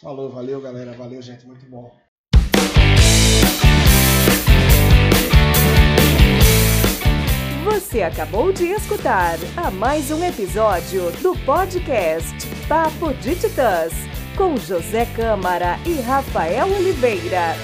[0.00, 1.96] Falou, valeu galera, valeu gente, muito bom.
[7.64, 12.34] Você acabou de escutar a mais um episódio do podcast
[12.66, 13.92] Papo de Titãs,
[14.36, 17.54] com José Câmara e Rafael Oliveira.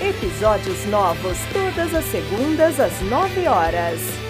[0.00, 4.27] Episódios novos todas as segundas às 9 horas.